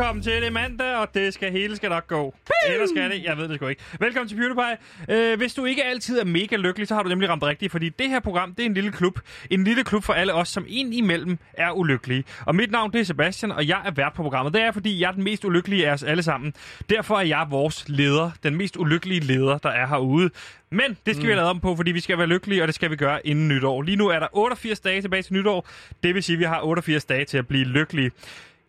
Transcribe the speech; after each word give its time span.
velkommen 0.00 0.22
til. 0.22 0.42
Det 0.42 0.52
mandag, 0.52 0.96
og 0.96 1.14
det 1.14 1.34
skal 1.34 1.52
hele 1.52 1.76
skal 1.76 1.90
nok 1.90 2.06
gå. 2.06 2.34
Eller 2.68 2.86
skal 2.86 3.10
det? 3.10 3.24
Jeg 3.24 3.36
ved 3.36 3.48
det 3.48 3.56
sgu 3.56 3.66
ikke. 3.66 3.82
Velkommen 4.00 4.28
til 4.28 4.36
PewDiePie. 4.36 4.76
Øh, 5.16 5.38
hvis 5.38 5.54
du 5.54 5.64
ikke 5.64 5.84
altid 5.84 6.18
er 6.18 6.24
mega 6.24 6.56
lykkelig, 6.56 6.88
så 6.88 6.94
har 6.94 7.02
du 7.02 7.08
nemlig 7.08 7.28
ramt 7.28 7.42
rigtigt, 7.42 7.72
fordi 7.72 7.88
det 7.88 8.08
her 8.08 8.20
program, 8.20 8.54
det 8.54 8.62
er 8.62 8.66
en 8.66 8.74
lille 8.74 8.92
klub. 8.92 9.20
En 9.50 9.64
lille 9.64 9.84
klub 9.84 10.04
for 10.04 10.12
alle 10.12 10.34
os, 10.34 10.48
som 10.48 10.64
ind 10.68 10.94
imellem 10.94 11.38
er 11.52 11.70
ulykkelige. 11.70 12.24
Og 12.46 12.54
mit 12.54 12.70
navn, 12.70 12.92
det 12.92 13.00
er 13.00 13.04
Sebastian, 13.04 13.52
og 13.52 13.68
jeg 13.68 13.82
er 13.84 13.90
vært 13.90 14.12
på 14.12 14.22
programmet. 14.22 14.54
Det 14.54 14.62
er, 14.62 14.72
fordi 14.72 15.00
jeg 15.00 15.08
er 15.08 15.12
den 15.12 15.24
mest 15.24 15.44
ulykkelige 15.44 15.88
af 15.88 15.92
os 15.92 16.02
alle 16.02 16.22
sammen. 16.22 16.54
Derfor 16.90 17.16
er 17.16 17.24
jeg 17.24 17.46
vores 17.50 17.84
leder. 17.88 18.30
Den 18.42 18.56
mest 18.56 18.76
ulykkelige 18.76 19.20
leder, 19.20 19.58
der 19.58 19.70
er 19.70 19.86
herude. 19.86 20.30
Men 20.70 20.96
det 21.06 21.14
skal 21.14 21.16
mm. 21.16 21.22
vi 21.22 21.26
have 21.26 21.36
lavet 21.36 21.50
om 21.50 21.60
på, 21.60 21.76
fordi 21.76 21.90
vi 21.90 22.00
skal 22.00 22.18
være 22.18 22.26
lykkelige, 22.26 22.62
og 22.62 22.66
det 22.66 22.74
skal 22.74 22.90
vi 22.90 22.96
gøre 22.96 23.26
inden 23.26 23.48
nytår. 23.48 23.82
Lige 23.82 23.96
nu 23.96 24.08
er 24.08 24.18
der 24.18 24.28
88 24.32 24.80
dage 24.80 25.02
tilbage 25.02 25.22
til 25.22 25.32
nytår. 25.32 25.68
Det 26.02 26.14
vil 26.14 26.22
sige, 26.22 26.34
at 26.34 26.40
vi 26.40 26.44
har 26.44 26.60
88 26.62 27.04
dage 27.04 27.24
til 27.24 27.38
at 27.38 27.48
blive 27.48 27.64
lykkelige. 27.64 28.10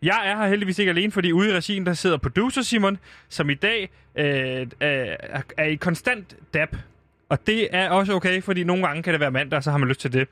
Jeg 0.02 0.30
er 0.30 0.36
her 0.36 0.48
heldigvis 0.48 0.78
ikke 0.78 0.90
alene, 0.90 1.12
fordi 1.12 1.32
ude 1.32 1.50
i 1.50 1.52
regien, 1.52 1.86
der 1.86 1.94
sidder 1.94 2.16
producer 2.16 2.62
Simon, 2.62 2.98
som 3.28 3.50
i 3.50 3.54
dag 3.54 3.90
øh, 4.16 4.60
øh, 4.60 4.66
er 5.56 5.64
i 5.64 5.74
konstant 5.74 6.36
dab. 6.54 6.76
Og 7.28 7.46
det 7.46 7.68
er 7.72 7.90
også 7.90 8.12
okay, 8.12 8.42
fordi 8.42 8.64
nogle 8.64 8.86
gange 8.86 9.02
kan 9.02 9.12
det 9.12 9.20
være 9.20 9.30
mandag, 9.30 9.56
og 9.56 9.62
så 9.62 9.70
har 9.70 9.78
man 9.78 9.88
lyst 9.88 10.00
til 10.00 10.12
det. 10.12 10.28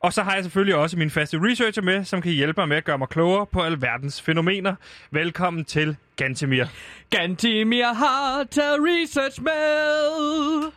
Og 0.00 0.12
så 0.12 0.22
har 0.22 0.34
jeg 0.34 0.42
selvfølgelig 0.42 0.74
også 0.74 0.96
min 0.98 1.10
faste 1.10 1.38
researcher 1.40 1.82
med, 1.82 2.04
som 2.04 2.22
kan 2.22 2.32
hjælpe 2.32 2.60
mig 2.60 2.68
med 2.68 2.76
at 2.76 2.84
gøre 2.84 2.98
mig 2.98 3.08
klogere 3.08 3.46
på 3.46 3.62
alverdens 3.62 4.22
fænomener. 4.22 4.74
Velkommen 5.10 5.64
til 5.64 5.96
Gantemir. 6.16 6.64
Gantimir 7.10 7.94
har 7.94 8.44
taget 8.50 8.78
research 8.80 9.42
med. 9.42 10.72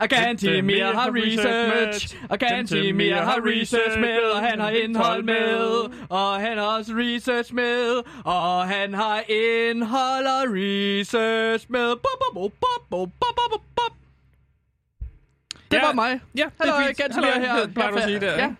Og 0.00 0.08
Gantimir 0.08 0.84
har 0.84 1.10
research. 1.14 2.16
Og 2.30 2.38
Gantimir 2.38 3.14
har 3.14 3.40
research 3.46 3.98
med. 4.00 4.18
Og 4.34 4.40
han 4.40 4.60
har 4.60 4.70
indhold 4.70 5.22
med. 5.22 5.58
Og 6.08 6.34
han 6.40 6.58
har 6.58 6.64
også 6.64 6.92
research 6.96 7.54
med. 7.54 8.02
Og 8.24 8.68
han 8.68 8.94
har 8.94 9.20
indhold 9.28 10.26
og 10.26 10.44
research 10.54 11.66
med. 11.68 11.88
Bop, 11.96 12.02
bop, 12.02 12.34
bop, 12.34 12.52
bop, 12.60 12.80
bop, 12.90 13.08
bop, 13.20 13.50
bop, 13.50 13.60
bop. 13.76 13.92
Det 15.70 15.76
Ja. 15.76 15.86
var 15.86 15.92
mig. 15.92 16.20
Ja, 16.36 16.44
det 16.58 16.68
er 16.68 16.72
Hallo, 16.72 16.86
fint. 16.86 16.98
Gantimir 16.98 17.26
her. 17.40 17.62
det 17.64 17.74
plejer 17.74 17.90
du 17.90 17.96
at 17.96 18.02
sige 18.02 18.20
der, 18.20 18.32
Ja, 18.36 18.50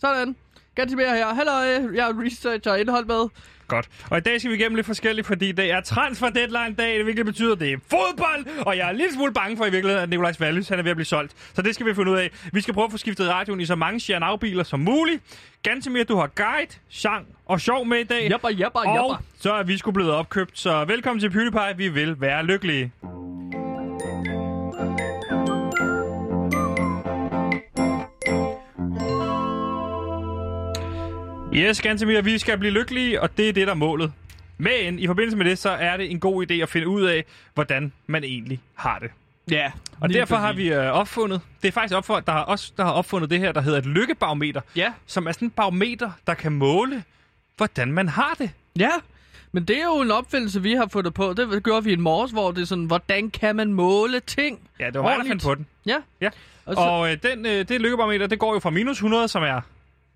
sådan. 0.00 0.36
Gantimir 0.74 1.04
her. 1.04 1.26
Hallo, 1.34 1.52
jeg 1.94 2.04
har 2.04 2.22
research 2.24 2.68
og 2.68 2.80
indhold 2.80 3.04
med. 3.06 3.28
Godt. 3.74 3.88
Og 4.10 4.18
i 4.18 4.20
dag 4.20 4.40
skal 4.40 4.50
vi 4.50 4.56
igennem 4.56 4.76
lidt 4.76 4.86
forskelligt, 4.86 5.26
fordi 5.26 5.52
det 5.52 5.70
er 5.70 5.80
transfer 5.80 6.28
deadline 6.28 6.74
dag, 6.78 6.98
det 6.98 7.06
virkelig 7.06 7.26
betyder, 7.26 7.52
at 7.52 7.60
det 7.60 7.72
er 7.72 7.76
fodbold, 7.90 8.64
og 8.66 8.76
jeg 8.76 8.86
er 8.86 8.90
en 8.90 8.96
lille 8.96 9.12
smule 9.12 9.32
bange 9.32 9.56
for 9.56 9.64
i 9.66 9.70
virkeligheden, 9.70 10.02
at 10.02 10.10
Nikolajs 10.10 10.40
Vallis, 10.40 10.68
han 10.68 10.78
er 10.78 10.82
ved 10.82 10.90
at 10.90 10.96
blive 10.96 11.06
solgt. 11.06 11.32
Så 11.54 11.62
det 11.62 11.74
skal 11.74 11.86
vi 11.86 11.94
finde 11.94 12.10
ud 12.10 12.16
af. 12.16 12.30
Vi 12.52 12.60
skal 12.60 12.74
prøve 12.74 12.84
at 12.84 12.90
få 12.90 12.98
skiftet 12.98 13.28
radioen 13.28 13.60
i 13.60 13.66
så 13.66 13.74
mange 13.74 14.00
Chianau-biler 14.00 14.62
som 14.62 14.80
muligt. 14.80 15.22
Gantemir, 15.62 16.04
du 16.04 16.16
har 16.16 16.26
guide, 16.26 16.72
sang 16.88 17.26
og 17.46 17.60
sjov 17.60 17.86
med 17.86 17.98
i 17.98 18.04
dag. 18.04 18.28
Jabba, 18.30 18.48
jabba, 18.48 18.78
og 18.78 18.94
jabba. 18.94 19.24
så 19.40 19.52
er 19.52 19.62
vi 19.62 19.78
sgu 19.78 19.90
blevet 19.90 20.12
opkøbt, 20.12 20.58
så 20.58 20.84
velkommen 20.84 21.20
til 21.20 21.30
PewDiePie. 21.30 21.76
Vi 21.76 21.88
vil 21.88 22.20
være 22.20 22.44
lykkelige. 22.44 22.92
Yes, 31.56 31.80
Gantemir, 31.82 32.20
vi 32.20 32.38
skal 32.38 32.58
blive 32.58 32.72
lykkelige, 32.72 33.20
og 33.22 33.36
det 33.36 33.48
er 33.48 33.52
det, 33.52 33.66
der 33.66 33.72
er 33.72 33.76
målet. 33.76 34.12
Men 34.58 34.98
i 34.98 35.06
forbindelse 35.06 35.36
med 35.36 35.44
det, 35.46 35.58
så 35.58 35.70
er 35.70 35.96
det 35.96 36.10
en 36.10 36.20
god 36.20 36.46
idé 36.50 36.54
at 36.54 36.68
finde 36.68 36.88
ud 36.88 37.02
af, 37.02 37.24
hvordan 37.54 37.92
man 38.06 38.24
egentlig 38.24 38.60
har 38.74 38.98
det. 38.98 39.10
Ja. 39.50 39.72
Og 40.00 40.08
derfor 40.12 40.36
har 40.36 40.52
vi 40.52 40.72
øh, 40.72 40.86
opfundet, 40.92 41.40
det 41.62 41.68
er 41.68 41.72
faktisk 41.72 41.96
opfundet, 41.96 42.26
der 42.26 42.32
er 42.32 42.38
også 42.40 42.72
der 42.76 42.84
har 42.84 42.92
opfundet 42.92 43.30
det 43.30 43.38
her, 43.40 43.52
der 43.52 43.60
hedder 43.60 43.78
et 43.78 43.86
lykkebarometer, 43.86 44.60
Ja. 44.76 44.92
som 45.06 45.26
er 45.26 45.32
sådan 45.32 45.48
et 45.48 45.54
barometer, 45.54 46.10
der 46.26 46.34
kan 46.34 46.52
måle, 46.52 47.02
hvordan 47.56 47.92
man 47.92 48.08
har 48.08 48.34
det. 48.38 48.50
Ja, 48.78 48.90
men 49.52 49.64
det 49.64 49.78
er 49.78 49.84
jo 49.84 50.00
en 50.00 50.10
opfindelse, 50.10 50.62
vi 50.62 50.72
har 50.72 50.88
fundet 50.92 51.14
på. 51.14 51.32
Det 51.32 51.64
gjorde 51.64 51.84
vi 51.84 51.92
i 51.92 51.96
morges, 51.96 52.30
hvor 52.32 52.50
det 52.50 52.62
er 52.62 52.66
sådan, 52.66 52.84
hvordan 52.84 53.30
kan 53.30 53.56
man 53.56 53.72
måle 53.72 54.20
ting? 54.20 54.60
Ja, 54.80 54.86
det 54.86 54.94
var 54.94 55.02
mig, 55.02 55.16
der 55.18 55.24
fandt 55.28 55.42
på 55.42 55.54
den. 55.54 55.66
Ja. 55.86 55.96
Ja. 56.20 56.28
Og 56.66 56.74
så, 56.74 56.80
Og 56.80 57.12
øh, 57.12 57.18
den, 57.22 57.46
øh, 57.46 57.68
det 57.68 57.80
lykkebarometer, 57.80 58.26
det 58.26 58.38
går 58.38 58.52
jo 58.54 58.58
fra 58.60 58.70
minus 58.70 58.96
100, 58.96 59.28
som 59.28 59.42
er... 59.42 59.60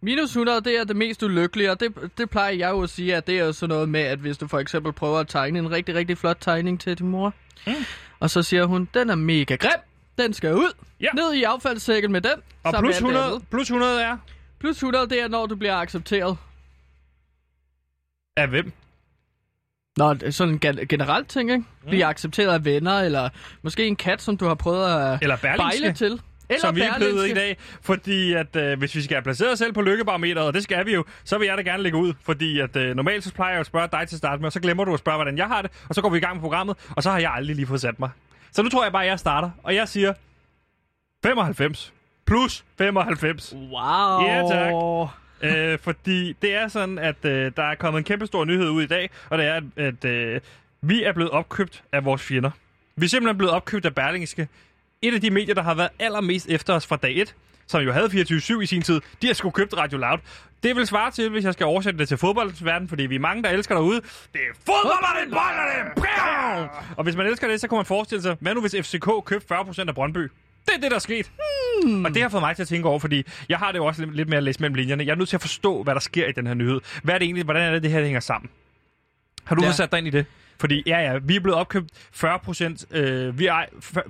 minus 0.00 0.30
100, 0.30 0.60
det 0.60 0.78
er 0.80 0.84
det 0.84 0.96
mest 0.96 1.22
ulykkelige, 1.22 1.70
og 1.70 1.80
det, 1.80 1.94
det 2.18 2.30
plejer 2.30 2.52
jeg 2.52 2.70
jo 2.70 2.82
at 2.82 2.90
sige, 2.90 3.16
at 3.16 3.26
det 3.26 3.38
er 3.38 3.52
sådan 3.52 3.68
noget 3.74 3.88
med, 3.88 4.00
at 4.00 4.18
hvis 4.18 4.38
du 4.38 4.46
for 4.48 4.58
eksempel 4.58 4.92
prøver 4.92 5.18
at 5.18 5.28
tegne 5.28 5.58
en 5.58 5.70
rigtig, 5.70 5.94
rigtig 5.94 6.18
flot 6.18 6.36
tegning 6.40 6.80
til 6.80 6.98
din 6.98 7.08
mor, 7.08 7.34
Mm. 7.66 7.72
og 8.20 8.30
så 8.30 8.42
siger 8.42 8.64
hun, 8.64 8.88
den 8.94 9.10
er 9.10 9.14
mega 9.14 9.54
grim, 9.56 9.80
den 10.18 10.32
skal 10.34 10.54
ud, 10.54 10.72
Ja. 11.00 11.08
ned 11.14 11.34
i 11.34 11.42
affaldssækken 11.42 12.12
med 12.12 12.20
den. 12.20 12.32
Og 12.64 12.74
plus 12.74 12.74
alt 12.74 12.82
det 12.84 12.96
100, 12.96 13.24
andet. 13.26 13.48
plus 13.50 13.62
100 13.70 14.02
er... 14.02 14.16
Plus 14.60 14.76
100, 14.76 15.08
det 15.08 15.22
er, 15.22 15.28
når 15.28 15.46
du 15.46 15.56
bliver 15.56 15.74
accepteret. 15.74 16.36
Af 18.36 18.48
hvem? 18.48 18.72
Nå, 19.96 20.14
sådan 20.30 20.54
en 20.54 20.60
gen- 20.60 20.86
generelt 20.88 21.28
ting, 21.28 21.50
ikke? 21.50 21.64
Blive 21.86 22.04
accepteret 22.04 22.54
af 22.54 22.64
venner, 22.64 23.00
eller 23.00 23.28
måske 23.62 23.86
en 23.86 23.96
kat, 23.96 24.22
som 24.22 24.36
du 24.36 24.44
har 24.46 24.54
prøvet 24.54 24.84
at 24.86 25.18
Eller 25.22 25.36
bejle 25.36 25.92
til. 25.92 26.20
Eller 26.48 26.60
som 26.60 26.76
vi 26.76 26.80
er 26.80 26.96
blevet 26.96 27.28
i 27.28 27.34
dag. 27.34 27.56
Fordi 27.82 28.32
at 28.32 28.56
øh, 28.56 28.78
hvis 28.78 28.94
vi 28.94 29.02
skal 29.02 29.14
have 29.14 29.22
placeret 29.22 29.52
os 29.52 29.58
selv 29.58 29.72
på 29.72 29.82
lykkebarometeret, 29.82 30.46
og 30.46 30.54
det 30.54 30.62
skal 30.62 30.86
vi 30.86 30.94
jo, 30.94 31.04
så 31.24 31.38
vil 31.38 31.46
jeg 31.46 31.56
da 31.56 31.62
gerne 31.62 31.82
lægge 31.82 31.98
ud. 31.98 32.12
Fordi 32.22 32.60
at 32.60 32.76
øh, 32.76 32.96
normalt 32.96 33.24
så 33.24 33.34
plejer 33.34 33.52
jeg 33.52 33.60
at 33.60 33.66
spørge 33.66 33.88
dig 33.92 34.08
til 34.08 34.16
at 34.16 34.18
starte 34.18 34.40
med, 34.40 34.46
og 34.46 34.52
så 34.52 34.60
glemmer 34.60 34.84
du 34.84 34.92
at 34.92 34.98
spørge, 34.98 35.16
hvordan 35.16 35.38
jeg 35.38 35.46
har 35.46 35.62
det. 35.62 35.70
Og 35.88 35.94
så 35.94 36.02
går 36.02 36.10
vi 36.10 36.16
i 36.16 36.20
gang 36.20 36.34
med 36.34 36.40
programmet, 36.42 36.76
og 36.96 37.02
så 37.02 37.10
har 37.10 37.18
jeg 37.18 37.32
aldrig 37.34 37.56
lige 37.56 37.66
fået 37.66 37.80
sat 37.80 38.00
mig. 38.00 38.10
Så 38.52 38.62
nu 38.62 38.68
tror 38.68 38.82
jeg 38.84 38.92
bare, 38.92 39.04
at 39.04 39.10
jeg 39.10 39.18
starter, 39.18 39.50
og 39.62 39.74
jeg 39.74 39.88
siger 39.88 40.12
95 41.22 41.92
plus 42.26 42.64
95. 42.78 43.54
Wow. 43.54 44.26
Ja, 44.26 44.42
tak. 44.48 44.72
øh, 45.56 45.78
fordi 45.78 46.32
det 46.42 46.54
er 46.54 46.68
sådan, 46.68 46.98
at 46.98 47.24
øh, 47.24 47.52
der 47.56 47.62
er 47.62 47.74
kommet 47.74 47.98
en 47.98 48.04
kæmpe 48.04 48.26
stor 48.26 48.44
nyhed 48.44 48.68
ud 48.68 48.82
i 48.82 48.86
dag, 48.86 49.10
og 49.30 49.38
det 49.38 49.46
er, 49.46 49.54
at, 49.54 49.64
at 49.76 50.04
øh, 50.04 50.40
vi 50.82 51.02
er 51.02 51.12
blevet 51.12 51.30
opkøbt 51.30 51.82
af 51.92 52.04
vores 52.04 52.22
fjender. 52.22 52.50
Vi 52.96 53.04
er 53.04 53.08
simpelthen 53.08 53.38
blevet 53.38 53.54
opkøbt 53.54 53.86
af 53.86 53.94
Berlingske. 53.94 54.48
Et 55.02 55.14
af 55.14 55.20
de 55.20 55.30
medier, 55.30 55.54
der 55.54 55.62
har 55.62 55.74
været 55.74 55.88
allermest 55.98 56.48
efter 56.48 56.74
os 56.74 56.86
fra 56.86 56.96
dag 56.96 57.16
1, 57.16 57.34
som 57.66 57.80
jo 57.80 57.92
havde 57.92 58.06
24-7 58.06 58.60
i 58.60 58.66
sin 58.66 58.82
tid, 58.82 59.00
de 59.22 59.26
har 59.26 59.34
sgu 59.34 59.50
købt 59.50 59.76
Radio 59.76 59.98
Loud. 59.98 60.18
Det 60.62 60.76
vil 60.76 60.86
svare 60.86 61.10
til, 61.10 61.30
hvis 61.30 61.44
jeg 61.44 61.52
skal 61.52 61.66
oversætte 61.66 61.98
det 61.98 62.08
til 62.08 62.16
fodboldsverden, 62.16 62.88
fordi 62.88 63.06
vi 63.06 63.14
er 63.14 63.18
mange, 63.18 63.42
der 63.42 63.50
elsker 63.50 63.74
derude. 63.74 64.00
Det 64.32 64.40
er 64.50 64.54
fodbold, 64.66 65.04
og 65.04 65.16
det 65.20 65.32
er 65.32 66.00
bold, 66.00 66.68
og 66.96 67.04
hvis 67.04 67.16
man 67.16 67.26
elsker 67.26 67.48
det, 67.48 67.60
så 67.60 67.68
kan 67.68 67.76
man 67.76 67.84
forestille 67.84 68.22
sig, 68.22 68.36
hvad 68.40 68.54
nu 68.54 68.60
hvis 68.60 68.74
FCK 68.80 69.08
købte 69.24 69.54
40% 69.54 69.88
af 69.88 69.94
Brøndby? 69.94 70.30
Det 70.66 70.74
er 70.74 70.80
det, 70.80 70.90
der 70.90 70.96
er 70.96 71.00
sket. 71.00 71.32
Hmm. 71.84 72.04
Og 72.04 72.14
det 72.14 72.22
har 72.22 72.28
fået 72.28 72.42
mig 72.42 72.56
til 72.56 72.62
at 72.62 72.68
tænke 72.68 72.88
over, 72.88 72.98
fordi 72.98 73.24
jeg 73.48 73.58
har 73.58 73.72
det 73.72 73.78
jo 73.78 73.84
også 73.84 74.06
lidt, 74.06 74.28
mere 74.28 74.36
at 74.36 74.42
læse 74.42 74.60
mellem 74.60 74.74
linjerne. 74.74 75.04
Jeg 75.04 75.12
er 75.12 75.16
nødt 75.16 75.28
til 75.28 75.36
at 75.36 75.40
forstå, 75.40 75.82
hvad 75.82 75.94
der 75.94 76.00
sker 76.00 76.26
i 76.26 76.32
den 76.32 76.46
her 76.46 76.54
nyhed. 76.54 76.80
Hvad 77.02 77.14
er 77.14 77.18
det 77.18 77.24
egentlig, 77.24 77.44
hvordan 77.44 77.62
er 77.62 77.72
det, 77.72 77.82
det 77.82 77.90
her 77.90 77.98
det 77.98 78.06
hænger 78.06 78.20
sammen? 78.20 78.50
Har 79.44 79.54
du 79.54 79.64
ja. 79.64 79.72
sat 79.72 79.92
dig 79.92 79.98
ind 79.98 80.06
i 80.06 80.10
det? 80.10 80.26
Fordi 80.60 80.82
ja, 80.86 80.98
ja, 80.98 81.18
vi 81.22 81.36
er 81.36 81.40
blevet 81.40 81.58
opkøbt 81.58 81.90
40 82.12 82.38
procent. 82.38 82.84
Øh, 82.90 83.38
vi 83.38 83.46
ejer, 83.46 83.66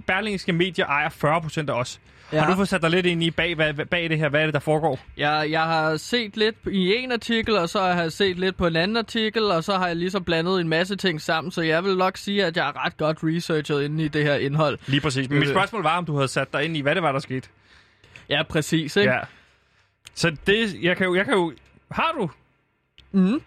Berlingske 0.06 0.52
Medier 0.52 0.86
ejer 0.86 1.08
40 1.08 1.40
procent 1.42 1.70
af 1.70 1.74
os. 1.74 2.00
Ja. 2.32 2.36
Ja. 2.36 2.42
Har 2.42 2.50
du 2.50 2.56
fået 2.56 2.68
sat 2.68 2.82
dig 2.82 2.90
lidt 2.90 3.06
ind 3.06 3.22
i 3.22 3.30
bag, 3.30 3.54
hvad, 3.54 3.74
bag 3.74 4.10
det 4.10 4.18
her? 4.18 4.28
Hvad 4.28 4.40
er 4.40 4.44
det, 4.44 4.54
der 4.54 4.60
foregår? 4.60 5.00
Jeg, 5.16 5.46
jeg 5.50 5.62
har 5.62 5.96
set 5.96 6.36
lidt 6.36 6.56
i 6.70 6.94
en 6.94 7.12
artikel, 7.12 7.56
og 7.56 7.68
så 7.68 7.80
har 7.80 8.02
jeg 8.02 8.12
set 8.12 8.38
lidt 8.38 8.56
på 8.56 8.66
en 8.66 8.76
anden 8.76 8.96
artikel, 8.96 9.42
og 9.42 9.64
så 9.64 9.76
har 9.78 9.86
jeg 9.86 9.96
ligesom 9.96 10.24
blandet 10.24 10.60
en 10.60 10.68
masse 10.68 10.96
ting 10.96 11.20
sammen, 11.20 11.50
så 11.50 11.62
jeg 11.62 11.84
vil 11.84 11.96
nok 11.96 12.16
sige, 12.16 12.44
at 12.44 12.56
jeg 12.56 12.68
er 12.68 12.84
ret 12.84 12.96
godt 12.96 13.18
researchet 13.22 13.82
inde 13.82 14.04
i 14.04 14.08
det 14.08 14.24
her 14.24 14.34
indhold. 14.34 14.78
Lige 14.86 15.00
præcis. 15.00 15.28
Men 15.28 15.38
mit 15.38 15.48
Øh. 15.48 15.54
spørgsmål 15.54 15.82
var, 15.82 15.98
om 15.98 16.04
du 16.04 16.14
havde 16.14 16.28
sat 16.28 16.52
dig 16.52 16.64
ind 16.64 16.76
i, 16.76 16.80
hvad 16.80 16.94
det 16.94 17.02
var, 17.02 17.12
der 17.12 17.18
skete. 17.18 17.48
Ja, 18.28 18.42
præcis, 18.42 18.96
ikke? 18.96 19.12
Ja. 19.12 19.20
Så 20.14 20.36
det, 20.46 20.82
jeg 20.82 20.96
kan 20.96 21.06
jo, 21.06 21.14
jeg 21.14 21.24
kan 21.24 21.34
jo... 21.34 21.52
Har 21.90 22.12
du? 22.18 22.30
Mm. 23.12 23.40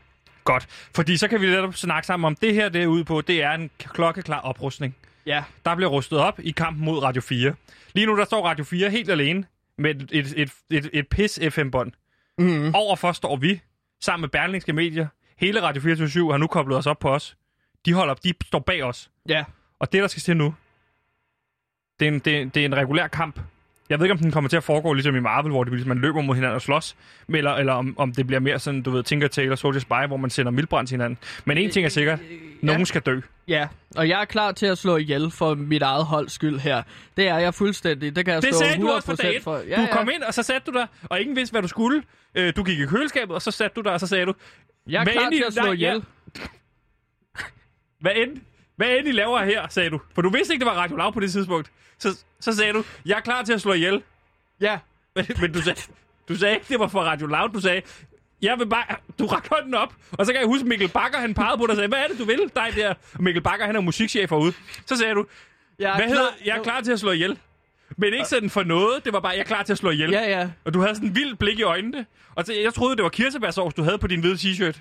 Godt. 0.44 0.68
Fordi 0.96 1.18
så 1.18 1.28
kan 1.28 1.42
vi 1.42 1.46
netop 1.46 1.76
snakke 1.76 2.08
sammen 2.08 2.28
om, 2.28 2.36
det 2.36 2.54
her 2.54 2.70
det 2.70 2.84
er 2.84 2.88
ude 2.88 3.06
på, 3.06 3.22
det 3.22 3.44
er 3.44 3.52
en 3.52 3.70
klokkeklar 3.78 4.40
oprustning. 4.40 4.96
Ja. 5.26 5.44
Der 5.66 5.76
bliver 5.76 5.90
rustet 5.90 6.20
op 6.20 6.40
i 6.40 6.52
kampen 6.52 6.86
mod 6.86 7.04
Radio 7.04 7.22
4. 7.22 7.54
Lige 7.94 8.06
nu 8.06 8.18
der 8.18 8.26
står 8.26 8.48
Radio 8.48 8.64
4 8.64 8.90
helt 8.90 9.10
alene 9.10 9.46
med 9.78 9.96
et, 9.96 10.10
et, 10.12 10.34
et, 10.38 10.52
et, 10.70 10.90
et 10.94 11.08
pis 11.08 11.40
FM-bånd. 11.50 11.92
Mm. 12.38 12.76
Overfor 12.76 13.12
står 13.12 13.36
vi, 13.36 13.62
sammen 14.02 14.22
med 14.22 14.30
Berlingske 14.30 14.74
Medier. 14.74 15.08
Hele 15.38 15.62
Radio 15.62 15.82
24 15.82 16.32
har 16.32 16.38
nu 16.38 16.48
koblet 16.48 16.78
os 16.78 16.88
op 16.88 17.00
på 17.00 17.10
os. 17.10 17.38
De 17.86 17.94
holder 17.94 18.12
op, 18.12 18.24
de 18.24 18.34
står 18.46 18.60
bag 18.60 18.84
os. 18.84 19.12
Ja. 19.30 19.44
Og 19.80 19.92
det, 19.92 20.02
der 20.02 20.08
skal 20.08 20.22
til 20.22 20.38
nu, 20.38 20.56
det 22.00 22.08
er 22.08 22.12
en, 22.12 22.20
det, 22.20 22.42
er, 22.42 22.46
det 22.46 22.62
er 22.62 22.66
en 22.66 22.76
regulær 22.76 23.08
kamp. 23.08 23.40
Jeg 23.92 24.00
ved 24.00 24.06
ikke, 24.06 24.12
om 24.14 24.18
den 24.20 24.32
kommer 24.32 24.50
til 24.50 24.58
at 24.58 24.64
foregå 24.64 24.94
ligesom 24.94 25.16
i 25.16 25.20
Marvel, 25.20 25.52
hvor 25.52 25.64
det, 25.64 25.74
ligesom, 25.74 25.88
man 25.90 25.98
løber 25.98 26.22
mod 26.22 26.36
hinanden 26.36 26.56
og 26.56 26.62
slås, 26.62 26.96
eller, 27.30 27.52
eller 27.52 27.74
om, 27.74 27.96
om 27.98 28.12
det 28.14 28.28
bliver 28.28 28.40
mere 28.40 28.60
sådan, 28.60 28.82
du 28.82 28.92
ved, 28.92 29.04
Tinker 29.04 29.28
Tailor 29.28 29.56
Soldier 29.56 29.80
Spy, 29.82 30.08
hvor 30.08 30.18
man 30.18 30.30
sender 30.30 30.52
mildbrand 30.52 30.88
til 30.88 30.94
hinanden. 30.96 31.18
Men 31.46 31.58
en 31.58 31.72
ting 31.72 31.86
er 31.86 31.90
sikkert, 31.90 32.20
nogen 32.62 32.86
skal 32.86 33.02
dø. 33.02 33.20
Ja, 33.48 33.68
og 33.96 34.10
jeg 34.10 34.22
er 34.22 34.26
klar 34.26 34.52
til 34.52 34.66
at 34.66 34.78
slå 34.78 34.98
ihjel 34.98 35.32
for 35.32 35.56
mit 35.56 35.82
eget 35.82 36.06
holds 36.06 36.34
skyld 36.34 36.60
her. 36.60 36.84
Det 37.18 37.28
er 37.28 37.38
jeg 37.38 37.54
fuldstændig. 37.54 38.16
Det 38.16 38.26
kan 38.26 38.34
jeg 38.34 38.42
Det 38.42 38.56
stå 38.56 38.60
sagde 38.66 38.82
du 38.82 38.88
100% 38.88 38.92
også 38.96 39.06
for 39.06 39.16
dag 39.16 39.42
for. 39.44 39.58
Ja, 39.68 39.82
du 39.82 39.88
kom 39.92 40.10
ind, 40.14 40.24
og 40.24 40.34
så 40.34 40.44
satte 40.44 40.72
du 40.72 40.78
dig, 40.78 40.88
og 41.10 41.22
ingen 41.22 41.36
vidste, 41.36 41.54
hvad 41.54 41.62
du 41.62 41.68
skulle. 41.68 42.04
Øh, 42.36 42.54
Du 42.56 42.64
gik 42.64 42.80
i 42.80 42.86
køleskabet, 42.86 43.36
og 43.36 43.42
så 43.42 43.52
satte 43.52 43.76
du 43.76 43.82
dig, 43.82 43.92
og 43.94 44.00
så 44.00 44.08
sagde 44.08 44.26
du, 44.26 44.34
Jeg 44.90 45.02
er 45.02 45.06
klar 45.06 45.30
til 45.30 45.44
at 45.48 45.54
slå 45.54 45.64
nej, 45.64 45.74
ihjel. 45.74 46.04
hvad 48.00 48.12
end, 48.16 48.38
hvad 48.76 48.88
end 48.98 49.08
I 49.08 49.12
laver 49.12 49.44
her, 49.44 49.68
sagde 49.70 49.90
du. 49.90 50.00
For 50.16 50.22
du 50.22 50.30
vidste 50.30 50.54
ikke, 50.54 50.66
det 50.66 50.72
var 50.74 50.80
Radio 50.82 50.96
Lav 50.96 51.14
på 51.14 51.20
det 51.20 51.32
tidspunkt. 51.32 51.72
Så, 52.00 52.24
så 52.42 52.56
sagde 52.56 52.74
du, 52.74 52.84
jeg 53.06 53.16
er 53.18 53.22
klar 53.22 53.44
til 53.44 53.54
at 53.54 53.62
slå 53.62 53.74
ihjel. 53.74 54.04
Ja. 54.62 54.80
Men, 55.16 55.26
men 55.42 55.54
du, 55.54 55.62
sagde, 55.62 55.82
du 56.30 56.36
sagde 56.36 56.56
ikke, 56.56 56.66
det 56.70 56.80
var 56.80 56.88
for 56.88 57.02
Radio 57.02 57.28
Loud. 57.28 57.50
Du 57.50 57.60
sagde, 57.62 57.82
Jeg 58.42 58.60
vil 58.60 58.66
bare... 58.66 58.86
Du 59.20 59.26
rækker 59.26 59.50
hånden 59.56 59.74
op, 59.74 59.94
og 60.12 60.26
så 60.26 60.32
kan 60.32 60.42
jeg 60.42 60.48
huske, 60.48 60.68
Mikkel 60.68 60.88
Bakker, 60.88 61.20
han 61.20 61.34
pegede 61.34 61.58
på 61.58 61.66
dig 61.66 61.70
og 61.70 61.76
sagde, 61.76 61.88
hvad 61.88 62.00
er 62.00 62.08
det, 62.08 62.20
du 62.20 62.26
vil? 62.26 62.52
Dig 62.56 62.68
der. 62.76 62.94
Og 63.14 63.24
Mikkel 63.24 63.44
Bakker, 63.44 63.66
han 63.66 63.76
er 63.76 63.82
musikchef 63.82 64.30
herude. 64.30 64.54
Så 64.86 64.96
sagde 64.96 65.14
du, 65.14 65.26
Jeg 65.80 65.94
hvad 65.96 66.08
hedder, 66.08 66.28
jeg 66.46 66.58
er 66.58 66.64
klar 66.64 66.82
til 66.82 66.92
at 66.92 67.00
slå 67.00 67.12
ihjel. 67.12 67.38
Men 67.98 68.14
ikke 68.14 68.26
sådan 68.26 68.50
for 68.50 68.64
noget, 68.64 69.06
det 69.06 69.14
var 69.14 69.20
bare, 69.20 69.32
jeg 69.32 69.40
er 69.40 69.44
klar 69.44 69.64
til 69.64 69.72
at 69.74 69.78
slå 69.78 69.90
ihjel. 69.90 70.12
Ja, 70.12 70.40
ja. 70.40 70.50
Og 70.66 70.74
du 70.74 70.82
havde 70.82 70.96
sådan 70.96 71.10
en 71.10 71.16
vild 71.16 71.36
blik 71.36 71.60
i 71.60 71.64
øjnene. 71.64 72.06
Og 72.36 72.46
så, 72.46 72.54
jeg 72.54 72.74
troede, 72.74 72.96
det 72.96 73.04
var 73.04 73.10
kirsebærsovs, 73.10 73.74
du 73.74 73.84
havde 73.84 73.98
på 73.98 74.08
din 74.08 74.20
hvide 74.20 74.36
t-shirt. 74.36 74.80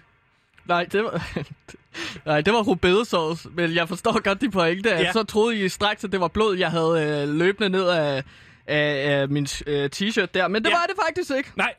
Nej, 0.64 0.84
det 0.84 1.04
var... 1.04 1.28
Nej, 2.26 2.40
det 2.40 2.52
var 2.52 2.62
rubedesauce, 2.62 3.48
men 3.48 3.74
jeg 3.74 3.88
forstår 3.88 4.22
godt 4.22 4.40
de 4.40 4.50
pointe. 4.50 4.90
Ja. 4.90 5.12
Så 5.12 5.22
troede 5.22 5.64
I 5.64 5.68
straks, 5.68 6.04
at 6.04 6.12
det 6.12 6.20
var 6.20 6.28
blod, 6.28 6.56
jeg 6.56 6.70
havde 6.70 7.22
øh, 7.22 7.28
løbende 7.34 7.68
ned 7.68 7.88
af, 7.88 8.24
af, 8.66 9.20
af 9.20 9.28
min 9.28 9.46
øh, 9.66 9.90
t-shirt 9.96 10.26
der. 10.34 10.48
Men 10.48 10.64
det 10.64 10.70
Ja. 10.70 10.74
var 10.74 10.84
det 10.86 10.94
faktisk 11.06 11.30
ikke. 11.36 11.52
Nej, 11.56 11.74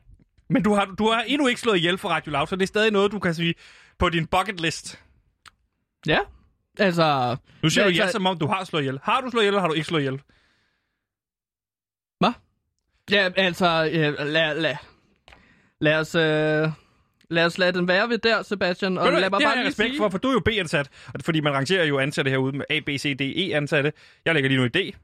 men 0.50 0.64
du 0.64 0.74
har, 0.74 0.86
du 0.86 1.10
har 1.10 1.22
endnu 1.22 1.48
ikke 1.48 1.62
slået 1.62 1.78
ihjel 1.78 1.98
for 1.98 2.10
Radio 2.10 2.32
Loud, 2.32 2.48
så 2.48 2.56
det 2.56 2.64
er 2.64 2.68
stadig 2.68 2.92
noget, 2.92 3.12
du 3.12 3.20
kan 3.20 3.34
sige 3.34 3.54
på 4.00 4.10
din 4.10 4.28
bucket 4.28 4.60
list. 4.60 5.00
Ja, 6.06 6.20
altså... 6.80 7.38
Nu 7.64 7.70
siger 7.70 7.86
Men 7.86 7.94
du 7.94 7.98
ja, 7.98 8.02
altså- 8.04 8.16
som 8.16 8.26
om 8.26 8.38
du 8.40 8.48
har 8.48 8.64
slået 8.64 8.82
ihjel. 8.82 9.00
Har 9.04 9.22
du 9.22 9.30
slået 9.30 9.44
ihjel, 9.44 9.52
eller 9.54 9.62
har 9.62 9.68
du 9.68 9.74
ikke 9.74 9.88
slået 9.88 10.02
ihjel? 10.02 10.22
Ja, 13.12 13.30
altså... 13.36 13.90
Øh, 13.94 14.28
lad, 14.28 14.60
lad, 14.60 14.76
lad 15.82 15.96
os... 16.00 16.16
Øh, 16.16 16.70
lad 17.32 17.46
os 17.46 17.58
lade 17.58 17.72
den 17.72 17.88
være 17.88 18.10
ved 18.10 18.18
der, 18.18 18.44
Sebastian. 18.44 18.98
Og 18.98 19.12
du 19.12 19.12
lad 19.12 19.30
mig 19.30 19.40
det 19.40 19.48
har 19.48 19.50
bare 19.50 19.50
jeg 19.50 19.58
lige 19.58 19.68
respekt 19.68 19.90
sige... 19.90 19.98
for, 19.98 20.10
for 20.10 20.18
du 20.18 20.28
er 20.28 20.34
jo 20.34 20.40
B-ansat. 20.40 20.90
Fordi 21.26 21.40
man 21.40 21.54
rangerer 21.54 21.86
jo 21.86 22.00
ansatte 22.00 22.32
herude 22.32 22.58
med 22.58 22.66
A, 22.70 22.80
B, 22.80 22.90
C, 22.90 23.18
D, 23.18 23.22
E 23.22 23.56
ansatte. 23.56 23.94
Jeg 24.26 24.34
ligger 24.34 24.50
lige 24.50 24.60
nu 24.60 24.66
i 24.66 24.70
D. 24.70 24.96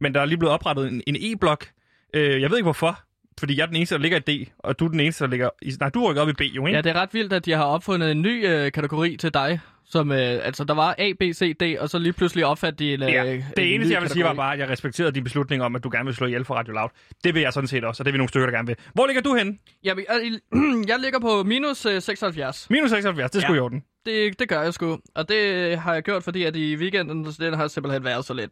Men 0.00 0.14
der 0.14 0.20
er 0.20 0.24
lige 0.24 0.38
blevet 0.38 0.54
oprettet 0.54 0.92
en, 0.92 1.02
en 1.06 1.16
E-blok. 1.20 1.66
Øh, 2.14 2.40
jeg 2.42 2.50
ved 2.50 2.58
ikke 2.58 2.64
hvorfor. 2.64 3.00
Fordi 3.38 3.56
jeg 3.56 3.62
er 3.62 3.66
den 3.66 3.76
eneste, 3.76 3.94
der 3.94 4.00
ligger 4.00 4.18
i 4.26 4.44
D, 4.44 4.48
og 4.58 4.78
du 4.78 4.84
er 4.84 4.88
den 4.88 5.00
eneste, 5.00 5.24
der 5.24 5.30
ligger 5.30 5.50
i... 5.62 5.72
Nej, 5.80 5.88
du 5.88 6.10
rykker 6.10 6.22
op 6.22 6.28
i 6.28 6.32
B, 6.32 6.40
jo, 6.40 6.66
ikke? 6.66 6.76
Ja, 6.76 6.82
det 6.82 6.90
er 6.90 7.00
ret 7.00 7.14
vildt, 7.14 7.32
at 7.32 7.44
de 7.44 7.52
har 7.52 7.64
opfundet 7.64 8.10
en 8.10 8.22
ny 8.22 8.46
øh, 8.48 8.72
kategori 8.72 9.16
til 9.16 9.34
dig. 9.34 9.60
Som, 9.92 10.12
øh, 10.12 10.18
altså, 10.18 10.64
der 10.64 10.74
var 10.74 10.94
A, 10.98 11.12
B, 11.12 11.22
C, 11.34 11.56
D, 11.56 11.76
og 11.80 11.88
så 11.90 11.98
lige 11.98 12.12
pludselig 12.12 12.46
opfandt 12.46 12.78
de 12.78 12.94
en, 12.94 13.02
øh, 13.02 13.08
Ja, 13.12 13.24
en 13.24 13.44
det 13.56 13.74
eneste, 13.74 13.88
ny 13.90 13.92
jeg 13.94 14.02
vil 14.02 14.10
sige, 14.10 14.24
var 14.24 14.34
bare, 14.34 14.52
at 14.52 14.58
jeg 14.58 14.68
respekterede 14.68 15.12
din 15.12 15.24
beslutning 15.24 15.62
om, 15.62 15.76
at 15.76 15.84
du 15.84 15.90
gerne 15.92 16.04
vil 16.04 16.14
slå 16.14 16.26
ihjel 16.26 16.44
for 16.44 16.54
Radio 16.54 16.72
Loud. 16.74 16.88
Det 17.24 17.34
vil 17.34 17.42
jeg 17.42 17.52
sådan 17.52 17.68
set 17.68 17.84
også, 17.84 18.00
og 18.02 18.04
det 18.04 18.10
er 18.10 18.12
vi 18.12 18.18
nogle 18.18 18.28
stykker, 18.28 18.46
der 18.46 18.56
gerne 18.56 18.66
vil. 18.66 18.76
Hvor 18.94 19.06
ligger 19.06 19.22
du 19.22 19.34
henne? 19.34 19.58
Jamen, 19.84 20.04
jeg, 20.08 20.38
jeg 20.90 20.98
ligger 20.98 21.18
på 21.20 21.42
minus 21.42 21.86
øh, 21.86 22.02
76. 22.02 22.66
Minus 22.70 22.90
76, 22.90 23.30
det 23.30 23.42
sgu 23.42 23.52
Ja. 23.52 23.56
i 23.56 23.60
orden. 23.60 23.84
Det, 24.06 24.38
det 24.38 24.48
gør 24.48 24.62
jeg 24.62 24.74
sgu. 24.74 24.98
Og 25.14 25.28
det 25.28 25.78
har 25.78 25.94
jeg 25.94 26.02
gjort, 26.02 26.22
fordi 26.24 26.44
at 26.44 26.56
i 26.56 26.76
weekenden, 26.76 27.24
den 27.40 27.54
har 27.54 27.68
simpelthen 27.68 28.04
været 28.04 28.24
så 28.24 28.34
lidt. 28.34 28.50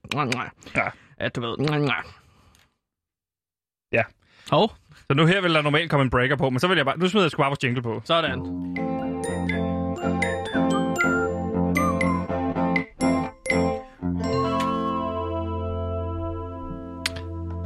Ja. 0.77 0.89
At 1.19 1.37
du 1.37 1.41
ved. 1.41 1.57
Ja. 3.93 4.03
Hov, 4.51 4.73
Så 5.09 5.15
nu 5.15 5.27
her 5.27 5.41
vil 5.41 5.55
der 5.55 5.63
normalt 5.63 5.91
komme 5.91 6.05
en 6.05 6.11
breaker 6.11 6.37
på, 6.37 6.51
men 6.51 6.61
så 6.61 6.69
vil 6.69 6.77
jeg 6.77 6.87
bare... 6.87 6.99
Nu 6.99 7.09
smider 7.09 7.25
jeg 7.25 7.31
sgu 7.31 7.41
bare 7.41 7.51
vores 7.51 7.65
jingle 7.65 7.83
på. 7.83 8.01
sådan. 8.05 8.41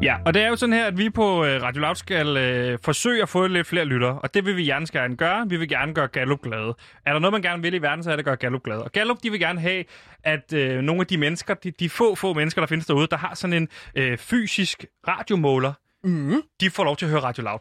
Ja, 0.04 0.16
og 0.26 0.34
det 0.34 0.42
er 0.42 0.48
jo 0.48 0.56
sådan 0.56 0.72
her, 0.72 0.86
at 0.86 0.98
vi 0.98 1.10
på 1.10 1.44
øh, 1.44 1.62
Radio 1.62 1.80
Loud 1.80 1.94
skal 1.94 2.36
øh, 2.36 2.78
forsøge 2.84 3.22
at 3.22 3.28
få 3.28 3.46
lidt 3.46 3.66
flere 3.66 3.84
lyttere, 3.84 4.18
og 4.18 4.34
det 4.34 4.46
vil 4.46 4.56
vi 4.56 4.64
gerne 4.64 4.86
gerne 4.86 5.16
gøre. 5.16 5.46
Vi 5.48 5.56
vil 5.56 5.68
gerne 5.68 5.94
gøre 5.94 6.08
Gallup 6.08 6.42
glade. 6.42 6.74
Er 7.06 7.12
der 7.12 7.18
noget, 7.18 7.32
man 7.32 7.42
gerne 7.42 7.62
vil 7.62 7.74
i 7.74 7.82
verden, 7.82 8.04
så 8.04 8.10
er 8.10 8.16
det 8.16 8.20
at 8.20 8.24
gøre 8.24 8.36
Gallup 8.36 8.62
glade. 8.62 8.82
Og 8.84 8.92
Gallup, 8.92 9.16
de 9.22 9.30
vil 9.30 9.40
gerne 9.40 9.60
have, 9.60 9.84
at 10.24 10.52
øh, 10.52 10.80
nogle 10.80 11.00
af 11.00 11.06
de 11.06 11.16
mennesker, 11.18 11.54
de, 11.54 11.70
de 11.70 11.88
få, 11.90 12.14
få 12.14 12.32
mennesker, 12.34 12.60
der 12.62 12.66
findes 12.66 12.86
derude, 12.86 13.06
der 13.10 13.16
har 13.16 13.34
sådan 13.34 13.54
en 13.56 13.68
øh, 13.94 14.18
fysisk 14.18 14.84
radiomåler, 15.08 15.72
Mm. 16.06 16.42
de 16.60 16.70
får 16.70 16.84
lov 16.84 16.96
til 16.96 17.06
at 17.06 17.10
høre 17.10 17.20
Radio 17.22 17.44
Loud. 17.44 17.58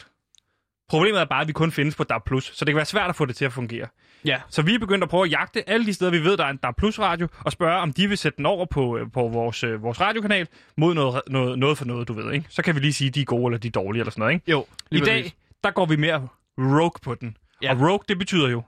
Problemet 0.90 1.22
er 1.22 1.26
bare, 1.26 1.42
at 1.42 1.48
vi 1.48 1.54
kun 1.54 1.72
findes 1.72 1.96
på 1.96 2.04
DAB+, 2.04 2.30
så 2.42 2.66
det 2.66 2.68
kan 2.68 2.76
være 2.76 2.86
svært 2.86 3.10
at 3.10 3.16
få 3.16 3.26
det 3.26 3.36
til 3.36 3.46
at 3.46 3.54
fungere. 3.54 3.88
Ja. 4.26 4.42
Så 4.50 4.62
vi 4.62 4.76
er 4.76 4.80
begyndt 4.80 5.04
at 5.04 5.10
prøve 5.10 5.24
at 5.26 5.32
jagte 5.32 5.70
alle 5.70 5.86
de 5.86 5.94
steder, 5.94 6.12
vi 6.12 6.20
ved, 6.20 6.38
der 6.38 6.46
er 6.46 6.50
en 6.50 6.58
DAB 6.58 6.84
radio, 6.84 7.28
og 7.46 7.52
spørge, 7.52 7.82
om 7.82 7.94
de 7.94 8.08
vil 8.08 8.18
sætte 8.18 8.38
den 8.38 8.46
over 8.46 8.66
på, 8.66 8.98
øh, 8.98 9.12
på 9.12 9.28
vores, 9.28 9.64
øh, 9.64 9.84
vores 9.84 10.02
radiokanal 10.02 10.48
mod 10.78 10.94
noget, 10.94 11.22
noget, 11.28 11.60
noget 11.60 11.78
for 11.78 11.86
noget, 11.86 12.08
du 12.08 12.14
ved. 12.14 12.34
Ikke? 12.34 12.46
Så 12.50 12.62
kan 12.62 12.76
vi 12.76 12.80
lige 12.80 12.94
sige, 12.94 13.10
de 13.10 13.22
er 13.22 13.26
gode 13.26 13.46
eller 13.46 13.58
de 13.58 13.68
er 13.68 13.72
dårlige 13.72 14.02
eller 14.02 14.12
sådan 14.12 14.22
noget. 14.22 14.34
Ikke? 14.34 14.52
Jo, 14.52 14.66
I 14.92 15.00
dag, 15.00 15.24
præcis. 15.24 15.36
der 15.64 15.72
går 15.72 15.86
vi 15.86 15.96
mere 15.96 16.28
rogue 16.58 17.00
på 17.04 17.16
den. 17.16 17.38
Ja. 17.62 17.72
Og 17.76 17.82
rogue, 17.82 18.04
det 18.08 18.20
betyder 18.20 18.50
jo, 18.50 18.64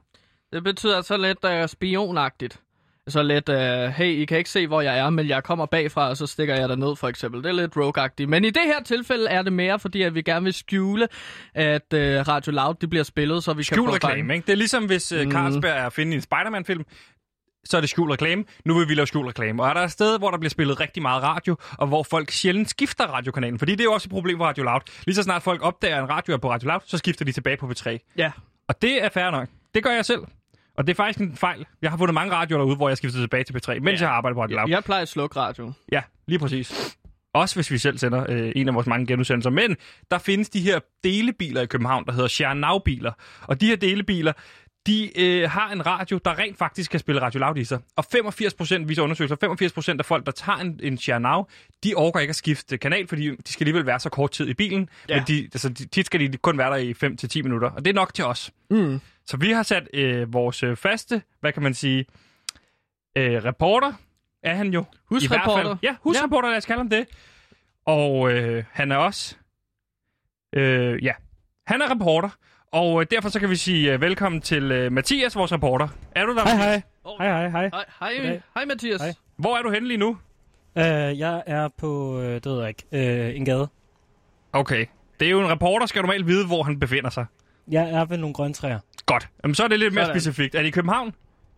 Det 0.54 0.64
betyder 0.64 1.02
så 1.02 1.18
lidt 1.18 1.44
uh, 1.44 1.68
spionagtigt. 1.68 2.60
Så 3.08 3.24
lidt, 3.24 3.50
uh, 3.50 3.56
hey, 3.86 4.06
I 4.06 4.26
kan 4.26 4.38
ikke 4.38 4.50
se, 4.50 4.68
hvor 4.68 4.82
jeg 4.82 4.98
er, 5.00 5.10
men 5.10 5.28
jeg 5.28 5.44
kommer 5.44 5.66
bagfra, 5.66 6.10
og 6.10 6.18
så 6.18 6.28
stikker 6.28 6.56
jeg 6.56 6.70
der 6.70 6.76
ned, 6.76 6.96
for 6.96 7.08
eksempel. 7.08 7.44
Det 7.44 7.50
er 7.50 7.54
lidt 7.54 7.78
rogue 7.78 8.28
Men 8.28 8.46
i 8.46 8.50
det 8.50 8.62
her 8.66 8.84
tilfælde 8.84 9.30
er 9.30 9.42
det 9.42 9.54
mere, 9.54 9.80
fordi 9.80 10.02
at 10.02 10.16
vi 10.16 10.22
gerne 10.22 10.44
vil 10.44 10.54
skjule, 10.54 11.08
at 11.54 11.82
uh, 11.94 12.00
Radio 12.00 12.52
Loud 12.52 12.76
det 12.82 12.90
bliver 12.90 13.04
spillet, 13.04 13.44
så 13.44 13.54
vi 13.54 13.64
skjult 13.64 13.92
kan 13.92 14.02
få 14.02 14.08
reklame. 14.08 14.34
Ikke? 14.36 14.46
Det 14.46 14.52
er 14.52 14.58
ligesom, 14.58 14.86
hvis 14.86 15.12
øh, 15.12 15.22
Mhm. 15.22 15.32
Carlsberg 15.32 15.72
er 15.78 15.86
at 15.86 15.94
finde 15.94 16.12
i 16.12 16.16
en 16.16 16.22
Spider-Man-film, 16.22 16.86
så 17.66 17.78
er 17.78 17.82
det 17.82 17.90
skjult 17.90 18.12
reklame. 18.12 18.44
Nu 18.66 18.78
vil 18.80 18.90
vi 18.90 18.94
lave 18.94 19.08
skjult 19.08 19.28
reklame. 19.28 19.64
Og 19.64 19.70
er 19.70 19.74
der 19.74 19.82
et 19.82 19.92
sted, 19.92 20.18
hvor 20.18 20.32
der 20.32 20.38
bliver 20.38 20.50
spillet 20.50 20.80
rigtig 20.80 21.02
meget 21.02 21.24
radio, 21.24 21.56
og 21.78 21.88
hvor 21.88 22.04
folk 22.04 22.32
sjældent 22.32 22.70
skifter 22.70 23.06
radiokanalen, 23.08 23.60
fordi 23.60 23.72
det 23.72 23.80
er 23.80 23.84
jo 23.84 23.94
også 23.94 24.08
et 24.08 24.12
problem 24.12 24.38
for 24.38 24.46
Radio 24.46 24.64
Loud. 24.64 24.82
Lige 25.06 25.16
så 25.16 25.24
snart 25.24 25.44
folk 25.44 25.62
opdager 25.64 26.00
en 26.04 26.10
radio 26.10 26.34
er 26.34 26.38
på 26.38 26.52
Radio 26.52 26.68
Loud, 26.68 26.80
så 26.86 26.98
skifter 26.98 27.26
de 27.26 27.32
tilbage 27.32 27.58
på 27.58 27.68
P3. 27.68 27.98
Ja, 28.18 28.32
Og 28.68 28.82
det 28.82 29.04
er 29.04 29.10
fair 29.10 29.32
nok. 29.32 29.48
Det 29.76 29.84
gør 29.84 29.92
jeg 29.92 30.06
selv. 30.06 30.22
Og 30.78 30.88
det 30.88 30.94
er 30.94 30.96
faktisk 30.96 31.20
en 31.20 31.36
fejl. 31.36 31.66
Jeg 31.82 31.90
har 31.90 31.98
fundet 31.98 32.14
mange 32.14 32.34
radioer 32.34 32.60
derude, 32.60 32.76
hvor 32.76 32.88
jeg 32.90 32.98
skiftede 32.98 33.24
tilbage 33.24 33.44
til 33.44 33.54
P3, 33.54 33.80
mens 33.80 33.86
Ja. 34.02 34.06
jeg 34.06 34.10
har 34.10 34.16
arbejdet 34.18 34.36
på 34.36 34.42
Radio 34.44 34.58
Loud. 34.58 34.70
jeg 34.70 34.84
plejer 34.84 35.02
at 35.02 35.08
slukke 35.10 35.36
radio. 35.40 35.72
Ja, 35.92 36.02
lige 36.28 36.40
præcis. 36.40 36.98
Også 37.34 37.56
hvis 37.56 37.72
vi 37.72 37.78
selv 37.78 37.98
sender 37.98 38.26
øh, 38.30 38.52
en 38.56 38.68
af 38.68 38.74
vores 38.76 38.88
mange 38.88 39.06
genudsendelser. 39.08 39.50
Men 39.50 39.76
der 40.12 40.18
findes 40.18 40.50
de 40.50 40.62
her 40.62 40.80
delebiler 41.04 41.62
i 41.62 41.66
København, 41.66 42.06
der 42.06 42.12
hedder 42.12 42.28
Charnau-biler. 42.28 43.12
Og 43.42 43.62
de 43.62 43.66
her 43.66 43.76
delebiler, 43.76 44.34
de 44.88 45.20
øh, 45.22 45.50
har 45.50 45.72
en 45.72 45.86
radio, 45.86 46.20
der 46.26 46.40
rent 46.40 46.58
faktisk 46.58 46.92
kan 46.92 47.00
spille 47.00 47.22
Radio 47.22 47.40
Loud 47.40 47.58
i 47.58 47.64
sig. 47.64 47.80
Og 47.98 48.06
85 48.12 48.54
procent, 48.54 48.90
viser 48.90 49.02
undersøgelser, 49.02 49.36
85 49.42 49.74
procent 49.74 50.00
af 50.02 50.06
folk, 50.06 50.26
der 50.26 50.32
tager 50.32 50.58
en, 50.60 50.80
en 50.84 50.98
Charnau, 50.98 51.46
de 51.84 51.94
overgår 51.96 52.20
ikke 52.20 52.30
at 52.32 52.36
skifte 52.36 52.78
kanal, 52.78 53.08
fordi 53.08 53.30
de 53.30 53.52
skal 53.52 53.64
alligevel 53.64 53.86
være 53.86 54.00
så 54.00 54.10
kort 54.10 54.32
tid 54.32 54.48
i 54.48 54.54
bilen. 54.54 54.90
Ja. 55.10 55.16
Men 55.16 55.24
de, 55.28 55.44
altså, 55.54 55.70
de, 55.70 55.88
tit 55.88 56.06
skal 56.06 56.20
de 56.20 56.38
kun 56.38 56.58
være 56.58 56.70
der 56.70 56.76
i 56.78 56.92
5-10 57.38 57.42
minutter. 57.44 57.70
Og 57.70 57.86
det 57.86 57.92
er 57.92 57.96
nok 57.96 58.14
til 58.14 58.26
os. 58.26 58.52
Mm. 58.70 59.00
Så 59.26 59.38
vi 59.38 59.52
har 59.52 59.64
sat 59.64 59.88
øh, 59.94 60.34
vores 60.34 60.64
øh, 60.64 60.76
faste, 60.76 61.22
hvad 61.40 61.54
kan 61.54 61.64
man 61.64 61.74
sige, 61.74 62.06
øh, 63.18 63.44
reporter, 63.46 63.94
er 64.44 64.56
han 64.56 64.68
jo. 64.68 64.82
I 64.82 64.84
hvert 64.84 65.00
Husreporter. 65.10 65.64
fald. 65.64 65.78
Ja, 65.84 65.96
husreporter, 66.02 66.50
lad 66.50 66.58
os 66.58 66.66
kalde 66.66 66.80
ham 66.80 66.90
det. 66.90 67.06
Og 67.86 68.32
øh, 68.32 68.64
han 68.72 68.92
er 68.92 68.96
også, 68.96 69.36
øh, 70.54 71.04
ja, 71.04 71.14
han 71.68 71.82
er 71.82 71.92
reporter. 71.92 72.30
Og 72.72 73.02
øh, 73.02 73.08
derfor 73.12 73.30
så 73.30 73.40
kan 73.40 73.50
vi 73.50 73.56
sige 73.56 73.94
øh, 73.94 74.02
velkommen 74.02 74.42
til 74.42 74.72
øh, 74.72 74.92
Mathias, 74.92 75.36
vores 75.36 75.52
reporter. 75.54 75.88
Er 76.16 76.26
du 76.26 76.36
der? 76.36 76.44
Hej, 76.44 76.56
Mathias? 76.56 76.84
hej. 77.20 77.28
Hej, 77.28 77.50
hej, 77.50 77.50
hej. 77.50 77.70
Hej, 77.74 77.86
hej, 78.00 78.14
Goddag. 78.18 78.42
hej 78.56 78.66
Mathias. 78.66 79.02
Hej. 79.02 79.14
Hvor 79.38 79.58
er 79.58 79.62
du 79.62 79.72
henne 79.72 79.88
lige 79.88 79.98
nu? 79.98 80.10
Uh, 80.76 80.82
jeg 81.20 81.44
er 81.46 81.68
på, 81.78 82.18
uh, 82.18 82.24
det 82.24 82.46
ved 82.46 82.60
jeg 82.60 82.68
ikke, 82.70 82.84
uh, 83.30 83.36
en 83.36 83.46
gade. 83.46 83.68
Okay. 84.54 84.86
Det 85.20 85.26
er 85.26 85.30
jo 85.32 85.40
en 85.42 85.50
reporter, 85.52 85.86
skal 85.86 86.02
normalt 86.02 86.28
vide, 86.28 86.48
hvor 86.48 86.64
han 86.64 86.80
befinder 86.80 87.10
sig. 87.10 87.26
Jeg 87.72 87.90
er 87.90 88.06
ved 88.06 88.18
nogle 88.18 88.34
grønne 88.34 88.54
træer. 88.54 88.80
Godt. 89.06 89.30
Jamen, 89.44 89.56
så 89.56 89.64
er 89.64 89.68
det 89.68 89.80
lidt 89.80 89.94
mere 89.94 90.06
Sådan. 90.06 90.22
specifikt. 90.22 90.56
Er 90.56 90.60
det 90.60 90.68
i 90.68 90.72
København? 90.72 91.14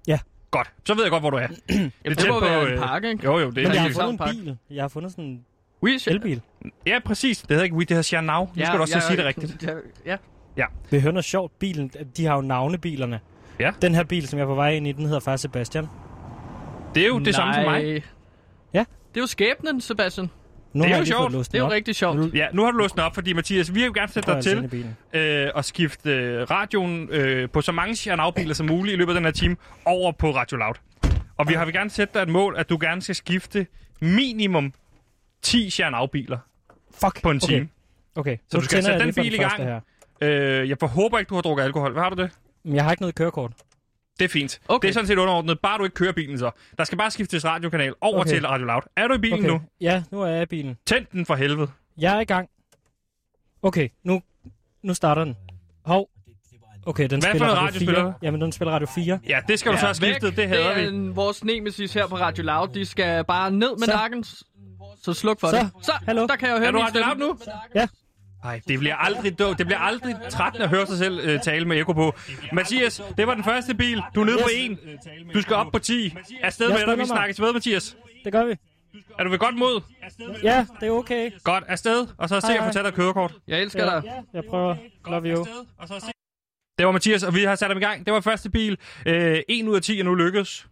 Ja. 0.07 0.19
Godt. 0.51 0.71
Så 0.85 0.93
ved 0.93 1.03
jeg 1.03 1.11
godt, 1.11 1.21
hvor 1.23 1.29
du 1.29 1.37
er. 1.37 1.47
det 1.69 1.91
det 2.05 2.25
må 2.29 2.39
være 2.39 2.73
en 2.73 2.79
park, 2.79 3.03
ikke? 3.03 3.23
Jo, 3.23 3.39
jo, 3.39 3.45
det 3.45 3.55
Men 3.55 3.65
er 3.65 3.69
jeg 3.71 3.81
har 3.81 3.87
helt- 3.87 3.95
fundet 3.95 4.11
en 4.11 4.17
Park. 4.17 4.29
bil. 4.29 4.57
Jeg 4.69 4.83
har 4.83 4.87
fundet 4.87 5.11
sådan 5.11 5.23
en 5.25 5.45
Oui, 5.81 5.99
elbil. 6.07 6.41
Ja, 6.85 6.99
præcis. 7.05 7.37
Det 7.41 7.49
hedder 7.49 7.63
ikke 7.63 7.75
We, 7.75 7.79
det 7.81 7.89
hedder 7.89 8.03
Charnau. 8.03 8.45
Nu 8.55 8.65
skal 8.65 8.77
du 8.77 8.81
også 8.81 8.99
sige 9.07 9.17
det 9.17 9.25
rigtigt. 9.25 9.65
Ja, 10.57 10.65
Vil 10.89 10.97
I 10.97 11.01
høre 11.01 11.13
noget 11.13 11.25
sjovt? 11.25 11.59
Bilen, 11.59 11.91
de 12.17 12.25
har 12.25 12.35
jo 12.35 12.41
navnebilerne. 12.41 13.19
Ja. 13.59 13.71
Den 13.81 13.95
her 13.95 14.03
bil, 14.03 14.27
som 14.27 14.39
jeg 14.39 14.43
er 14.43 14.47
på 14.47 14.55
vej 14.55 14.69
ind 14.71 14.87
i, 14.87 14.91
den 14.91 15.05
hedder 15.05 15.19
faktisk 15.19 15.41
Sebastian. 15.41 15.87
Det 16.95 17.03
er 17.03 17.07
jo 17.07 17.19
det 17.19 17.35
samme 17.35 17.53
som 17.53 17.63
mig. 17.63 18.03
Ja. 18.73 18.79
Det 19.13 19.17
er 19.17 19.21
jo 19.21 19.27
skæbnen, 19.27 19.81
Sebastian. 19.81 20.29
Nu 20.77 20.83
Det 20.83 20.91
er 20.91 20.97
jo 20.97 21.05
sjovt. 21.05 21.33
Det 21.33 21.55
er 21.55 21.59
jo 21.59 21.71
rigtig 21.71 21.95
sjovt. 21.95 22.33
Ja, 22.33 22.47
nu 22.53 22.63
har 22.63 22.71
du 22.71 22.77
låst 22.77 22.95
den 22.95 23.03
op, 23.03 23.15
fordi 23.15 23.33
Mathias, 23.33 23.75
vi 23.75 23.81
vil 23.81 23.93
gerne 23.93 24.11
sætte 24.11 24.33
dig 24.33 24.43
til 24.43 24.85
øh, 25.13 25.49
at 25.55 25.65
skifte 25.65 26.11
øh, 26.11 26.41
radioen 26.51 27.09
øh, 27.09 27.49
på 27.49 27.61
så 27.61 27.71
mange 27.71 27.95
Charnau-biler 27.95 28.53
som 28.53 28.65
muligt 28.65 28.93
i 28.93 28.97
løbet 28.97 29.11
af 29.11 29.15
den 29.15 29.25
her 29.25 29.31
time 29.31 29.55
over 29.85 30.11
på 30.11 30.35
Radio 30.35 30.57
Loud. 30.57 30.73
Og 31.37 31.49
vi 31.49 31.53
har 31.53 31.65
vil 31.65 31.73
gerne 31.73 31.89
sætte 31.89 32.13
dig 32.13 32.21
et 32.21 32.29
mål, 32.29 32.55
at 32.57 32.69
du 32.69 32.77
gerne 32.81 33.01
skal 33.01 33.15
skifte 33.15 33.67
minimum 34.01 34.73
10 35.41 35.69
Charnau-biler 35.69 36.37
Fuck. 37.01 37.21
på 37.23 37.31
en 37.31 37.37
okay. 37.43 37.47
time. 37.47 37.69
Okay, 38.15 38.37
Så 38.37 38.57
nu 38.57 38.61
du 38.61 38.65
skal 38.65 38.83
sætte 38.83 39.05
den 39.05 39.13
bil 39.13 39.33
i 39.33 39.37
gang. 39.37 39.63
Her. 39.63 39.79
Øh, 40.21 40.69
jeg 40.69 40.77
håber 40.81 41.19
ikke, 41.19 41.29
du 41.29 41.35
har 41.35 41.41
drukket 41.41 41.63
alkohol. 41.63 41.91
Hvad 41.91 42.03
har 42.03 42.09
du 42.09 42.21
det? 42.21 42.31
Men 42.63 42.75
jeg 42.75 42.83
har 42.83 42.91
ikke 42.91 43.03
noget 43.03 43.15
kørekort. 43.15 43.51
Det 44.19 44.25
er 44.25 44.29
fint. 44.29 44.59
Okay. 44.67 44.85
Det 44.85 44.89
er 44.89 44.93
sådan 44.93 45.07
set 45.07 45.17
underordnet. 45.17 45.59
Bare 45.59 45.77
du 45.77 45.83
ikke 45.83 45.93
kører 45.93 46.11
bilen 46.11 46.37
så. 46.39 46.51
Der 46.77 46.83
skal 46.83 46.97
bare 46.97 47.11
skiftes 47.11 47.45
radiokanal 47.45 47.93
over 48.01 48.19
Okay. 48.19 48.29
til 48.29 48.47
Radio 48.47 48.65
Loud. 48.65 48.81
Er 48.95 49.07
du 49.07 49.13
i 49.13 49.17
bilen 49.17 49.39
Okay. 49.39 49.47
nu? 49.49 49.61
Ja, 49.81 50.03
nu 50.11 50.21
er 50.21 50.27
jeg 50.27 50.41
i 50.43 50.45
bilen. 50.45 50.77
Tænd 50.85 51.05
den 51.11 51.25
for 51.25 51.35
helvede. 51.35 51.67
Jeg 51.97 52.15
er 52.15 52.19
i 52.19 52.23
gang. 52.25 52.49
Okay, 53.61 53.89
nu, 54.03 54.21
nu 54.83 54.93
starter 54.93 55.23
den. 55.23 55.35
Hov. 55.85 56.09
Okay, 56.85 57.03
den 57.09 57.09
Hvad 57.09 57.21
for 57.21 57.37
spiller 57.37 57.45
noget 57.47 57.57
Radio 57.57 57.65
radio 57.67 57.79
spiller 57.79 58.03
4. 58.03 58.13
Jamen, 58.21 58.41
den 58.41 58.51
spiller 58.51 58.71
Radio 58.73 58.87
4. 58.95 59.19
Ja, 59.29 59.39
det 59.47 59.59
skal 59.59 59.71
du 59.71 59.77
så 59.77 59.85
have 59.85 59.95
væk. 60.01 60.11
skiftet. 60.13 60.35
Det 60.37 60.47
hader 60.47 60.67
det 60.67 60.77
vi. 60.77 60.83
er 60.83 60.87
en, 60.89 61.15
vores 61.15 61.43
nemesis 61.43 61.93
her 61.93 62.07
på 62.07 62.15
Radio 62.15 62.43
Loud. 62.43 62.67
De 62.67 62.85
skal 62.85 63.23
bare 63.25 63.51
ned 63.51 63.69
med 63.77 63.85
Så. 63.87 63.91
nakken. 63.93 64.23
Så 65.03 65.13
sluk 65.13 65.39
for 65.39 65.47
Så. 65.47 65.57
det. 65.57 65.71
Så, 65.85 65.91
Hallo. 66.05 66.27
der 66.27 66.35
kan 66.35 66.47
jeg 66.49 66.53
jo 66.55 66.59
høre 66.59 66.67
Er 66.67 66.71
du 66.71 66.79
Radio. 66.79 67.01
Loud 67.01 67.17
nu? 67.17 67.37
Ja. 67.75 67.87
Nej, 68.43 68.61
det 68.67 68.79
bliver 68.79 68.95
aldrig 68.95 69.39
dog. 69.39 69.57
Det 69.57 69.65
bliver 69.65 69.79
aldrig 69.79 70.15
trættende 70.29 70.63
at 70.63 70.69
høre 70.69 70.87
sig 70.87 70.97
selv 70.97 71.19
øh, 71.23 71.41
tale 71.41 71.65
med 71.65 71.79
Eko 71.79 71.93
på. 71.93 72.13
Mathias, 72.53 73.01
det 73.17 73.27
var 73.27 73.33
den 73.33 73.43
første 73.43 73.75
bil. 73.75 74.01
Du 74.15 74.21
er 74.21 74.25
nede 74.25 74.37
på 74.37 74.49
1. 74.53 75.33
Du 75.33 75.41
skal 75.41 75.55
op 75.55 75.71
på 75.71 75.79
10. 75.79 76.13
Afsted 76.41 76.69
med 76.69 76.85
dig. 76.85 76.97
Vi 76.97 77.05
snakkes 77.05 77.41
ved, 77.41 77.53
Mathias. 77.53 77.97
Det 78.23 78.31
gør 78.31 78.45
vi. 78.45 78.55
Er 79.19 79.23
du 79.23 79.29
ved 79.29 79.39
godt 79.39 79.55
mod? 79.55 79.81
Ja, 80.43 80.65
det 80.79 80.87
er 80.87 80.91
okay. 80.91 81.31
Godt. 81.43 81.63
Afsted. 81.67 82.07
Og 82.17 82.29
så 82.29 82.39
se 82.39 82.53
at 82.53 82.63
få 82.63 82.71
taget 82.71 82.93
kørekort. 82.93 83.33
Jeg 83.47 83.61
elsker 83.61 83.85
dig. 83.85 84.23
Jeg 84.33 84.43
prøver. 84.49 84.75
Love 85.07 85.35
you. 85.35 85.45
Det 86.77 86.85
var 86.85 86.91
Mathias, 86.91 87.23
og 87.23 87.35
vi 87.35 87.43
har 87.43 87.55
sat 87.55 87.67
ham 87.67 87.77
i 87.77 87.81
gang. 87.81 88.05
Det 88.05 88.13
var 88.13 88.21
første 88.21 88.49
bil. 88.49 88.77
Øh, 89.05 89.39
1 89.49 89.67
ud 89.67 89.75
af 89.75 89.81
10 89.81 89.99
er 89.99 90.03
nu 90.03 90.15
lykkedes. 90.15 90.67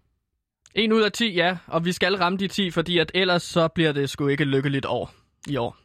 1 0.75 0.91
ud 0.91 1.01
af 1.01 1.11
10, 1.11 1.33
ja. 1.33 1.57
Og 1.67 1.85
vi 1.85 1.91
skal 1.91 2.15
ramme 2.15 2.37
de 2.37 2.47
10, 2.47 2.71
fordi 2.71 2.97
at 2.97 3.11
ellers 3.13 3.43
så 3.43 3.67
bliver 3.67 3.91
det 3.91 4.09
sgu 4.09 4.27
ikke 4.27 4.43
lykkeligt 4.45 4.85
år 4.85 5.11
i 5.47 5.57
år. 5.57 5.77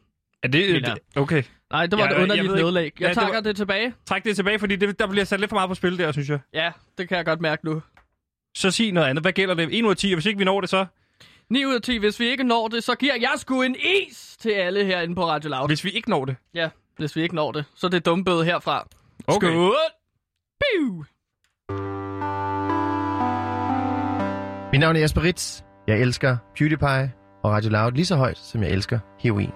Er 0.42 0.48
det... 0.48 0.72
Mener. 0.72 0.96
Okay. 1.16 1.42
Nej, 1.72 1.86
det 1.86 1.98
var 1.98 2.04
Ja, 2.04 2.10
et 2.10 2.14
jeg 2.14 2.22
underligt 2.22 2.44
ikke. 2.44 2.54
nedlæg. 2.64 2.92
Ja, 3.00 3.04
Jeg 3.06 3.08
det 3.14 3.18
takker 3.22 3.34
var- 3.34 3.40
det 3.40 3.56
tilbage. 3.56 3.94
Træk 4.06 4.24
det 4.24 4.36
tilbage, 4.36 4.58
fordi 4.58 4.76
det, 4.76 4.98
der 4.98 5.06
bliver 5.06 5.24
sat 5.24 5.40
lidt 5.40 5.48
for 5.48 5.56
meget 5.56 5.68
på 5.68 5.74
spil 5.74 5.98
der, 5.98 6.12
synes 6.12 6.28
jeg. 6.28 6.38
Ja, 6.54 6.72
det 6.98 7.08
kan 7.08 7.16
jeg 7.16 7.24
godt 7.24 7.40
mærke 7.40 7.64
nu. 7.64 7.82
Så 8.56 8.70
sig 8.70 8.92
noget 8.92 9.06
andet. 9.08 9.24
Hvad 9.24 9.32
gælder 9.32 9.54
det? 9.54 9.68
1 9.78 9.84
ud 9.84 9.90
af 9.90 9.96
10, 9.96 10.12
og 10.12 10.16
hvis 10.16 10.26
ikke 10.26 10.38
vi 10.38 10.44
når 10.44 10.60
det, 10.60 10.70
så... 10.70 10.86
9 11.50 11.64
ud 11.66 11.74
af 11.74 11.82
10. 11.82 11.96
Hvis 11.98 12.20
vi 12.20 12.26
ikke 12.28 12.44
når 12.44 12.68
det, 12.68 12.84
så 12.84 12.94
giver 12.94 13.14
jeg 13.20 13.30
sgu 13.36 13.62
en 13.62 13.76
is 14.08 14.36
til 14.40 14.50
alle 14.50 14.84
herinde 14.84 15.14
på 15.14 15.26
Radio 15.26 15.50
Loud. 15.50 15.68
Hvis 15.68 15.84
vi 15.84 15.90
ikke 15.90 16.10
når 16.10 16.24
det. 16.24 16.36
Ja, 16.54 16.68
hvis 16.96 17.16
vi 17.16 17.22
ikke 17.22 17.34
når 17.34 17.52
det. 17.52 17.64
Så 17.74 17.86
er 17.86 17.90
det 17.90 18.06
dumbøde 18.06 18.44
herfra. 18.44 18.86
Okay. 19.26 19.48
Skål! 19.48 19.74
Biu! 20.60 21.04
Mit 24.72 24.80
navn 24.80 24.96
er 24.96 25.00
Jesper 25.00 25.22
Ritz. 25.22 25.62
Jeg 25.86 26.00
elsker 26.00 26.36
PewDiePie 26.58 27.12
og 27.42 27.52
Radio 27.52 27.70
Loud 27.70 27.92
lige 27.92 28.06
så 28.06 28.16
højt, 28.16 28.38
som 28.38 28.62
jeg 28.62 28.70
elsker 28.70 28.98
heroin. 29.18 29.50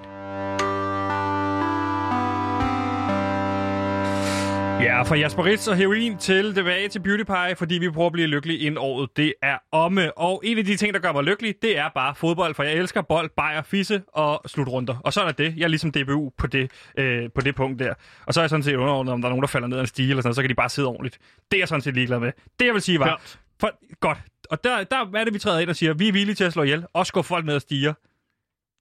Ja, 4.84 5.02
fra 5.02 5.16
Jasper 5.16 5.44
Ritz 5.44 5.68
og 5.68 5.76
heroin 5.76 6.18
til 6.18 6.54
tilbage 6.54 6.88
til 6.88 7.00
Beauty 7.00 7.22
Pie, 7.22 7.56
fordi 7.56 7.74
vi 7.74 7.90
prøver 7.90 8.06
at 8.06 8.12
blive 8.12 8.26
lykkelige 8.26 8.58
inden 8.58 8.78
året. 8.78 9.16
Det 9.16 9.34
er 9.42 9.58
omme. 9.72 10.18
Og 10.18 10.42
en 10.44 10.58
af 10.58 10.64
de 10.64 10.76
ting, 10.76 10.94
der 10.94 11.00
gør 11.00 11.12
mig 11.12 11.24
lykkelig, 11.24 11.54
det 11.62 11.78
er 11.78 11.88
bare 11.94 12.14
fodbold, 12.14 12.54
for 12.54 12.62
jeg 12.62 12.72
elsker 12.72 13.02
bold, 13.02 13.30
bajer, 13.36 13.62
fisse 13.62 14.02
og 14.08 14.42
slutrunder. 14.46 14.96
Og 15.04 15.12
så 15.12 15.22
er 15.22 15.32
det. 15.32 15.54
Jeg 15.56 15.64
er 15.64 15.68
ligesom 15.68 15.92
DBU 15.92 16.32
på 16.38 16.46
det, 16.46 16.70
øh, 16.98 17.30
på 17.34 17.40
det 17.40 17.54
punkt 17.54 17.78
der. 17.78 17.94
Og 18.26 18.34
så 18.34 18.40
er 18.40 18.42
jeg 18.42 18.50
sådan 18.50 18.62
set 18.62 18.74
underordnet, 18.74 19.12
om 19.12 19.20
der 19.20 19.28
er 19.28 19.30
nogen, 19.30 19.42
der 19.42 19.48
falder 19.48 19.68
ned 19.68 19.76
af 19.76 19.80
en 19.80 19.86
stige 19.86 20.10
eller 20.10 20.22
sådan 20.22 20.28
noget, 20.28 20.36
så 20.36 20.42
kan 20.42 20.50
de 20.50 20.54
bare 20.54 20.68
sidde 20.68 20.88
ordentligt. 20.88 21.18
Det 21.50 21.56
er 21.56 21.60
jeg 21.60 21.68
sådan 21.68 21.82
set 21.82 21.94
ligeglad 21.94 22.18
med. 22.20 22.32
Det 22.60 22.66
jeg 22.66 22.74
vil 22.74 22.82
sige 22.82 22.98
var... 22.98 23.08
Hørt. 23.08 23.38
For, 23.60 23.70
godt. 24.00 24.18
Og 24.50 24.64
der, 24.64 24.84
der 24.84 25.18
er 25.18 25.24
det, 25.24 25.34
vi 25.34 25.38
træder 25.38 25.60
ind 25.60 25.70
og 25.70 25.76
siger, 25.76 25.94
vi 25.94 26.08
er 26.08 26.12
villige 26.12 26.34
til 26.34 26.44
at 26.44 26.52
slå 26.52 26.62
ihjel. 26.62 26.84
Også 26.92 27.12
gå 27.12 27.22
folk 27.22 27.44
ned 27.44 27.54
og 27.54 27.60
stiger. 27.60 27.94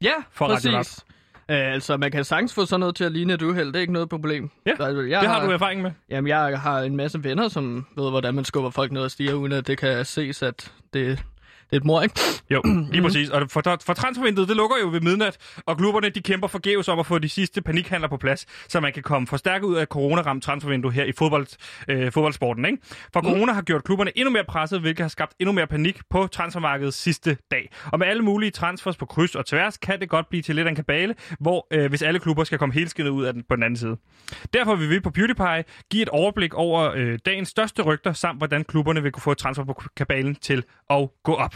Ja, 0.02 0.14
For 0.32 0.48
præcis. 0.48 1.06
Uh, 1.50 1.56
altså, 1.56 1.98
man 1.98 2.12
kan 2.12 2.24
sagtens 2.24 2.54
få 2.54 2.66
sådan 2.66 2.80
noget 2.80 2.96
til 2.96 3.04
at 3.04 3.12
ligne 3.12 3.34
et 3.34 3.42
uheld. 3.42 3.68
Det 3.68 3.76
er 3.76 3.80
ikke 3.80 3.94
noget 3.94 4.10
problem. 4.10 4.50
Ja, 4.66 4.72
jeg 4.80 5.22
Det 5.22 5.30
har 5.30 5.46
du 5.46 5.52
erfaring 5.52 5.82
med. 5.82 5.92
Jamen, 6.10 6.28
jeg 6.28 6.60
har 6.60 6.80
en 6.82 6.96
masse 6.96 7.24
venner, 7.24 7.48
som 7.48 7.86
ved, 7.96 8.10
hvordan 8.10 8.34
man 8.34 8.46
skubber 8.46 8.70
folk 8.70 8.92
ned 8.92 9.02
og 9.02 9.12
stiger, 9.12 9.34
uden 9.34 9.52
at 9.52 9.68
det 9.68 9.78
kan 9.78 10.06
ses, 10.06 10.44
at 10.44 10.72
det, 10.94 11.24
det 11.72 11.77
et 11.77 11.86
mor, 11.86 12.01
ikke? 12.01 12.20
Jo, 12.50 12.62
lige 12.91 13.01
præcis. 13.01 13.29
Og 13.29 13.51
for, 13.51 13.62
for 13.86 13.93
transfervinduet, 13.93 14.48
det 14.48 14.58
lukker 14.58 14.75
jo 14.82 14.89
ved 14.89 15.01
midnat, 15.01 15.38
og 15.65 15.77
klubberne 15.77 16.10
de 16.10 16.22
kæmper 16.22 16.48
forgæves 16.48 16.88
om 16.88 17.00
at 17.00 17.05
få 17.05 17.20
de 17.20 17.29
sidste 17.29 17.62
panikhandler 17.62 18.08
på 18.08 18.17
plads, 18.17 18.46
så 18.67 18.79
man 18.79 18.93
kan 18.93 19.03
komme 19.03 19.27
forstærket 19.27 19.67
ud 19.67 19.75
af 19.75 19.88
coronaramt 19.88 20.43
transfervindue 20.43 20.91
her 20.91 21.03
i 21.03 21.12
fodbold, 21.12 21.48
øh, 21.88 22.12
fodboldsporten. 22.12 22.65
Ikke? 22.65 22.77
For 23.13 23.22
corona 23.22 23.53
har 23.53 23.62
gjort 23.62 23.84
klubberne 23.84 24.12
endnu 24.15 24.32
mere 24.32 24.43
presset, 24.43 24.82
hvilket 24.82 25.03
har 25.03 25.10
skabt 25.10 25.34
endnu 25.39 25.53
mere 25.53 25.67
panik 25.67 26.00
på 26.10 26.27
transfermarkedet 26.27 26.93
sidste 26.93 27.38
dag. 27.51 27.70
Og 27.91 28.00
med 28.00 28.08
alle 28.08 28.22
mulige 28.22 28.51
transfers 28.51 28.98
på 28.98 29.05
kryds 29.05 29.36
og 29.36 29.46
tværs, 29.46 29.77
kan 29.77 30.00
det 30.00 30.10
godt 30.10 30.29
blive 30.29 30.41
til 30.41 30.55
lidt 30.55 30.67
af 30.67 30.70
en 30.70 30.75
kabale, 30.75 31.15
hvor 31.39 31.67
øh, 31.72 31.89
hvis 31.89 32.01
alle 32.01 32.20
klubber 32.20 32.43
skal 32.43 32.58
komme 32.58 32.74
helskindet 32.74 33.12
ud 33.12 33.25
af 33.25 33.34
den 33.34 33.43
på 33.50 33.55
den 33.55 33.63
anden 33.63 33.77
side. 33.77 33.98
Derfor 34.53 34.75
vil 34.75 34.89
vi 34.89 35.00
på 35.00 35.10
PewDiePie 35.10 35.63
give 35.91 36.01
et 36.01 36.10
overblik 36.10 36.53
over 36.53 36.91
øh, 36.96 37.20
dagens 37.25 37.50
største 37.50 37.82
rygter, 37.82 38.13
samt 38.13 38.39
hvordan 38.39 38.63
klubberne 38.63 39.03
vil 39.03 39.12
kunne 39.12 39.22
få 39.22 39.34
transfer 39.34 39.63
på 39.63 39.84
kabalen 39.98 40.36
til 40.36 40.63
at 40.89 41.10
gå 41.24 41.34
op. 41.34 41.55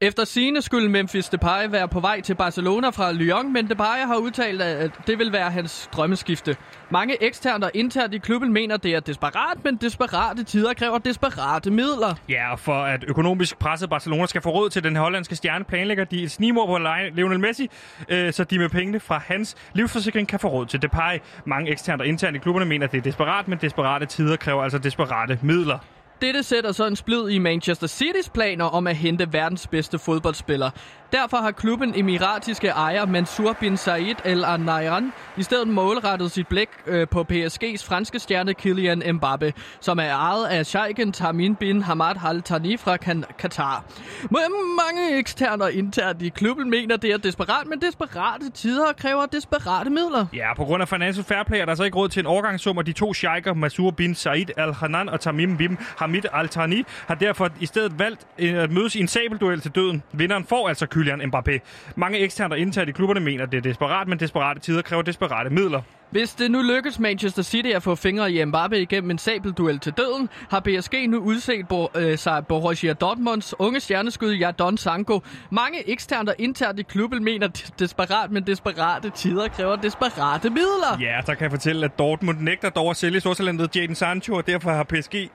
Efter 0.00 0.24
sine 0.24 0.62
skulle 0.62 0.88
Memphis 0.88 1.28
Depay 1.28 1.70
være 1.70 1.88
på 1.88 2.00
vej 2.00 2.20
til 2.20 2.34
Barcelona 2.34 2.88
fra 2.88 3.12
Lyon, 3.12 3.52
men 3.52 3.68
Depay 3.68 4.06
har 4.06 4.16
udtalt, 4.16 4.62
at 4.62 4.90
det 5.06 5.18
vil 5.18 5.32
være 5.32 5.50
hans 5.50 5.88
drømmeskifte. 5.92 6.56
Mange 6.90 7.22
eksterne 7.22 7.66
og 7.66 7.70
internt 7.74 8.14
i 8.14 8.18
klubben 8.18 8.52
mener, 8.52 8.76
det 8.76 8.94
er 8.94 9.00
desperat, 9.00 9.64
men 9.64 9.76
desperate 9.76 10.44
tider 10.44 10.74
kræver 10.74 10.98
desperate 10.98 11.70
midler. 11.70 12.14
Ja, 12.28 12.52
og 12.52 12.58
for 12.58 12.82
at 12.82 13.04
økonomisk 13.08 13.58
presset 13.58 13.90
Barcelona 13.90 14.26
skal 14.26 14.42
få 14.42 14.50
råd 14.50 14.70
til 14.70 14.84
den 14.84 14.96
hollandske 14.96 15.36
stjerne, 15.36 15.64
planlægger 15.64 16.04
de 16.04 16.22
et 16.22 16.30
snimor 16.30 16.66
på 16.66 16.78
Lionel 17.14 17.40
Messi, 17.40 17.70
øh, 18.08 18.32
så 18.32 18.44
de 18.44 18.58
med 18.58 18.68
pengene 18.68 19.00
fra 19.00 19.22
hans 19.26 19.56
livsforsikring 19.74 20.28
kan 20.28 20.38
få 20.38 20.48
råd 20.48 20.66
til 20.66 20.82
Depay. 20.82 21.18
Mange 21.44 21.70
eksterne 21.70 22.02
og 22.02 22.06
internt 22.06 22.36
i 22.36 22.38
klubberne 22.38 22.66
mener, 22.66 22.86
at 22.86 22.92
det 22.92 22.98
er 22.98 23.02
desperat, 23.02 23.48
men 23.48 23.58
desperate 23.60 24.06
tider 24.06 24.36
kræver 24.36 24.62
altså 24.62 24.78
desperate 24.78 25.38
midler. 25.42 25.78
Dette 26.22 26.42
sætter 26.42 26.72
så 26.72 26.86
en 26.86 26.96
splid 26.96 27.28
i 27.28 27.38
Manchester 27.38 27.86
Citys 27.86 28.28
planer 28.28 28.64
om 28.64 28.86
at 28.86 28.96
hente 28.96 29.32
verdens 29.32 29.66
bedste 29.66 29.98
fodboldspiller. 29.98 30.70
Derfor 31.12 31.36
har 31.36 31.50
klubben 31.50 31.92
emiratiske 31.96 32.68
ejer 32.68 33.06
Mansour 33.06 33.56
bin 33.60 33.76
Said 33.76 34.14
Al 34.24 34.60
Nahyan 34.60 35.12
i 35.36 35.42
stedet 35.42 35.68
målrettet 35.68 36.30
sit 36.30 36.48
blik 36.48 36.68
øh, 36.86 37.08
på 37.08 37.26
PSG's 37.32 37.86
franske 37.88 38.18
stjerne 38.18 38.54
Kylian 38.54 39.02
Mbappe, 39.14 39.52
som 39.80 39.98
er 39.98 40.10
ejet 40.10 40.46
af 40.46 40.66
Sheikhen 40.66 41.12
Tamim 41.12 41.54
bin 41.54 41.82
Hamad 41.82 42.14
Al 42.26 42.42
Thani 42.42 42.76
fra 42.76 42.96
Qatar. 42.96 43.32
Katar. 43.38 43.84
Mange 44.30 45.18
eksterne 45.18 45.64
og 45.64 45.72
internt 45.72 46.22
i 46.22 46.28
klubben 46.28 46.70
mener, 46.70 46.96
det 46.96 47.10
er 47.10 47.16
desperat, 47.16 47.66
men 47.66 47.80
desperate 47.80 48.50
tider 48.54 48.92
kræver 48.92 49.26
desperate 49.26 49.90
midler. 49.90 50.26
Ja, 50.32 50.54
på 50.54 50.64
grund 50.64 50.82
af 50.82 50.88
Financial 50.88 51.24
Fair 51.24 51.42
Play 51.42 51.58
er 51.58 51.64
der 51.64 51.74
så 51.74 51.84
ikke 51.84 51.96
råd 51.96 52.08
til 52.08 52.20
en 52.20 52.26
overgangssum, 52.26 52.76
og 52.76 52.86
de 52.86 52.92
to 52.92 53.14
sheiker, 53.14 53.54
Mansour 53.54 53.90
bin 53.90 54.14
Said 54.14 54.46
Al-Hanan 54.56 55.08
og 55.08 55.20
Tamim 55.20 55.56
bin 55.56 55.78
Hamid 56.08 56.22
Al-Thani, 56.32 56.84
har 57.06 57.14
derfor 57.14 57.48
i 57.60 57.66
stedet 57.66 57.98
valgt 57.98 58.26
øh, 58.38 58.54
at 58.54 58.70
mødes 58.70 58.96
i 58.96 59.00
en 59.00 59.08
sabelduel 59.08 59.60
til 59.60 59.70
døden. 59.70 60.02
Vinderen 60.12 60.44
får 60.44 60.68
altså 60.68 60.86
Kylian 60.86 61.22
Mbappé. 61.22 61.58
Mange 61.96 62.18
eksterne 62.18 62.54
og 62.54 62.58
internt 62.58 62.88
i 62.88 62.92
klubberne 62.92 63.20
mener, 63.20 63.42
at 63.44 63.52
det 63.52 63.58
er 63.58 63.62
desperat, 63.62 64.08
men 64.08 64.20
desperate 64.20 64.60
tider 64.60 64.82
kræver 64.82 65.02
desperate 65.02 65.50
midler. 65.50 65.82
Hvis 66.10 66.34
det 66.34 66.50
nu 66.50 66.62
lykkes 66.62 66.98
Manchester 66.98 67.42
City 67.42 67.68
at 67.68 67.82
få 67.82 67.94
fingre 67.94 68.32
i 68.32 68.44
Mbappe 68.44 68.80
igennem 68.80 69.10
en 69.10 69.18
sabelduel 69.18 69.78
til 69.78 69.92
døden, 69.92 70.28
har 70.50 70.60
PSG 70.60 71.08
nu 71.08 71.18
udset 71.18 71.68
Bo, 71.68 71.88
øh, 71.94 72.18
sig 72.18 72.46
Borussia 72.46 72.92
Dortmunds 72.92 73.54
unge 73.58 73.80
stjerneskud 73.80 74.32
Jadon 74.32 74.76
Sancho. 74.76 75.22
Mange 75.50 75.90
eksternt 75.90 76.28
og 76.28 76.34
internt 76.38 76.78
i 76.78 76.82
klubben 76.82 77.24
mener, 77.24 77.46
at 77.46 77.72
desperat, 77.78 78.30
men 78.30 78.46
desperate 78.46 79.10
tider 79.10 79.48
kræver 79.48 79.76
desperate 79.76 80.50
midler. 80.50 80.98
Ja, 81.00 81.20
så 81.26 81.34
kan 81.34 81.42
jeg 81.42 81.50
fortælle, 81.50 81.84
at 81.84 81.98
Dortmund 81.98 82.38
nægter 82.40 82.70
dog 82.70 82.90
at 82.90 82.96
sælge 82.96 83.20
stortalentet 83.20 83.76
Jadon 83.76 83.94
Sancho, 83.94 84.34
og 84.34 84.46
derfor 84.46 84.70
har 84.70 84.82
PSG 84.84 85.30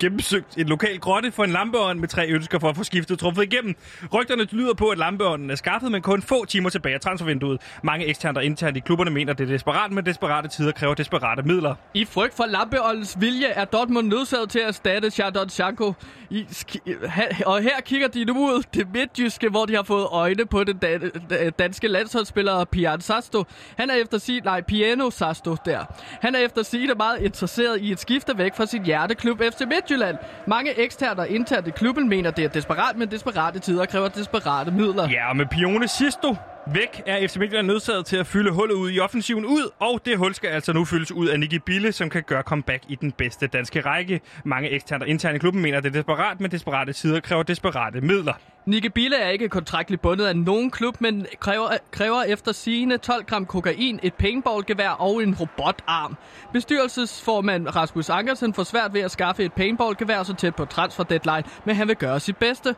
gennemsøgt 0.00 0.56
en 0.58 0.66
lokal 0.66 0.98
grotte 0.98 1.32
for 1.32 1.44
en 1.44 1.50
lampeånd 1.50 1.98
med 1.98 2.08
tre 2.08 2.28
ønsker 2.28 2.58
for 2.58 2.68
at 2.68 2.76
få 2.76 2.84
skiftet 2.84 3.18
truffet 3.18 3.42
igennem. 3.42 3.74
Rygterne 4.14 4.44
lyder 4.44 4.74
på, 4.74 4.88
at 4.88 4.98
lampeånden 4.98 5.50
er 5.50 5.54
skaffet, 5.54 5.92
men 5.92 6.02
kun 6.02 6.22
få 6.22 6.44
timer 6.44 6.70
tilbage 6.70 6.94
af 6.94 7.00
transfervinduet. 7.00 7.60
Mange 7.82 8.06
eksternt 8.06 8.38
og 8.38 8.44
internt 8.44 8.76
i 8.76 8.80
klubberne 8.80 9.10
mener, 9.10 9.32
at 9.32 9.38
det 9.38 9.44
er 9.44 9.52
desperat, 9.52 9.92
men 9.92 10.06
desperate 10.06 10.48
tider 10.48 10.72
kræver 10.72 10.94
desperate 10.94 11.42
midler. 11.42 11.74
I 11.94 12.04
frygt 12.04 12.36
for 12.36 12.46
Lampeåndens 12.46 13.16
vilje 13.20 13.46
er 13.46 13.64
Dortmund 13.64 14.08
nødsaget 14.08 14.50
til 14.50 14.58
at 14.58 14.68
erstatte 14.68 15.12
Jadon 15.18 15.48
Sancho. 15.48 15.92
I, 16.30 16.46
sk- 16.50 17.44
og 17.46 17.62
her 17.62 17.80
kigger 17.80 18.08
de 18.08 18.24
nu 18.24 18.32
ud 18.32 18.62
det 18.74 18.86
midtjyske, 18.94 19.48
hvor 19.48 19.64
de 19.66 19.74
har 19.74 19.82
fået 19.82 20.06
øjne 20.10 20.46
på 20.46 20.64
den 20.64 20.76
dan- 20.76 21.10
da- 21.30 21.50
danske 21.50 21.88
landsholdsspiller 21.88 22.64
Pian 22.64 23.00
Sasto. 23.00 23.44
Han 23.78 23.90
er 23.90 23.94
efter 23.94 24.18
sig, 24.18 24.40
nej, 24.44 24.60
Piano 24.62 25.10
Sasto 25.10 25.56
der. 25.64 25.84
Han 26.20 26.34
er 26.34 26.38
efter 26.38 26.62
sig 26.62 26.88
meget 26.96 27.20
interesseret 27.20 27.80
i 27.80 27.92
et 27.92 28.00
skifte 28.00 28.38
væk 28.38 28.56
fra 28.56 28.66
sin 28.66 28.84
hjerteklub 28.84 29.38
FC 29.38 29.60
Midtjylland. 29.82 30.16
Mange 30.46 30.80
eksterne 30.80 31.20
og 31.20 31.28
interne 31.28 31.68
i 31.68 31.70
klubben 31.70 32.08
mener, 32.08 32.30
det 32.30 32.44
er 32.44 32.48
desperat, 32.48 32.96
men 32.96 33.10
desperate 33.10 33.58
tider 33.58 33.86
kræver 33.86 34.08
desperate 34.08 34.70
midler. 34.70 35.08
Ja, 35.10 35.28
og 35.28 35.36
med 35.36 35.46
Pione 35.46 35.88
Sisto 35.88 36.36
væk 36.66 37.02
er 37.06 37.28
FC 37.28 37.36
Midtjylland 37.36 37.66
nødsaget 37.66 38.06
til 38.06 38.16
at 38.16 38.26
fylde 38.26 38.50
hullet 38.50 38.74
ud 38.74 38.90
i 38.90 39.00
offensiven 39.00 39.44
ud, 39.44 39.70
og 39.78 40.00
det 40.04 40.18
hul 40.18 40.34
skal 40.34 40.48
altså 40.48 40.72
nu 40.72 40.84
fyldes 40.84 41.12
ud 41.12 41.28
af 41.28 41.40
Nicky 41.40 41.60
Bille, 41.66 41.92
som 41.92 42.10
kan 42.10 42.22
gøre 42.22 42.42
comeback 42.42 42.82
i 42.88 42.94
den 42.94 43.12
bedste 43.12 43.46
danske 43.46 43.80
række. 43.80 44.20
Mange 44.44 44.70
eksterne 44.70 45.04
og 45.04 45.08
interne 45.08 45.36
i 45.36 45.38
klubben 45.38 45.62
mener, 45.62 45.78
at 45.78 45.84
det 45.84 45.90
er 45.90 45.94
desperat, 45.94 46.40
men 46.40 46.50
desperate 46.50 46.92
tider 46.92 47.20
kræver 47.20 47.42
desperate 47.42 48.00
midler. 48.00 48.32
Nicky 48.66 48.86
Bille 48.86 49.16
er 49.16 49.28
ikke 49.28 49.48
kontraktligt 49.48 50.02
bundet 50.02 50.26
af 50.26 50.36
nogen 50.36 50.70
klub, 50.70 51.00
men 51.00 51.26
kræver, 51.40 51.68
kræver 51.90 52.22
efter 52.22 52.52
sigende 52.52 52.98
12 52.98 53.24
gram 53.24 53.46
kokain, 53.46 54.00
et 54.02 54.14
paintballgevær 54.14 54.90
og 54.90 55.22
en 55.22 55.34
robotarm. 55.34 56.16
Bestyrelsesformand 56.52 57.76
Rasmus 57.76 58.10
Ankersen 58.10 58.54
får 58.54 58.62
svært 58.62 58.94
ved 58.94 59.00
at 59.00 59.10
skaffe 59.10 59.44
et 59.44 59.52
paintballgevær 59.52 60.22
så 60.22 60.34
tæt 60.34 60.54
på 60.54 60.64
transfer 60.64 61.04
deadline, 61.04 61.44
men 61.64 61.76
han 61.76 61.88
vil 61.88 61.96
gøre 61.96 62.20
sit 62.20 62.36
bedste. 62.36 62.74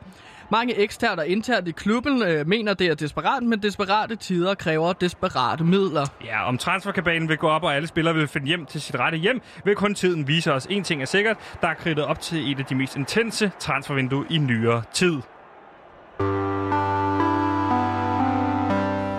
Mange 0.50 0.74
eksterne 0.78 1.22
og 1.22 1.28
internt 1.28 1.68
i 1.68 1.72
klubben 1.72 2.22
øh, 2.22 2.48
mener, 2.48 2.74
det 2.74 2.86
er 2.86 2.94
desperat, 2.94 3.42
men 3.42 3.62
desperate 3.62 4.16
tider 4.16 4.54
kræver 4.54 4.92
desperate 4.92 5.64
midler. 5.64 6.06
Ja, 6.24 6.48
om 6.48 6.58
transferkabalen 6.58 7.28
vil 7.28 7.36
gå 7.36 7.48
op, 7.48 7.62
og 7.62 7.74
alle 7.74 7.88
spillere 7.88 8.14
vil 8.14 8.28
finde 8.28 8.46
hjem 8.46 8.66
til 8.66 8.80
sit 8.80 8.98
rette 8.98 9.18
hjem, 9.18 9.40
vil 9.64 9.74
kun 9.74 9.94
tiden 9.94 10.28
vise 10.28 10.52
os. 10.52 10.66
En 10.70 10.84
ting 10.84 11.02
er 11.02 11.06
sikkert, 11.06 11.36
der 11.60 11.68
er 11.68 11.74
kridtet 11.74 12.04
op 12.04 12.20
til 12.20 12.52
et 12.52 12.58
af 12.58 12.64
de 12.64 12.74
mest 12.74 12.96
intense 12.96 13.50
transfervindue 13.58 14.24
i 14.30 14.38
nyere 14.38 14.82
tid. 14.92 15.20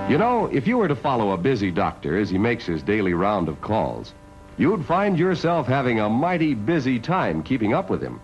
You 0.09 0.17
know, 0.17 0.49
if 0.51 0.67
you 0.67 0.77
were 0.77 0.87
to 0.87 0.95
follow 0.95 1.31
a 1.31 1.37
busy 1.37 1.71
doctor 1.75 2.21
as 2.21 2.29
he 2.29 2.37
makes 2.37 2.65
his 2.65 2.83
daily 2.83 3.13
round 3.13 3.49
of 3.49 3.55
calls, 3.61 4.15
you'd 4.59 4.83
find 4.83 5.17
yourself 5.17 5.67
having 5.67 5.99
a 5.99 6.07
mighty 6.09 6.53
busy 6.53 6.99
time 6.99 7.43
keeping 7.43 7.73
up 7.73 7.89
with 7.89 8.03
him. 8.03 8.19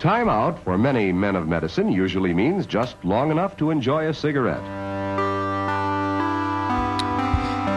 Time 0.00 0.30
out 0.30 0.54
for 0.64 0.76
many 0.76 1.10
men 1.10 1.36
of 1.36 1.46
medicine 1.46 2.02
usually 2.04 2.32
means 2.32 2.74
just 2.74 2.96
long 3.04 3.30
enough 3.30 3.56
to 3.58 3.70
enjoy 3.70 4.02
a 4.08 4.12
cigarette. 4.12 4.62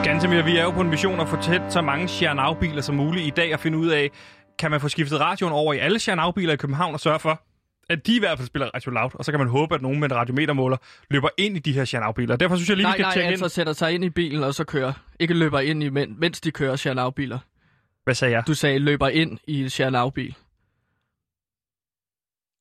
Gantemir, 0.04 0.42
vi 0.42 0.58
er 0.58 0.64
jo 0.64 0.72
på 0.72 0.82
en 0.82 0.90
mission 0.90 1.20
at 1.20 1.28
få 1.28 1.42
tæt 1.42 1.62
så 1.70 1.82
mange 1.82 2.08
Xianao-biler 2.08 2.82
som 2.82 2.96
muligt 2.96 3.28
i 3.28 3.30
dag 3.30 3.54
og 3.54 3.60
finde 3.60 3.78
ud 3.78 3.88
af, 3.88 4.12
kan 4.60 4.72
man 4.72 4.82
få 4.82 4.90
skiftet 4.90 5.20
radioen 5.20 5.54
over 5.54 5.74
i 5.74 5.78
alle 5.78 6.00
Xianao-biler 6.00 6.54
i 6.54 6.56
København 6.56 6.94
og 6.94 7.00
sørge 7.00 7.20
for, 7.20 7.42
at 7.90 8.08
de 8.08 8.16
i 8.16 8.20
hvert 8.20 8.38
fald 8.38 8.48
spiller 8.48 8.70
Radio 8.76 8.92
Loud, 8.92 9.10
og 9.14 9.26
så 9.26 9.32
kan 9.32 9.40
man 9.40 9.50
håbe, 9.50 9.76
at 9.76 9.82
nogen 9.82 10.00
med 10.00 10.12
en 10.12 10.16
radiometermåler 10.16 10.78
løber 11.10 11.30
ind 11.38 11.56
i 11.56 11.60
de 11.60 11.74
her 11.74 11.86
Xianao-biler. 11.86 12.36
Derfor 12.36 12.56
synes 12.56 12.70
jeg 12.70 12.78
lige, 12.78 12.86
vi 12.86 12.90
Nej, 12.90 12.96
skal 12.96 13.04
nej, 13.04 13.14
tjekke 13.14 13.28
altså 13.30 13.46
ind. 13.46 13.50
sætter 13.50 13.74
sig 13.74 13.92
ind 13.94 14.04
i 14.04 14.10
bilen 14.10 14.44
og 14.44 14.54
så 14.54 14.64
kører. 14.64 14.94
Ikke 15.20 15.34
løber 15.34 15.60
ind 15.60 15.84
i, 15.84 15.90
men, 15.90 16.16
mens 16.20 16.42
de 16.42 16.52
kører 16.52 16.76
Xianao-biler. 16.76 17.38
Hvad 18.04 18.14
sagde 18.14 18.34
jeg? 18.34 18.44
Du 18.48 18.54
sagde 18.54 18.80
løber 18.80 19.08
ind 19.08 19.38
i 19.48 19.64
en 19.64 19.70
Xianao-bil. 19.70 20.36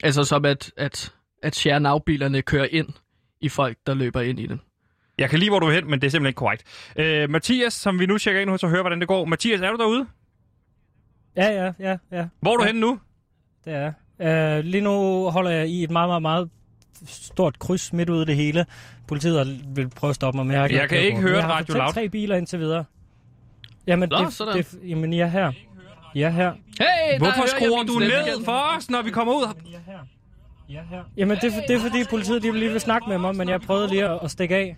Altså 0.02 0.24
som 0.24 0.44
at, 0.44 0.72
at, 0.76 1.12
at 1.42 1.56
Xianao-bilerne 1.56 2.42
kører 2.42 2.66
ind 2.70 2.88
i 3.40 3.48
folk, 3.48 3.78
der 3.86 3.94
løber 3.94 4.20
ind 4.20 4.40
i 4.40 4.46
den. 4.46 4.60
Jeg 5.18 5.30
kan 5.30 5.38
lige, 5.38 5.50
hvor 5.50 5.58
du 5.58 5.66
er 5.66 5.72
hen, 5.72 5.90
men 5.90 6.00
det 6.00 6.06
er 6.06 6.10
simpelthen 6.10 6.30
ikke 6.30 6.36
korrekt. 6.38 6.64
Øh, 6.96 7.30
Mathias, 7.30 7.72
som 7.74 8.00
vi 8.00 8.06
nu 8.06 8.18
tjekker 8.18 8.40
ind 8.40 8.50
hos 8.50 8.62
og 8.62 8.70
hører, 8.70 8.82
hvordan 8.82 9.00
det 9.00 9.08
går. 9.08 9.24
Mathias, 9.24 9.60
er 9.60 9.70
du 9.70 9.76
derude? 9.76 10.06
Ja, 11.36 11.64
ja, 11.64 11.72
ja, 11.78 11.96
ja. 12.12 12.26
Hvor 12.40 12.52
er 12.52 12.56
du 12.56 12.62
ja, 12.62 12.66
henne 12.66 12.80
nu? 12.80 12.98
Det 13.64 13.72
er. 13.74 13.92
Uh, 14.58 14.64
lige 14.64 14.80
nu 14.80 15.24
holder 15.30 15.50
jeg 15.50 15.68
i 15.68 15.84
et 15.84 15.90
meget, 15.90 16.08
meget, 16.08 16.22
meget 16.22 16.50
stort 17.06 17.58
kryds 17.58 17.92
midt 17.92 18.10
ude 18.10 18.22
i 18.22 18.24
det 18.24 18.36
hele. 18.36 18.66
Politiet 19.08 19.60
vil 19.76 19.88
prøve 19.88 20.08
at 20.08 20.14
stoppe 20.14 20.36
mig, 20.36 20.46
men 20.46 20.56
jeg, 20.56 20.72
Jeg 20.72 20.88
kan 20.88 21.00
ikke 21.00 21.20
høre 21.20 21.36
jeg 21.36 21.44
har 21.44 21.52
Radio 21.52 21.74
Loud. 21.74 21.92
tre 21.92 22.08
biler 22.08 22.36
indtil 22.36 22.58
videre. 22.58 22.84
Jamen, 23.86 24.08
Nå, 24.08 24.18
det, 24.24 24.32
sådan. 24.32 24.56
det, 24.56 24.78
jamen, 24.88 25.12
I 25.12 25.20
er 25.20 25.26
her. 25.26 25.52
Er 26.16 26.30
her. 26.30 26.52
Hey, 26.80 27.12
der 27.12 27.18
Hvorfor 27.18 27.46
skruer 27.46 27.82
du 27.82 27.98
ned 27.98 28.44
for 28.44 28.76
os, 28.76 28.90
når 28.90 29.02
vi 29.02 29.10
kommer 29.10 29.32
ud? 29.34 29.42
Er 29.42 29.78
her. 29.86 29.98
Er 30.78 30.82
her. 30.90 31.02
Jamen, 31.16 31.36
det, 31.36 31.44
er 31.44 31.50
for- 31.52 31.60
det 31.68 31.76
er 31.76 31.80
fordi 31.80 32.04
politiet 32.10 32.42
de 32.42 32.50
vil 32.52 32.60
lige 32.60 32.70
vil 32.72 32.80
snakke 32.80 33.08
med 33.08 33.18
mig, 33.18 33.36
men 33.36 33.48
jeg 33.48 33.60
prøvede 33.60 33.88
lige 33.88 34.04
at, 34.08 34.18
at 34.22 34.30
stikke 34.30 34.56
af. 34.56 34.76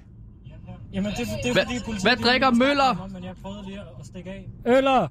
Jamen, 0.93 1.11
det, 1.13 1.21
er 1.21 1.27
for- 1.27 1.37
det 1.43 1.51
er 1.59 1.65
fordi 1.65 1.79
politiet... 1.85 2.03
hvad 2.17 2.17
drikker 2.17 2.51
Møller? 2.51 3.09
Men 3.13 3.25
jeg 3.25 3.33
prøvede 3.43 3.63
lige 3.67 3.81
at 4.01 4.07
stikke 4.07 4.31
af. 4.31 4.49
Øller! 4.67 5.09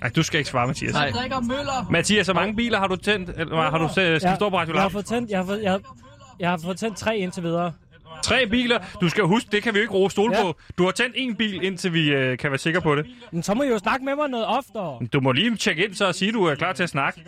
Nej, 0.00 0.10
du 0.16 0.22
skal 0.22 0.38
ikke 0.38 0.50
svare, 0.50 0.66
Mathias. 0.66 0.92
Nej. 0.92 1.10
drikker 1.10 1.40
Møller. 1.40 1.86
Mathias, 1.90 2.26
hvor 2.26 2.34
mange 2.34 2.56
biler 2.56 2.78
har 2.78 2.86
du 2.86 2.96
tændt? 2.96 3.30
Eller 3.36 3.70
har 3.70 3.78
du 3.78 3.88
skal 3.88 4.20
Ja, 4.22 4.34
stå 4.34 4.50
på 4.50 4.56
Radio 4.58 4.74
jeg 4.74 4.82
har 4.82 4.88
fået 4.88 5.04
tændt, 5.06 5.30
jeg 5.30 5.38
har 5.38 5.44
fået, 5.46 5.62
jeg 5.62 5.70
har, 5.72 5.80
jeg 6.40 6.50
har 6.50 6.56
fået 6.64 6.76
tændt 6.78 6.96
tre 6.98 7.18
indtil 7.18 7.42
videre. 7.42 7.72
Tre 8.22 8.46
biler. 8.46 8.78
Du 9.00 9.08
skal 9.08 9.24
huske, 9.24 9.48
det 9.52 9.62
kan 9.62 9.74
vi 9.74 9.78
jo 9.78 9.82
ikke 9.82 9.94
ro 9.94 10.08
stole 10.08 10.36
Ja. 10.36 10.42
på. 10.42 10.56
Du 10.78 10.84
har 10.84 10.90
tændt 10.90 11.12
en 11.18 11.34
bil, 11.36 11.64
indtil 11.64 11.92
vi 11.92 12.08
øh, 12.12 12.38
kan 12.38 12.50
være 12.50 12.58
sikre 12.58 12.80
på 12.80 12.94
det. 12.96 13.06
Men 13.32 13.42
så 13.42 13.54
må 13.54 13.62
I 13.62 13.68
jo 13.68 13.78
snakke 13.78 14.04
med 14.04 14.16
mig 14.16 14.28
noget 14.28 14.46
oftere. 14.46 14.98
Du 15.12 15.20
må 15.20 15.32
lige 15.32 15.56
tjekke 15.56 15.84
ind 15.84 15.94
så 15.94 16.06
og 16.06 16.14
sige, 16.14 16.28
at 16.28 16.34
du 16.34 16.44
er 16.44 16.54
klar 16.54 16.72
til 16.72 16.82
at 16.82 16.88
snakke. 16.88 17.20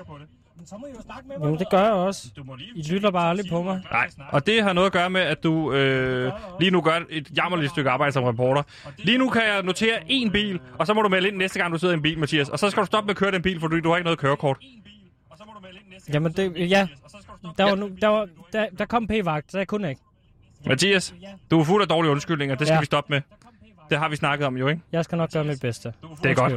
Men 0.56 0.66
så 0.66 0.74
må 0.80 0.86
I 0.86 0.90
jo 0.96 1.02
snakke 1.04 1.28
med 1.28 1.38
mig 1.38 1.44
Jamen, 1.44 1.58
det 1.58 1.70
gør 1.70 1.82
jeg 1.82 1.92
også. 1.92 2.28
I 2.74 2.82
lytter 2.92 3.10
bare 3.10 3.30
aldrig 3.30 3.50
på 3.50 3.62
mig. 3.62 3.80
Nej, 3.92 4.08
og 4.28 4.46
det 4.46 4.62
har 4.62 4.72
noget 4.72 4.86
at 4.86 4.92
gøre 4.92 5.10
med, 5.10 5.20
at 5.20 5.42
du 5.42 5.72
øh, 5.72 6.32
lige 6.60 6.70
nu 6.70 6.80
gør 6.80 7.00
et 7.10 7.28
jammerligt 7.36 7.70
stykke 7.72 7.90
arbejde 7.90 8.12
som 8.12 8.24
reporter. 8.24 8.62
Lige 8.98 9.18
nu 9.18 9.28
kan 9.30 9.42
jeg 9.42 9.62
notere 9.62 9.96
én 10.00 10.30
bil, 10.30 10.60
og 10.78 10.86
så 10.86 10.94
må 10.94 11.02
du 11.02 11.08
melde 11.08 11.28
ind 11.28 11.36
næste 11.36 11.58
gang, 11.58 11.72
du 11.72 11.78
sidder 11.78 11.94
i 11.94 11.96
en 11.96 12.02
bil, 12.02 12.18
Mathias. 12.18 12.48
Og 12.48 12.58
så 12.58 12.70
skal 12.70 12.80
du 12.80 12.86
stoppe 12.86 13.06
med 13.06 13.10
at 13.14 13.16
køre 13.16 13.30
den 13.30 13.42
bil, 13.42 13.60
fordi 13.60 13.80
du 13.80 13.88
har 13.88 13.96
ikke 13.96 14.04
noget 14.04 14.18
kørekort. 14.18 14.56
Jamen, 16.12 16.32
det, 16.32 16.70
ja. 16.70 16.88
Der, 17.58 17.64
var 17.64 17.74
nu, 17.74 17.90
der, 18.00 18.08
var, 18.08 18.28
der, 18.52 18.66
der 18.78 18.84
kom 18.84 19.06
p-vagt, 19.06 19.52
så 19.52 19.58
jeg 19.58 19.66
kunne 19.66 19.88
ikke. 19.88 20.00
Mathias, 20.66 21.14
du 21.50 21.60
er 21.60 21.64
fuld 21.64 21.82
af 21.82 21.88
dårlige 21.88 22.12
undskyldninger. 22.12 22.54
Det 22.54 22.66
skal 22.66 22.74
Ja. 22.74 22.80
vi 22.80 22.86
stoppe 22.86 23.12
med. 23.12 23.20
Det 23.90 23.98
har 23.98 24.08
vi 24.08 24.16
snakket 24.16 24.46
om 24.46 24.56
jo, 24.56 24.68
ikke? 24.68 24.82
Jeg 24.92 25.04
skal 25.04 25.18
nok 25.18 25.32
gøre 25.32 25.44
mit 25.44 25.60
bedste. 25.60 25.92
Det 26.22 26.30
er 26.30 26.34
godt. 26.34 26.52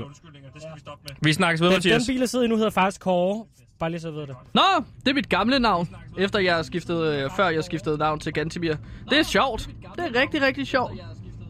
Vi 1.22 1.34
snakkes 1.34 1.62
ved, 1.62 1.68
Den, 1.68 1.76
Mathias. 1.76 2.04
den 2.04 2.14
bil, 2.14 2.20
jeg 2.20 2.30
sidder 2.30 2.46
i 2.46 2.48
nu, 2.48 2.56
hedder 2.56 2.70
faktisk 2.70 3.02
Kåre. 3.02 3.46
Bare 3.80 3.90
lige 3.90 4.00
så 4.02 4.12
ved 4.12 4.22
det. 4.28 4.36
Nå, 4.54 4.62
det 5.06 5.08
er 5.10 5.14
mit 5.14 5.30
gamle 5.30 5.60
navn, 5.60 5.90
efter 6.18 6.40
jeg 6.40 6.66
skiftede, 6.66 7.24
øh, 7.24 7.30
før 7.36 7.50
jeg 7.50 7.64
skiftede 7.64 7.98
navn 7.98 8.20
til 8.20 8.34
Gantimir. 8.34 8.74
Det 9.10 9.20
er 9.20 9.24
sjovt. 9.24 9.70
Det 9.96 10.16
er 10.16 10.22
rigtig, 10.22 10.42
rigtig 10.42 10.68
sjovt. 10.68 10.92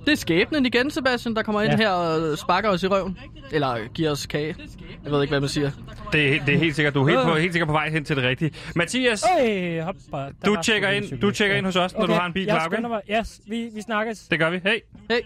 Det 0.05 0.11
er 0.11 0.15
skæbnen 0.15 0.65
igen, 0.65 0.91
Sebastian, 0.91 1.35
der 1.35 1.43
kommer 1.43 1.61
ind 1.61 1.71
Ja. 1.71 1.77
her 1.77 1.89
og 1.89 2.37
sparker 2.37 2.69
os 2.69 2.83
i 2.83 2.87
røven. 2.87 3.17
Eller 3.51 3.87
giver 3.93 4.11
os 4.11 4.25
kage. 4.25 4.55
Jeg 5.03 5.11
ved 5.11 5.21
ikke, 5.21 5.31
hvad 5.31 5.39
man 5.39 5.49
siger. 5.49 5.71
Det, 6.11 6.35
er- 6.35 6.45
det 6.45 6.53
er 6.53 6.57
helt 6.59 6.75
sikkert. 6.75 6.93
Du 6.93 7.03
er 7.03 7.07
helt 7.09 7.21
på, 7.23 7.35
helt 7.35 7.53
sikkert 7.53 7.67
på 7.67 7.73
vej 7.73 7.89
hen 7.89 8.05
til 8.05 8.15
det 8.15 8.23
rigtige. 8.23 8.51
Mathias, 8.75 9.23
Øj, 9.39 9.79
hop 9.81 9.95
bare. 10.11 10.31
Der 10.41 10.55
du 10.55 10.57
tjekker 10.63 10.89
ind, 10.89 11.19
du 11.21 11.31
tjekker 11.31 11.55
ind 11.57 11.65
hos 11.65 11.75
os, 11.75 11.93
når 11.97 12.05
du 12.05 12.13
har 12.13 12.25
en 12.25 12.33
bil 12.33 12.43
jeg 12.45 12.55
klar, 12.55 12.65
okay? 12.65 12.75
skynder 12.75 12.89
mig. 12.89 13.01
Yes, 13.11 13.39
vi, 13.47 13.69
vi 13.75 13.81
snakkes. 13.81 14.19
Det 14.19 14.39
gør 14.39 14.49
vi. 14.49 14.57
Hey. 14.63 14.79
Hey, 15.11 15.19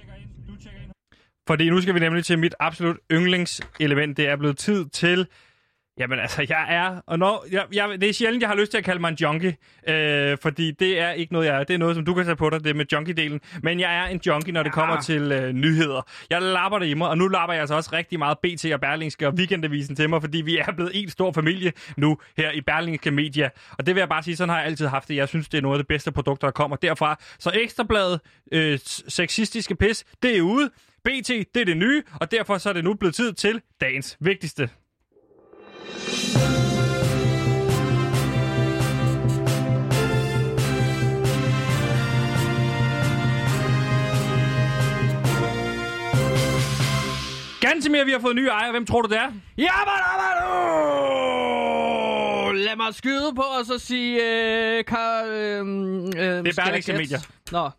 Fordi 1.47 1.69
nu 1.69 1.81
skal 1.81 1.93
vi 1.95 1.99
nemlig 1.99 2.25
til 2.25 2.39
mit 2.39 2.55
absolut 2.59 2.97
yndlingselement. 3.11 4.17
Det 4.17 4.27
er 4.29 4.35
blevet 4.35 4.57
tid 4.57 4.85
til... 4.85 5.27
Jamen 5.97 6.19
altså, 6.19 6.45
jeg 6.49 6.65
er... 6.69 7.01
Og 7.07 7.19
når, 7.19 7.45
jeg, 7.51 7.65
jeg, 7.73 8.01
det 8.01 8.09
er 8.09 8.13
sjældent, 8.13 8.41
jeg 8.41 8.49
har 8.49 8.55
lyst 8.55 8.71
til 8.71 8.77
at 8.77 8.83
kalde 8.83 9.01
mig 9.01 9.09
en 9.09 9.15
junkie. 9.21 9.55
Øh, 9.87 10.37
fordi 10.41 10.71
det 10.71 10.99
er 10.99 11.11
ikke 11.11 11.33
noget, 11.33 11.47
jeg 11.47 11.59
er. 11.59 11.63
Det 11.63 11.73
er 11.73 11.77
noget, 11.77 11.95
som 11.95 12.05
du 12.05 12.13
kan 12.13 12.25
tage 12.25 12.35
på 12.35 12.49
dig, 12.49 12.63
det 12.63 12.75
med 12.75 12.93
junkie-delen. 12.93 13.59
Men 13.63 13.79
jeg 13.79 13.95
er 13.95 14.05
en 14.05 14.21
junkie, 14.25 14.53
når 14.53 14.63
det 14.63 14.71
kommer 14.71 15.01
til 15.01 15.31
øh, 15.31 15.53
nyheder. 15.53 16.01
Jeg 16.29 16.41
lapper 16.41 16.79
det 16.79 16.87
i 16.87 16.93
mig, 16.93 17.09
og 17.09 17.17
nu 17.17 17.27
lapper 17.27 17.53
jeg 17.53 17.61
altså 17.61 17.75
også 17.75 17.89
rigtig 17.93 18.19
meget 18.19 18.37
BT 18.39 18.65
og 18.65 18.81
Berlingske 18.81 19.27
og 19.27 19.33
Weekendavisen 19.33 19.95
til 19.95 20.09
mig, 20.09 20.21
fordi 20.21 20.41
vi 20.41 20.57
er 20.57 20.71
blevet 20.75 20.91
en 20.93 21.09
stor 21.09 21.31
familie 21.31 21.71
nu 21.97 22.17
her 22.37 22.51
i 22.51 22.61
Berlingske 22.61 23.11
Media. 23.11 23.49
Og 23.71 23.85
det 23.85 23.95
vil 23.95 24.01
jeg 24.01 24.09
bare 24.09 24.23
sige, 24.23 24.35
sådan 24.35 24.49
har 24.49 24.57
jeg 24.57 24.65
altid 24.65 24.87
haft 24.87 25.07
det. 25.07 25.15
Jeg 25.15 25.27
synes, 25.27 25.49
det 25.49 25.57
er 25.57 25.61
noget 25.61 25.75
af 25.75 25.79
det 25.79 25.87
bedste 25.87 26.11
produkter, 26.11 26.47
der 26.47 26.51
kommer 26.51 26.75
derfra. 26.75 27.19
Så 27.39 27.51
Ekstrabladet, 27.53 28.19
øh, 28.51 28.79
sexistiske 29.07 29.75
pis, 29.75 30.05
det 30.23 30.37
er 30.37 30.41
ude. 30.41 30.69
BT, 31.03 31.29
det 31.29 31.61
er 31.61 31.65
det 31.65 31.77
nye, 31.77 32.03
og 32.21 32.31
derfor 32.31 32.57
så 32.57 32.69
er 32.69 32.73
det 32.73 32.83
nu 32.83 32.93
blevet 32.93 33.15
tid 33.15 33.33
til 33.33 33.61
dagens 33.81 34.17
vigtigste. 34.19 34.69
Gantemir, 47.61 48.03
vi 48.05 48.11
har 48.11 48.19
fået 48.19 48.35
nye 48.35 48.47
ejere. 48.47 48.71
Hvem 48.71 48.85
tror 48.85 49.01
du, 49.01 49.09
det 49.09 49.17
er? 49.17 49.31
Jamen, 49.57 49.95
Lad 52.65 52.75
mig 52.75 52.95
skyde 52.95 53.33
på 53.35 53.41
og 53.41 53.65
så 53.65 53.77
sige... 53.79 54.15
Øh, 54.15 54.85
Karl, 54.85 55.29
øh, 55.29 55.59
øh, 55.59 56.43
Det 56.45 56.57
er 56.57 56.63
Berlingske 56.65 56.93
Medier. 56.93 57.19
Nå, 57.51 57.69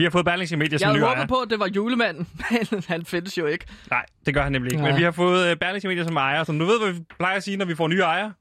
Vi 0.00 0.04
har 0.04 0.10
fået 0.10 0.24
Berlingske 0.24 0.56
Media 0.56 0.72
jeg 0.72 0.80
som 0.80 0.88
håbet 0.90 1.02
ejer. 1.02 1.26
på, 1.26 1.34
at 1.40 1.50
det 1.50 1.58
var 1.60 1.66
julemanden, 1.66 2.28
men 2.70 2.84
han 2.88 3.04
findes 3.04 3.38
jo 3.38 3.46
ikke. 3.46 3.64
Nej, 3.90 4.04
det 4.26 4.34
gør 4.34 4.42
han 4.42 4.52
nemlig 4.52 4.72
ikke. 4.72 4.82
Nej. 4.82 4.90
Men 4.90 4.98
vi 4.98 5.04
har 5.04 5.10
fået 5.10 5.52
uh, 5.52 5.58
Berlingske 5.58 5.88
Media 5.88 6.04
som 6.04 6.16
ejer, 6.16 6.44
så 6.44 6.52
du 6.52 6.64
ved, 6.64 6.78
hvad 6.82 6.92
vi 6.92 7.00
plejer 7.18 7.36
at 7.36 7.42
sige, 7.42 7.56
når 7.56 7.64
vi 7.64 7.74
får 7.74 7.88
nye 7.88 8.00
ejere. 8.00 8.32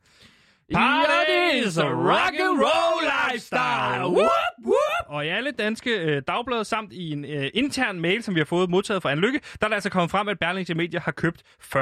Party 0.73 1.67
is 1.67 1.77
a 1.77 1.83
rock 1.89 2.33
and 2.39 2.59
roll 2.65 2.97
lifestyle. 3.31 4.03
Whoop, 4.03 4.55
whoop. 4.65 4.88
Og 5.09 5.25
i 5.25 5.27
alle 5.27 5.51
danske 5.51 5.89
øh, 5.89 6.21
dagblade 6.27 6.65
samt 6.65 6.93
i 6.93 7.11
en 7.11 7.25
øh, 7.25 7.49
intern 7.53 7.99
mail, 7.99 8.23
som 8.23 8.35
vi 8.35 8.39
har 8.39 8.45
fået 8.45 8.69
modtaget 8.69 9.01
fra 9.01 9.11
Anne 9.11 9.21
Lykke, 9.21 9.39
der 9.59 9.65
er 9.65 9.67
der 9.67 9.75
altså 9.75 9.89
kommet 9.89 10.11
frem, 10.11 10.27
at 10.27 10.39
Berlingske 10.39 10.75
Media 10.75 10.99
har 10.99 11.11
købt 11.11 11.43
40% 11.63 11.75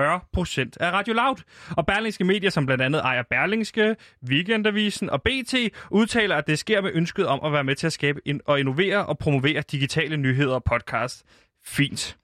af 0.80 0.92
Radio 0.92 1.14
Loud. 1.14 1.36
Og 1.78 1.86
Berlingske 1.86 2.24
Media, 2.24 2.50
som 2.50 2.66
blandt 2.66 2.84
andet 2.84 3.00
ejer 3.02 3.24
Berlingske, 3.30 3.96
Weekendavisen 4.30 5.10
og 5.10 5.22
BT, 5.22 5.56
udtaler, 5.92 6.36
at 6.36 6.48
det 6.48 6.60
sker 6.60 6.82
med 6.82 6.92
ønsket 6.94 7.28
om 7.28 7.40
at 7.44 7.54
være 7.54 7.64
med 7.64 7.76
til 7.76 7.88
at 7.88 7.94
skabe 7.94 8.22
og 8.46 8.60
innovere 8.60 9.06
og 9.06 9.18
promovere 9.18 9.64
digitale 9.72 10.18
nyheder 10.18 10.56
og 10.56 10.64
podcast. 10.64 11.24
Fint. 11.66 12.18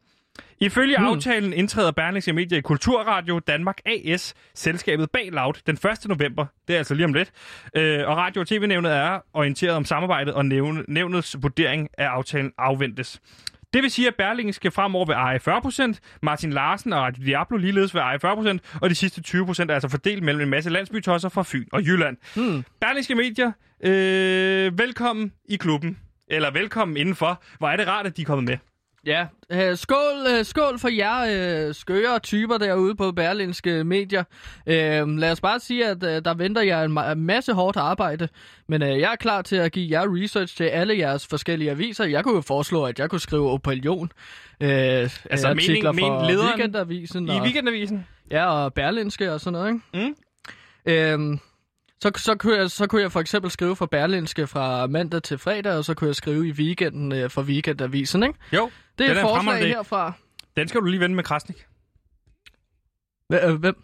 Ifølge 0.59 0.97
hmm. 0.97 1.05
aftalen 1.07 1.53
indtræder 1.53 1.91
Berlingske 1.91 2.33
Media 2.33 2.57
i 2.57 2.61
Kulturradio 2.61 3.39
Danmark 3.39 3.77
AS, 3.85 4.33
selskabet 4.55 5.11
bag 5.11 5.29
Loud, 5.31 5.53
den 5.67 5.75
1. 5.75 6.05
november. 6.05 6.45
Det 6.67 6.73
er 6.73 6.77
altså 6.77 6.93
lige 6.93 7.05
om 7.05 7.13
lidt. 7.13 7.31
Øh, 7.75 8.07
og 8.07 8.17
Radio- 8.17 8.41
og 8.41 8.47
TV-nævnet 8.47 8.91
er 8.91 9.19
orienteret 9.33 9.75
om 9.75 9.85
samarbejdet, 9.85 10.33
og 10.33 10.45
nævne, 10.45 10.83
nævnets 10.87 11.37
vurdering 11.41 11.89
af 11.97 12.05
aftalen 12.07 12.51
afventes. 12.57 13.21
Det 13.73 13.83
vil 13.83 13.91
sige, 13.91 14.07
at 14.07 14.15
Berlingske 14.15 14.71
fremover 14.71 15.05
vil 15.05 15.13
eje 15.13 15.39
40%, 15.39 15.99
Martin 16.21 16.53
Larsen 16.53 16.93
og 16.93 17.01
Radio 17.01 17.25
Diablo 17.25 17.57
ligeledes 17.57 17.93
vil 17.93 17.99
eje 17.99 18.19
40%, 18.25 18.79
og 18.81 18.89
de 18.89 18.95
sidste 18.95 19.21
20% 19.27 19.65
er 19.69 19.73
altså 19.73 19.89
fordelt 19.89 20.23
mellem 20.23 20.41
en 20.41 20.49
masse 20.49 20.69
landsbytosser 20.69 21.29
fra 21.29 21.43
Fyn 21.43 21.65
og 21.71 21.81
Jylland. 21.81 22.17
Hmm. 22.35 22.63
Berlingske 22.81 23.15
Medier, 23.15 23.51
øh, 23.83 24.77
velkommen 24.77 25.31
i 25.49 25.55
klubben. 25.55 25.97
Eller 26.27 26.51
velkommen 26.51 26.97
indenfor. 26.97 27.43
Hvor 27.57 27.69
er 27.69 27.77
det 27.77 27.87
rart, 27.87 28.05
at 28.05 28.17
de 28.17 28.21
er 28.21 28.25
kommet 28.25 28.43
med. 28.43 28.57
Ja, 29.05 29.25
øh, 29.49 29.77
skål, 29.77 29.97
øh, 30.39 30.45
skål 30.45 30.79
for 30.79 30.87
jer 30.89 31.67
øh, 31.67 31.73
skøre 31.75 32.19
typer 32.19 32.57
derude 32.57 32.95
på 32.95 33.11
berlinske 33.11 33.83
medier. 33.83 34.23
Øh, 34.67 35.07
lad 35.07 35.31
os 35.31 35.41
bare 35.41 35.59
sige, 35.59 35.87
at 35.87 36.03
øh, 36.03 36.25
der 36.25 36.33
venter 36.33 36.61
jer 36.61 36.83
en 36.83 36.97
ma- 36.97 37.13
masse 37.13 37.53
hårdt 37.53 37.77
arbejde, 37.77 38.27
men 38.69 38.81
øh, 38.83 38.99
jeg 38.99 39.11
er 39.11 39.15
klar 39.15 39.41
til 39.41 39.55
at 39.55 39.71
give 39.71 39.99
jer 39.99 40.23
research 40.23 40.57
til 40.57 40.63
alle 40.63 40.97
jeres 40.97 41.27
forskellige 41.27 41.71
aviser. 41.71 42.05
Jeg 42.05 42.23
kunne 42.23 42.35
jo 42.35 42.41
foreslå, 42.41 42.83
at 42.85 42.99
jeg 42.99 43.09
kunne 43.09 43.21
skrive 43.21 43.49
opinion. 43.51 44.11
Øh, 44.61 44.69
altså 44.69 45.47
artikler 45.47 45.91
mening- 45.91 45.99
for 46.07 46.27
lederen 46.29 46.47
Weekendavisen 46.49 47.27
I 47.27 47.29
og, 47.29 47.41
Weekendavisen. 47.43 48.05
ja, 48.31 48.45
og 48.45 48.73
berlinske 48.73 49.33
og 49.33 49.39
sådan 49.41 49.59
noget. 49.59 49.81
Ikke? 49.95 50.07
Mm. 50.07 50.15
Øhm, 50.93 51.39
Så, 52.03 52.11
så, 52.17 52.35
kunne 52.35 52.57
jeg, 52.57 52.71
så 52.71 52.87
kunne 52.87 53.01
jeg 53.01 53.11
for 53.11 53.19
eksempel 53.19 53.51
skrive 53.51 53.75
for 53.75 53.85
Berlinske 53.85 54.47
fra 54.47 54.87
mandag 54.87 55.23
til 55.23 55.37
fredag, 55.37 55.73
og 55.77 55.85
så 55.85 55.93
kunne 55.93 56.07
jeg 56.07 56.15
skrive 56.15 56.47
i 56.47 56.51
weekenden 56.51 57.11
øh, 57.11 57.29
for 57.29 57.41
Weekendavisen, 57.41 58.23
ikke? 58.23 58.35
Jo, 58.53 58.69
Det 58.97 59.03
er 59.03 59.07
Den 59.07 59.17
et 59.17 59.23
er 59.23 59.27
forslag 59.27 59.67
herfra. 59.67 60.13
den 60.57 60.67
skal 60.67 60.81
du 60.81 60.85
lige 60.85 60.99
vende 60.99 61.15
med 61.15 61.23
Krasnik. 61.23 61.65
Øh, 63.33 63.53
Hvem? 63.53 63.83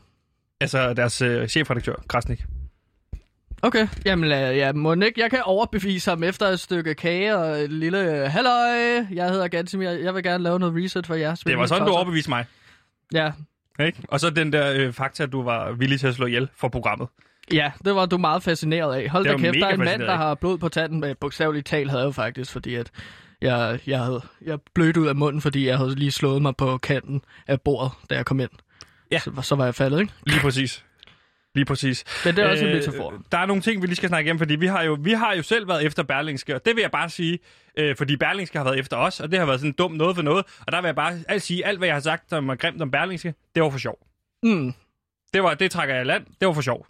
Altså 0.61 0.93
deres 0.93 1.21
øh, 1.21 1.47
chefredaktør, 1.47 1.95
Krasnik. 2.07 2.45
Okay, 3.61 3.87
jamen 4.05 4.31
øh, 4.31 4.57
ja, 4.57 4.73
må 4.73 4.93
ikke, 4.93 5.21
jeg 5.21 5.29
kan 5.29 5.41
overbevise 5.43 6.09
ham 6.09 6.23
efter 6.23 6.45
et 6.45 6.59
stykke 6.59 6.93
kage 6.95 7.37
og 7.37 7.59
et 7.59 7.71
lille 7.71 8.23
øh, 8.23 8.31
halløj, 8.31 9.05
jeg 9.13 9.29
hedder 9.29 9.47
Gansimir, 9.47 9.89
jeg 9.89 10.15
vil 10.15 10.23
gerne 10.23 10.43
lave 10.43 10.59
noget 10.59 10.83
research 10.83 11.07
for 11.07 11.15
jer. 11.15 11.35
Det 11.35 11.57
var 11.57 11.65
sådan, 11.65 11.87
du 11.87 11.93
overbeviste 11.93 12.29
mig. 12.29 12.45
Ja, 13.13 13.31
Ikke? 13.79 14.03
Og 14.07 14.19
så 14.19 14.29
den 14.29 14.53
der 14.53 14.73
øh, 14.73 14.93
fakta, 14.93 15.23
at 15.23 15.31
du 15.31 15.43
var 15.43 15.71
villig 15.71 15.99
til 15.99 16.07
at 16.07 16.15
slå 16.15 16.25
ihjel 16.25 16.49
for 16.55 16.67
programmet. 16.69 17.07
Ja, 17.53 17.71
det 17.85 17.95
var 17.95 18.05
du 18.05 18.17
meget 18.17 18.43
fascineret 18.43 18.95
af. 18.95 19.09
Hold 19.09 19.25
da 19.25 19.38
kæft, 19.38 19.55
der 19.55 19.67
er 19.67 19.73
en 19.73 19.79
mand, 19.79 20.01
der 20.01 20.15
har 20.15 20.35
blod 20.35 20.57
på 20.57 20.69
tanden, 20.69 20.99
med 20.99 21.15
bogstaveligt 21.15 21.67
talt 21.67 21.89
havde 21.89 22.01
jeg 22.01 22.07
jo 22.07 22.12
faktisk, 22.12 22.51
fordi 22.51 22.75
at 22.75 22.91
jeg, 23.41 23.79
jeg, 23.88 23.99
havde, 23.99 24.21
jeg 24.41 24.59
blødt 24.73 24.97
ud 24.97 25.07
af 25.07 25.15
munden, 25.15 25.41
fordi 25.41 25.67
jeg 25.67 25.77
havde 25.77 25.95
lige 25.95 26.12
slået 26.12 26.41
mig 26.41 26.55
på 26.55 26.77
kanten 26.77 27.21
af 27.47 27.62
bordet, 27.62 27.91
da 28.09 28.15
jeg 28.15 28.25
kom 28.25 28.39
ind. 28.39 28.49
Ja. 29.12 29.19
Så, 29.19 29.31
så 29.41 29.55
var 29.55 29.65
jeg 29.65 29.75
faldet, 29.75 29.99
ikke? 29.99 30.13
Lige 30.25 30.39
præcis. 30.39 30.85
Lige 31.55 31.65
præcis. 31.65 32.03
Men 32.25 32.35
det 32.35 32.43
er 32.43 32.49
også 32.49 32.65
en 32.65 32.75
metafor. 32.75 33.13
Der 33.31 33.38
er 33.38 33.45
nogle 33.45 33.62
ting, 33.62 33.81
vi 33.81 33.88
lige 33.88 33.95
skal 33.95 34.09
snakke 34.09 34.27
igennem, 34.27 34.39
fordi 34.39 34.55
vi 34.55 34.67
har 34.67 34.83
jo, 34.83 34.97
vi 35.01 35.12
har 35.12 35.33
jo 35.33 35.43
selv 35.43 35.67
været 35.67 35.85
efter 35.85 36.03
Berlingske, 36.03 36.55
og 36.55 36.65
det 36.65 36.75
vil 36.75 36.81
jeg 36.81 36.91
bare 36.91 37.09
sige, 37.09 37.39
øh, 37.77 37.95
fordi 37.95 38.17
Berlingske 38.17 38.57
har 38.57 38.65
været 38.65 38.79
efter 38.79 38.97
os, 38.97 39.19
og 39.19 39.31
det 39.31 39.39
har 39.39 39.45
været 39.45 39.59
sådan 39.59 39.71
dumt 39.73 39.97
noget 39.97 40.15
for 40.15 40.23
noget, 40.23 40.45
og 40.67 40.71
der 40.71 40.81
vil 40.81 40.88
jeg 40.88 40.95
bare 40.95 41.19
alt 41.27 41.41
sige, 41.41 41.65
alt 41.65 41.77
hvad 41.77 41.88
jeg 41.88 41.95
har 41.95 42.01
sagt, 42.01 42.29
som 42.29 42.49
er 42.49 42.55
grimt 42.55 42.81
om 42.81 42.91
Berlingske, 42.91 43.33
det 43.55 43.63
var 43.63 43.69
for 43.69 43.77
sjov. 43.77 43.97
Mm. 44.43 44.73
Det, 45.33 45.43
var, 45.43 45.53
det 45.53 45.71
trækker 45.71 45.95
jeg 45.95 46.03
i 46.03 46.07
land, 46.07 46.25
det 46.39 46.47
var 46.47 46.53
for 46.53 46.62
sjov. 46.62 46.88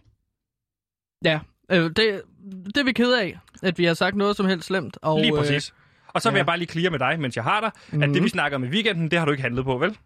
Ja, 1.25 1.39
øh, 1.71 1.83
det, 1.83 2.21
det 2.65 2.77
er 2.77 2.83
vi 2.83 2.91
kede 2.91 3.21
af, 3.21 3.39
at 3.63 3.77
vi 3.77 3.85
har 3.85 3.93
sagt 3.93 4.15
noget 4.15 4.35
som 4.35 4.45
helst 4.45 4.67
slemt. 4.67 4.97
Og, 5.01 5.19
Lige 5.19 5.31
præcis. 5.37 5.73
Og 6.07 6.21
så 6.21 6.29
vil 6.29 6.35
ja. 6.35 6.37
jeg 6.37 6.45
bare 6.45 6.57
lige 6.57 6.67
clear 6.71 6.89
med 6.91 6.99
dig, 6.99 7.19
mens 7.19 7.35
jeg 7.35 7.43
har 7.43 7.59
dig, 7.61 7.71
mm-hmm. 7.87 8.03
at 8.03 8.09
det 8.09 8.23
vi 8.23 8.29
snakker 8.29 8.55
om 8.55 8.63
i 8.63 8.67
weekenden, 8.67 9.11
det 9.11 9.19
har 9.19 9.25
du 9.25 9.31
ikke 9.31 9.41
handlet 9.41 9.65
på, 9.65 9.77
vel? 9.77 9.97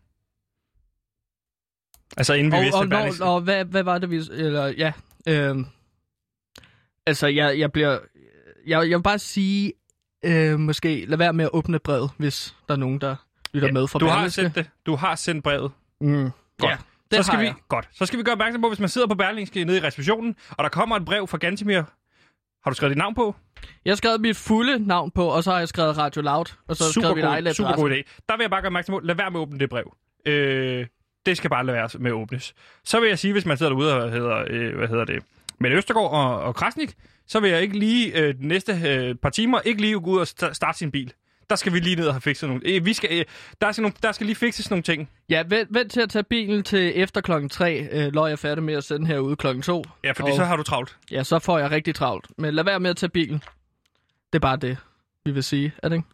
Altså 2.17 2.33
inden 2.33 2.51
vi 2.51 2.57
Og, 2.57 2.63
vidste, 2.63 2.77
og, 2.77 2.89
Berlingske... 2.89 3.23
og, 3.23 3.33
og 3.33 3.41
hvad, 3.41 3.65
hvad 3.65 3.83
var 3.83 3.97
det, 3.97 4.11
vi... 4.11 4.15
Eller, 4.31 4.67
ja, 4.67 4.91
øh, 5.27 5.57
altså, 7.05 7.27
jeg, 7.27 7.59
jeg 7.59 7.71
bliver... 7.71 7.99
Jeg, 8.67 8.89
jeg 8.89 8.97
vil 8.97 9.03
bare 9.03 9.19
sige, 9.19 9.73
øh, 10.25 10.59
måske 10.59 11.05
lad 11.05 11.17
være 11.17 11.33
med 11.33 11.45
at 11.45 11.51
åbne 11.53 11.79
brevet, 11.79 12.11
hvis 12.17 12.55
der 12.67 12.73
er 12.73 12.77
nogen, 12.77 13.01
der 13.01 13.15
lytter 13.53 13.71
med 13.71 13.87
fra 13.87 13.99
du 13.99 14.05
har 14.05 14.15
Berlingske. 14.15 14.41
sendt 14.41 14.55
det. 14.55 14.69
Du 14.85 14.95
har 14.95 15.15
sendt 15.15 15.43
brevet. 15.43 15.71
Mm. 16.01 16.29
Godt. 16.59 16.71
Ja, 16.71 16.77
det 17.17 17.25
så 17.25 17.31
skal 17.31 17.39
vi, 17.39 17.45
jeg. 17.45 17.55
godt. 17.69 17.89
Så 17.93 18.05
skal 18.05 18.19
vi 18.19 18.23
gøre 18.23 18.33
opmærksom 18.33 18.61
på, 18.61 18.67
hvis 18.67 18.79
man 18.79 18.89
sidder 18.89 19.07
på 19.07 19.15
Berlingske 19.15 19.63
nede 19.65 19.77
i 19.77 19.81
receptionen, 19.81 20.35
og 20.49 20.63
der 20.63 20.69
kommer 20.69 20.95
et 20.95 21.05
brev 21.05 21.27
fra 21.27 21.37
Gantimir. 21.37 21.81
Har 22.63 22.71
du 22.71 22.75
skrevet 22.75 22.91
dit 22.91 22.97
navn 22.97 23.15
på? 23.15 23.35
Jeg 23.85 23.91
har 23.91 23.95
skrevet 23.95 24.21
mit 24.21 24.37
fulde 24.37 24.87
navn 24.87 25.11
på, 25.11 25.27
og 25.27 25.43
så 25.43 25.51
har 25.51 25.59
jeg 25.59 25.67
skrevet 25.67 25.97
Radio 25.97 26.21
Loud, 26.21 26.45
og 26.67 26.75
så 26.75 26.83
har 26.83 26.87
jeg 26.87 26.93
skrevet 26.93 27.15
mit 27.15 27.25
eget 27.25 27.43
god, 27.45 27.53
super 27.53 27.75
god 27.75 27.91
idé. 27.91 28.23
Der 28.29 28.37
vil 28.37 28.43
jeg 28.43 28.49
bare 28.49 28.61
gøre 28.61 28.67
opmærksom 28.69 28.93
på, 28.93 28.99
lad 28.99 29.15
være 29.15 29.31
med 29.31 29.39
at 29.39 29.41
åbne 29.41 29.59
det 29.59 29.69
brev. 29.69 29.95
Øh, 30.25 30.85
det 31.25 31.37
skal 31.37 31.49
bare 31.49 31.65
lade 31.65 31.75
være 31.77 31.89
med 31.99 32.11
at 32.11 32.15
åbnes. 32.15 32.53
Så 32.83 32.99
vil 32.99 33.09
jeg 33.09 33.19
sige, 33.19 33.31
hvis 33.31 33.45
man 33.45 33.57
sidder 33.57 33.69
derude 33.71 34.03
og 34.03 34.11
hedder, 34.11 34.45
øh, 34.49 34.75
hvad 34.75 34.87
hedder 34.87 35.05
det, 35.05 35.23
Mette 35.59 35.77
Østergaard 35.77 36.11
og, 36.11 36.39
og 36.41 36.55
Krasnik, 36.55 36.93
så 37.27 37.39
vil 37.39 37.49
jeg 37.51 37.61
ikke 37.61 37.79
lige 37.79 38.19
øh, 38.19 38.33
de 38.35 38.47
næste 38.47 38.71
øh, 38.87 39.15
par 39.15 39.29
timer 39.29 39.59
ikke 39.59 39.81
lige 39.81 39.99
gå 39.99 40.09
ud 40.09 40.17
og 40.19 40.27
sta- 40.27 40.53
starte 40.53 40.77
sin 40.77 40.91
bil. 40.91 41.13
Der 41.49 41.55
skal 41.55 41.73
vi 41.73 41.79
lige 41.79 41.95
ned 41.95 42.07
og 42.07 42.13
have 42.13 42.21
fikset 42.21 42.49
nogle... 42.49 42.61
Øh, 42.65 42.85
vi 42.85 42.93
skal, 42.93 43.09
øh, 43.19 43.25
der, 43.61 43.71
skal 43.71 43.81
nogle, 43.81 43.95
der 44.03 44.11
skal 44.11 44.25
lige 44.25 44.35
fikses 44.35 44.69
nogle 44.69 44.83
ting. 44.83 45.09
Ja, 45.29 45.43
vent, 45.47 45.67
vent 45.73 45.91
til 45.91 46.01
at 46.01 46.09
tage 46.09 46.23
bilen 46.23 46.63
til 46.63 46.91
efter 46.95 47.21
klokken 47.21 47.49
3, 47.49 47.87
øh, 47.91 48.13
når 48.13 48.25
jeg 48.27 48.31
er 48.31 48.35
færdig 48.37 48.63
med 48.63 48.73
at 48.73 48.83
sende 48.83 49.07
herude 49.07 49.35
klokken 49.35 49.61
2. 49.61 49.83
Ja, 50.03 50.11
fordi 50.11 50.29
Og- 50.31 50.35
så 50.37 50.43
har 50.45 50.55
du 50.55 50.63
travlt. 50.63 50.97
Ja, 51.11 51.23
så 51.23 51.39
får 51.39 51.59
jeg 51.59 51.71
rigtig 51.71 51.95
travlt. 51.95 52.27
Men 52.37 52.53
lad 52.53 52.63
være 52.63 52.79
med 52.79 52.89
at 52.89 52.97
tage 52.97 53.09
bilen. 53.09 53.37
Det 54.33 54.35
er 54.35 54.39
bare 54.39 54.57
det, 54.57 54.77
vi 55.25 55.31
vil 55.31 55.43
sige, 55.43 55.73
er 55.83 55.89
det 55.89 55.95
ikke? 55.95 56.07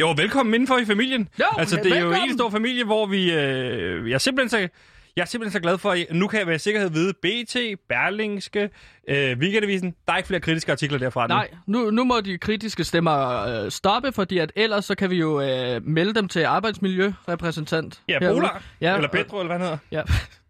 Jo, 0.00 0.10
velkommen 0.16 0.54
indenfor 0.54 0.78
i 0.78 0.84
familien. 0.84 1.28
Jo, 1.40 1.44
altså, 1.58 1.76
det 1.76 1.92
er 1.92 2.00
jo 2.00 2.06
velkommen. 2.06 2.30
en 2.30 2.38
stor 2.38 2.50
familie, 2.50 2.84
hvor 2.84 3.06
vi... 3.06 3.32
Øh, 3.32 4.10
jeg, 4.10 4.20
simpelthen 4.20 4.48
så, 4.48 4.68
jeg 5.16 5.22
er 5.22 5.26
simpelthen 5.26 5.52
så 5.52 5.62
glad 5.62 5.78
for, 5.78 5.90
at 5.90 6.06
nu 6.10 6.26
kan 6.28 6.38
jeg 6.38 6.46
med 6.46 6.58
sikkerhed 6.58 6.90
vide, 6.90 7.12
BT, 7.12 7.56
Berlingske, 7.88 8.70
øh, 9.08 9.38
Weekendavisen, 9.38 9.94
der 10.06 10.12
er 10.12 10.16
ikke 10.16 10.26
flere 10.26 10.40
kritiske 10.40 10.72
artikler 10.72 10.98
derfra 10.98 11.26
nu. 11.26 11.34
Nej, 11.34 11.48
nu, 11.66 11.90
nu 11.90 12.04
må 12.04 12.20
de 12.20 12.38
kritiske 12.38 12.84
stemmer 12.84 13.46
øh, 13.46 13.70
stoppe, 13.70 14.12
fordi 14.12 14.38
at 14.38 14.52
ellers 14.56 14.84
så 14.84 14.94
kan 14.94 15.10
vi 15.10 15.16
jo 15.16 15.40
øh, 15.40 15.86
melde 15.86 16.14
dem 16.14 16.28
til 16.28 16.44
arbejdsmiljørepræsentant. 16.44 18.02
Ja. 18.08 18.18
Polar, 18.18 18.62
Ja, 18.80 18.96
eller 18.96 19.08
Petro, 19.08 19.40
eller 19.40 19.56
hvad 19.56 19.58
han 19.58 19.60
hedder. 19.60 19.78
Ja. 19.90 20.02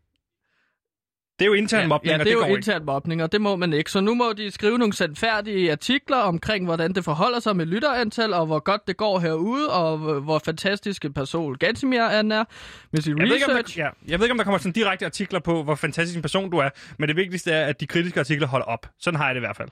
Det 1.43 1.47
er 1.47 1.51
jo 1.51 1.55
intern 1.55 1.81
Ja, 1.81 1.87
mobning, 1.89 2.09
ja, 2.11 2.15
og 2.15 2.19
det 2.19 2.27
det 2.27 2.33
er 2.33 2.37
går 2.41 2.49
jo 2.49 2.57
intern 2.57 2.85
mobning, 2.85 3.23
og 3.23 3.33
det 3.33 3.41
må 3.41 3.57
man 3.57 3.73
ikke. 3.73 3.91
Så 3.91 4.01
nu 4.01 4.15
må 4.15 4.33
de 4.37 4.51
skrive 4.51 4.79
nogle 4.79 4.93
sandfærdige 4.93 5.73
artikler 5.73 6.17
omkring, 6.17 6.65
hvordan 6.65 6.93
det 6.93 7.05
forholder 7.05 7.41
sig 7.41 7.57
med 7.57 7.67
lytterantal, 7.67 8.33
og 8.35 8.47
hvor 8.47 8.59
godt 8.59 8.87
det 8.87 8.97
går 8.97 9.19
herude, 9.21 9.71
og 9.73 9.99
hvor- 9.99 10.21
hvor 10.21 10.39
fantastisk 10.45 11.05
en 11.05 11.13
person 11.13 11.55
Gansimir 11.55 12.03
han 12.03 12.33
er 12.33 12.45
med 12.93 13.01
sin 13.03 13.19
Jeg 13.19 13.27
ved, 13.29 13.35
ikke, 13.35 13.47
om 13.47 13.51
der, 13.51 13.57
research. 13.59 13.79
ja, 13.79 13.89
jeg 14.09 14.19
ved 14.19 14.27
ikke, 14.27 14.33
om 14.33 14.39
der 14.39 14.45
kommer 14.45 14.59
sådan 14.59 14.73
direkte 14.73 15.05
artikler 15.07 15.41
på, 15.41 15.63
hvor 15.63 15.75
fantastisk 15.75 16.17
en 16.17 16.23
person 16.23 16.51
du 16.51 16.57
er, 16.57 16.69
men 16.99 17.09
det 17.09 17.17
vigtigste 17.17 17.51
er, 17.53 17.67
at 17.67 17.81
de 17.81 17.87
kritiske 17.87 18.21
artikler 18.21 18.47
holder 18.49 18.67
op. 18.67 18.87
Sådan 19.01 19.19
har 19.21 19.27
jeg 19.27 19.35
det 19.35 19.41
i 19.41 19.45
hvert 19.47 19.57
fald. 19.57 19.69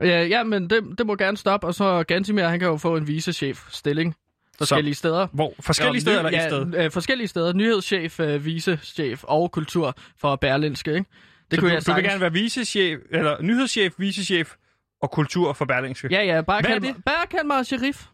Ja, 0.00 0.22
ja, 0.24 0.42
men 0.42 0.70
det, 0.70 0.80
det 0.98 1.06
må 1.06 1.16
gerne 1.16 1.36
stoppe, 1.36 1.66
og 1.66 1.74
så 1.74 2.02
Gansimir, 2.08 2.44
han 2.44 2.58
kan 2.58 2.68
jo 2.68 2.76
få 2.76 2.96
en 2.96 3.06
vicechef-stilling 3.06 4.14
forskellige 4.58 4.94
steder. 4.94 5.26
Hvor? 5.32 5.54
Forskellige 5.60 6.00
steder 6.00 6.18
eller 6.18 6.30
et 6.30 6.34
ja, 6.34 6.48
sted? 6.48 6.74
Øh, 6.74 6.90
forskellige 6.90 7.28
steder. 7.28 7.52
Nyhedschef, 7.52 8.20
øh, 8.20 8.44
vicechef 8.44 9.24
og 9.24 9.52
kultur 9.52 9.96
for 10.20 10.36
Berlinske, 10.36 10.90
ikke? 10.94 11.10
Det 11.50 11.56
Så 11.56 11.60
kunne 11.60 11.70
du, 11.70 11.74
jeg 11.74 11.86
du 11.86 11.92
vil 11.94 12.04
gerne 12.04 12.20
være 12.20 12.32
vicechef, 12.32 13.00
eller 13.10 13.42
nyhedschef, 13.42 13.92
vicechef 13.98 14.54
og 15.02 15.10
kultur 15.10 15.52
for 15.52 15.64
Berlingske. 15.64 16.08
Ja, 16.10 16.22
ja, 16.22 16.40
bare 16.40 16.60
Hvad 16.60 16.70
kald, 16.70 16.80
mig, 16.80 16.94
bare 17.06 17.26
kald 17.30 17.46
mig 17.46 17.66
sheriff. 17.66 18.06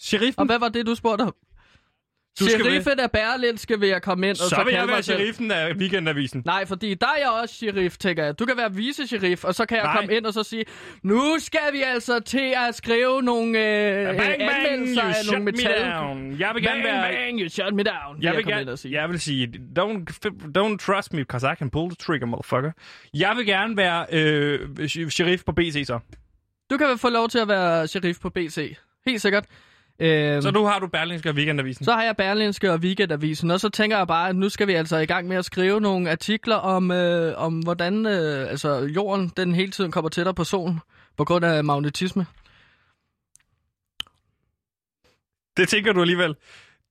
Sheriffen? 0.00 0.40
Og 0.40 0.46
hvad 0.46 0.58
var 0.58 0.68
det, 0.68 0.86
du 0.86 0.94
spurgte 0.94 1.22
om? 1.22 1.34
Du 2.40 2.44
skal 2.48 2.60
Sheriffen 2.64 3.00
af 3.00 3.10
Berlinske 3.10 3.80
vil 3.80 3.88
jeg 3.88 4.02
komme 4.02 4.26
ind, 4.28 4.32
og 4.32 4.36
så, 4.36 4.48
så 4.48 4.62
vil 4.64 4.74
jeg 4.74 4.88
være 4.88 5.02
selv- 5.02 5.18
sheriffen 5.18 5.50
af 5.50 5.72
Weekendavisen. 5.74 6.42
Nej, 6.44 6.66
fordi 6.66 6.94
der 6.94 7.06
er 7.06 7.18
jeg 7.20 7.28
også 7.42 7.54
sheriff, 7.54 7.96
tænker 7.98 8.24
jeg. 8.24 8.38
Du 8.38 8.46
kan 8.46 8.56
være 8.56 8.74
vice-sheriff, 8.74 9.44
og 9.44 9.54
så 9.54 9.66
kan 9.66 9.76
jeg 9.76 9.84
Nej. 9.84 9.96
komme 9.96 10.14
ind 10.16 10.26
og 10.26 10.32
så 10.32 10.42
sige, 10.42 10.64
nu 11.02 11.36
skal 11.38 11.60
vi 11.72 11.82
altså 11.82 12.20
til 12.20 12.54
at 12.68 12.74
skrive 12.74 13.22
nogle 13.22 13.58
øh, 13.58 14.06
Bang, 14.06 14.18
bang, 14.18 14.42
anmeldelser 14.42 15.02
you 15.02 15.08
af 15.08 15.14
shut 15.14 15.32
nogle 15.32 15.44
me 15.44 15.50
metal. 15.50 15.90
down. 15.92 16.36
Jeg 16.38 16.50
vil 16.54 16.62
gerne 16.62 16.82
Bang, 16.82 16.96
være... 17.02 17.12
bang, 17.12 17.40
you 17.40 17.48
shut 17.48 17.74
me 17.74 17.82
down. 17.82 18.22
Jeg 18.22 18.32
vil, 18.32 18.40
ind 18.40 18.48
gerne, 18.48 18.76
sige. 18.76 19.00
jeg 19.00 19.10
vil 19.10 19.20
sige, 19.20 19.52
don't, 19.78 20.28
don't 20.58 20.76
trust 20.76 21.12
me, 21.12 21.18
because 21.18 21.46
I 21.52 21.54
can 21.58 21.70
pull 21.70 21.90
the 21.90 21.96
trigger, 21.96 22.26
motherfucker. 22.26 22.70
Jeg 23.14 23.34
vil 23.36 23.46
gerne 23.46 23.76
være 23.76 24.06
øh, 24.12 24.88
sheriff 25.10 25.42
på 25.44 25.52
BT 25.52 25.86
så. 25.86 25.98
Du 26.70 26.76
kan 26.76 26.98
få 26.98 27.08
lov 27.08 27.28
til 27.28 27.38
at 27.38 27.48
være 27.48 27.88
sheriff 27.88 28.18
på 28.20 28.30
BC. 28.30 28.76
Helt 29.06 29.22
sikkert. 29.22 29.44
Øhm, 30.00 30.42
Så 30.42 30.50
nu 30.50 30.64
har 30.64 30.78
du 30.78 30.86
Berlingske 30.86 31.28
og 31.28 31.34
Weekendavisen. 31.34 31.84
Så 31.84 31.92
har 31.92 32.02
jeg 32.02 32.16
Berlinske 32.16 32.72
og 32.72 32.78
Weekendavisen, 32.78 33.50
og 33.50 33.60
så 33.60 33.68
tænker 33.68 33.96
jeg 33.96 34.06
bare, 34.06 34.28
at 34.28 34.36
nu 34.36 34.48
skal 34.48 34.66
vi 34.66 34.72
altså 34.72 34.96
i 34.96 35.06
gang 35.06 35.28
med 35.28 35.36
at 35.36 35.44
skrive 35.44 35.80
nogle 35.80 36.10
artikler 36.10 36.56
om, 36.56 36.90
øh, 36.90 37.34
om 37.36 37.58
hvordan 37.58 38.06
øh, 38.06 38.50
altså, 38.50 38.78
jorden 38.78 39.32
den 39.36 39.54
hele 39.54 39.70
tiden 39.72 39.90
kommer 39.90 40.08
tættere 40.08 40.34
på 40.34 40.44
solen 40.44 40.80
på 41.16 41.24
grund 41.24 41.44
af 41.44 41.64
magnetisme. 41.64 42.26
Det 45.56 45.68
tænker 45.68 45.92
du 45.92 46.00
alligevel. 46.00 46.34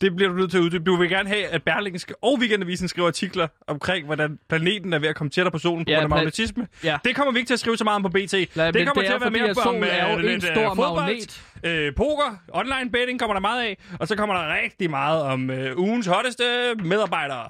Det 0.02 0.16
bliver 0.16 0.30
du 0.32 0.38
nødt 0.38 0.52
til 0.52 0.58
at 0.58 0.62
uddybe. 0.62 0.84
Du 0.84 0.96
vil 0.96 1.10
gerne 1.10 1.30
have, 1.30 1.46
at 1.48 1.64
Berlingske 1.64 2.14
og 2.24 2.38
Weekendavisen 2.40 2.88
skriver 2.88 3.08
artikler 3.08 3.48
omkring, 3.68 4.06
hvordan 4.06 4.40
planeten 4.50 4.94
er 4.94 5.00
ved 5.00 5.08
at 5.10 5.16
komme 5.16 5.30
tættere 5.32 5.52
på 5.52 5.58
solen 5.58 5.86
på 5.86 5.92
Ja, 5.92 5.96
grund 5.96 6.04
af 6.04 6.10
magnetisme. 6.10 6.68
Ja. 6.84 6.98
Det 7.06 7.16
kommer 7.16 7.34
vi 7.34 7.40
ikke 7.40 7.50
til 7.50 7.54
at 7.54 7.60
skrive 7.60 7.78
så 7.78 7.84
meget 7.84 7.96
om 7.96 8.02
på 8.04 8.10
BT. 8.10 8.34
Nej, 8.56 8.72
det 8.72 8.88
kommer 8.88 9.02
det 9.02 9.10
til 9.10 9.14
at 9.16 9.22
være 9.22 9.32
mere 9.32 9.44
at 9.44 9.58
om 9.58 9.64
solen 9.64 9.84
er 9.84 10.12
jo 10.12 10.18
øh, 10.18 10.24
en 10.24 10.30
lidt, 10.32 10.44
øh, 10.44 10.56
stor 10.56 10.70
fodbold, 10.76 10.96
magnet. 10.96 11.44
Øh, 11.64 11.96
poker, 11.96 12.36
online 12.54 12.92
betting 12.92 13.20
kommer 13.20 13.34
der 13.34 13.42
meget 13.42 13.64
af, 13.64 13.78
og 14.00 14.08
så 14.08 14.16
kommer 14.16 14.36
der 14.36 14.62
rigtig 14.64 14.90
meget 14.90 15.22
om 15.22 15.50
øh, 15.50 15.78
ugens 15.78 16.06
hotteste 16.08 16.76
medarbejdere. 16.84 17.50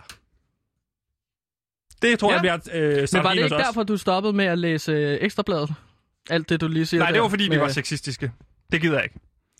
Det 2.01 2.19
tror 2.19 2.29
Ja. 2.29 2.33
jeg 2.33 2.41
bliver 2.41 2.57
øh, 2.73 3.07
Men 3.13 3.23
var 3.23 3.33
det 3.33 3.43
ikke 3.43 3.55
derfor, 3.55 3.83
du 3.83 3.97
stoppede 3.97 4.33
med 4.33 4.45
at 4.45 4.57
læse 4.57 4.91
øh, 4.91 5.17
Ekstrabladet? 5.21 5.73
Alt 6.29 6.49
det, 6.49 6.61
du 6.61 6.67
lige 6.67 6.85
siger 6.85 7.01
Nej, 7.03 7.11
det 7.11 7.21
var 7.21 7.29
fordi, 7.29 7.43
vi 7.43 7.49
med- 7.49 7.57
var 7.57 7.67
sexistiske. 7.67 8.31
Det 8.71 8.81
gider 8.81 8.95
jeg 8.95 9.03
ikke. 9.03 9.15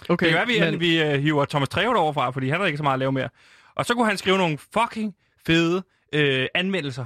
Okay, 0.10 0.26
Det 0.26 0.32
kan 0.34 0.38
være, 0.38 0.48
vi, 0.48 0.72
men, 0.72 0.80
vi 0.80 1.02
uh, 1.16 1.22
hiver 1.22 1.46
Thomas 1.46 1.70
Trevold 1.70 1.98
overfra, 1.98 2.30
fordi 2.30 2.50
han 2.50 2.60
har 2.60 2.68
ikke 2.68 2.78
så 2.78 2.84
meget 2.84 2.94
at 2.94 3.00
lave 3.00 3.12
mere. 3.12 3.30
Og 3.76 3.86
så 3.86 3.94
kunne 3.94 4.06
han 4.08 4.18
skrive 4.18 4.38
nogle 4.38 4.58
fucking 4.58 5.16
fede 5.46 5.84
øh, 6.14 6.48
anmeldelser. 6.56 7.06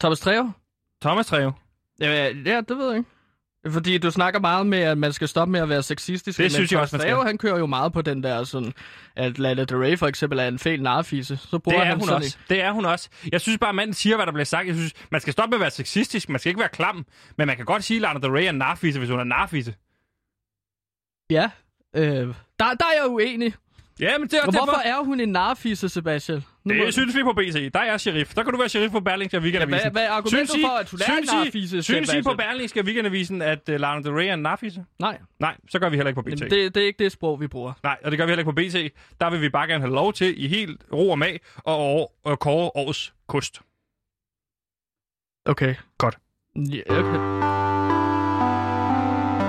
Thomas 0.00 0.20
Treve? 0.20 0.52
Thomas 1.02 1.26
Treve. 1.26 1.52
Ja, 2.00 2.32
ja, 2.46 2.60
det 2.60 2.78
ved 2.78 2.88
jeg 2.88 2.98
ikke. 2.98 3.10
Fordi 3.70 3.98
du 3.98 4.10
snakker 4.10 4.40
meget 4.40 4.66
med, 4.66 4.78
at 4.78 4.98
man 4.98 5.12
skal 5.12 5.28
stoppe 5.28 5.52
med 5.52 5.60
at 5.60 5.68
være 5.68 5.82
sexistisk. 5.82 6.38
Det 6.38 6.52
synes 6.52 6.72
jeg 6.72 6.80
også, 6.80 6.96
man 6.96 7.00
skal. 7.00 7.16
Han 7.16 7.38
kører 7.38 7.58
jo 7.58 7.66
meget 7.66 7.92
på 7.92 8.02
den 8.02 8.22
der 8.22 8.44
sådan, 8.44 8.72
at 9.16 9.38
Lana 9.38 9.64
Del 9.64 9.76
Rey 9.76 9.98
for 9.98 10.06
eksempel 10.06 10.38
er 10.38 10.48
en 10.48 10.58
fæl 10.58 10.82
narfise. 10.82 11.36
Så 11.36 11.58
bruger 11.58 11.78
Det 11.78 11.86
er 11.86 11.90
han 11.90 12.00
hun 12.00 12.08
også. 12.08 12.36
Det 12.48 12.60
er 12.60 12.72
hun 12.72 12.84
også. 12.84 13.08
Jeg 13.32 13.40
synes 13.40 13.58
bare, 13.58 13.68
at 13.68 13.74
manden 13.74 13.94
siger, 13.94 14.16
hvad 14.16 14.26
der 14.26 14.32
bliver 14.32 14.44
sagt. 14.44 14.66
Jeg 14.66 14.74
synes, 14.74 14.92
man 15.10 15.20
skal 15.20 15.32
stoppe 15.32 15.50
med 15.50 15.56
at 15.56 15.60
være 15.60 15.70
sexistisk. 15.70 16.28
Man 16.28 16.38
skal 16.38 16.50
ikke 16.50 16.60
være 16.60 16.68
klam. 16.68 17.06
Men 17.38 17.46
man 17.46 17.56
kan 17.56 17.64
godt 17.64 17.84
sige, 17.84 17.96
at 17.96 18.02
Lana 18.02 18.18
Del 18.20 18.30
Rey 18.30 18.44
er 18.44 18.50
en 18.50 18.54
narfise, 18.54 18.98
hvis 18.98 19.10
hun 19.10 19.20
er 19.20 19.24
narfise. 19.24 19.74
En, 21.30 21.36
ja, 21.36 21.50
øh, 21.96 22.04
der, 22.06 22.34
der 22.58 22.64
er 22.64 23.02
jeg 23.02 23.08
uenig. 23.08 23.54
Ja, 24.00 24.18
men 24.18 24.28
det 24.28 24.38
er 24.38 24.46
Og 24.46 24.52
hvorfor 24.52 24.82
er 24.84 25.04
hun 25.04 25.20
en 25.20 25.28
narfise, 25.28 25.88
Sebastian? 25.88 26.44
Nu 26.64 26.74
må- 26.74 26.84
Det 26.84 26.92
synes 26.94 27.16
vi 27.16 27.22
på 27.22 27.32
BT. 27.32 27.74
Der 27.74 27.80
er 27.80 27.84
jeg 27.84 28.00
sheriff. 28.00 28.34
Der 28.34 28.42
kan 28.42 28.52
du 28.52 28.58
være 28.58 28.68
sheriff 28.68 28.92
på 28.92 29.00
Berlingske 29.00 29.38
Weekendavisen. 29.40 29.78
Ja, 29.78 29.82
hvad- 29.82 29.90
hvad 29.92 30.02
er 30.02 30.10
argumentet 30.10 30.50
Synes 30.50 30.54
I- 30.62 30.66
for, 30.66 30.78
at 30.78 30.90
hun 30.90 31.00
er 31.00 31.04
synes 31.04 31.30
en 31.30 31.38
I- 31.38 31.44
narfisse, 31.44 31.82
Synes 31.82 32.14
I 32.14 32.22
på 32.22 32.34
Berlingske 32.34 32.84
Weekendavisen, 32.84 33.42
at 33.42 33.68
uh, 33.68 33.74
Lana 33.74 34.02
Del 34.02 34.12
Rey 34.12 34.24
er 34.26 34.34
en 34.34 34.40
narfisse? 34.42 34.84
Nej, 35.00 35.18
Nej, 35.40 35.56
så 35.70 35.78
gør 35.78 35.88
vi 35.88 35.96
heller 35.96 36.08
ikke 36.08 36.18
på 36.18 36.22
BT. 36.22 36.28
Jamen, 36.28 36.50
det, 36.50 36.74
det 36.74 36.82
er 36.82 36.86
ikke 36.86 37.04
det 37.04 37.12
sprog, 37.12 37.40
vi 37.40 37.46
bruger. 37.46 37.72
Nej, 37.82 37.96
og 38.04 38.10
det 38.10 38.18
gør 38.18 38.26
vi 38.26 38.30
heller 38.30 38.40
ikke 38.40 38.50
på 38.50 38.90
BT. 38.92 39.20
Der 39.20 39.30
vil 39.30 39.40
vi 39.40 39.48
bare 39.48 39.66
gerne 39.66 39.84
have 39.84 39.94
lov 39.94 40.12
til 40.12 40.44
i 40.44 40.48
helt 40.48 40.80
ro 40.92 41.10
og 41.10 41.18
mag 41.18 41.40
og, 41.56 41.74
over, 41.74 42.06
og 42.24 42.38
kåre 42.38 42.70
årets 42.74 43.14
kost. 43.28 43.60
Okay. 45.46 45.74
Godt. 45.98 46.18
Ja, 46.56 46.80
okay. 46.88 47.44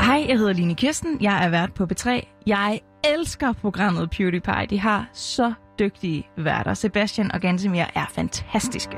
Hej, 0.05 0.25
jeg 0.29 0.37
hedder 0.37 0.53
Line 0.53 0.75
Kirsten. 0.75 1.17
Jeg 1.21 1.45
er 1.45 1.49
vært 1.49 1.73
på 1.73 1.83
B3. 1.93 2.09
Jeg 2.47 2.81
elsker 3.17 3.53
programmet 3.53 4.09
PewDiePie. 4.09 4.65
De 4.69 4.79
har 4.79 5.09
så 5.13 5.53
dygtige 5.79 6.27
værter. 6.37 6.73
Sebastian 6.73 7.31
og 7.31 7.41
Gansimir 7.41 7.85
er 7.95 8.05
fantastiske. 8.15 8.97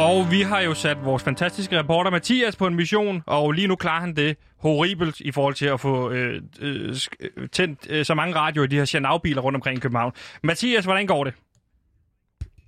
Og 0.00 0.30
vi 0.30 0.42
har 0.42 0.60
jo 0.60 0.74
sat 0.74 1.04
vores 1.04 1.22
fantastiske 1.22 1.78
reporter 1.78 2.10
Mathias 2.10 2.56
på 2.56 2.66
en 2.66 2.74
mission, 2.74 3.22
og 3.26 3.52
lige 3.52 3.66
nu 3.66 3.76
klarer 3.76 4.00
han 4.00 4.16
det 4.16 4.36
horribelt 4.56 5.20
i 5.20 5.32
forhold 5.32 5.54
til 5.54 5.66
at 5.66 5.80
få 5.80 6.10
øh, 6.10 6.42
øh, 6.60 6.96
øh, 7.20 7.48
tændt 7.48 7.86
øh, 7.90 8.04
så 8.04 8.14
mange 8.14 8.34
radioer 8.34 8.64
i 8.64 8.68
de 8.68 8.76
her 8.76 8.84
Chanau-biler 8.84 9.40
rundt 9.40 9.56
omkring 9.56 9.76
i 9.76 9.80
København. 9.80 10.12
Mathias, 10.42 10.84
hvordan 10.84 11.06
går 11.06 11.24
det? 11.24 11.34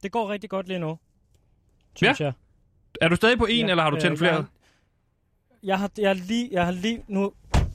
Det 0.02 0.12
går 0.12 0.30
rigtig 0.30 0.50
godt 0.50 0.68
lige 0.68 0.78
nu, 0.78 0.98
synes 1.96 2.20
jeg. 2.20 2.32
Er 3.00 3.08
du 3.08 3.16
stadig 3.16 3.38
på 3.38 3.46
en, 3.50 3.66
Ja, 3.66 3.70
eller 3.70 3.82
har 3.82 3.90
du 3.90 3.96
øh, 3.96 4.02
tændt 4.02 4.18
flere? 4.18 4.34
Jeg, 4.34 4.44
jeg, 5.62 5.78
har, 5.78 5.90
jeg, 5.98 6.08
har 6.08 6.14
lige, 6.14 6.48
jeg 6.52 6.64
har 6.64 6.72
lige, 6.72 7.04
nu 7.08 7.32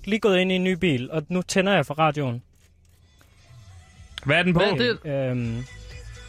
lige 0.07 0.19
gået 0.19 0.39
ind 0.39 0.51
i 0.51 0.55
en 0.55 0.63
ny 0.63 0.71
bil, 0.73 1.11
og 1.11 1.23
nu 1.29 1.41
tænder 1.41 1.73
jeg 1.73 1.85
for 1.85 1.93
radioen. 1.93 2.43
Hvad 4.25 4.37
er 4.37 4.43
den 4.43 4.53
på? 4.53 4.59
Hvad 4.59 4.69
er 4.69 4.75
det? 4.75 4.89
Øhm, 5.05 5.63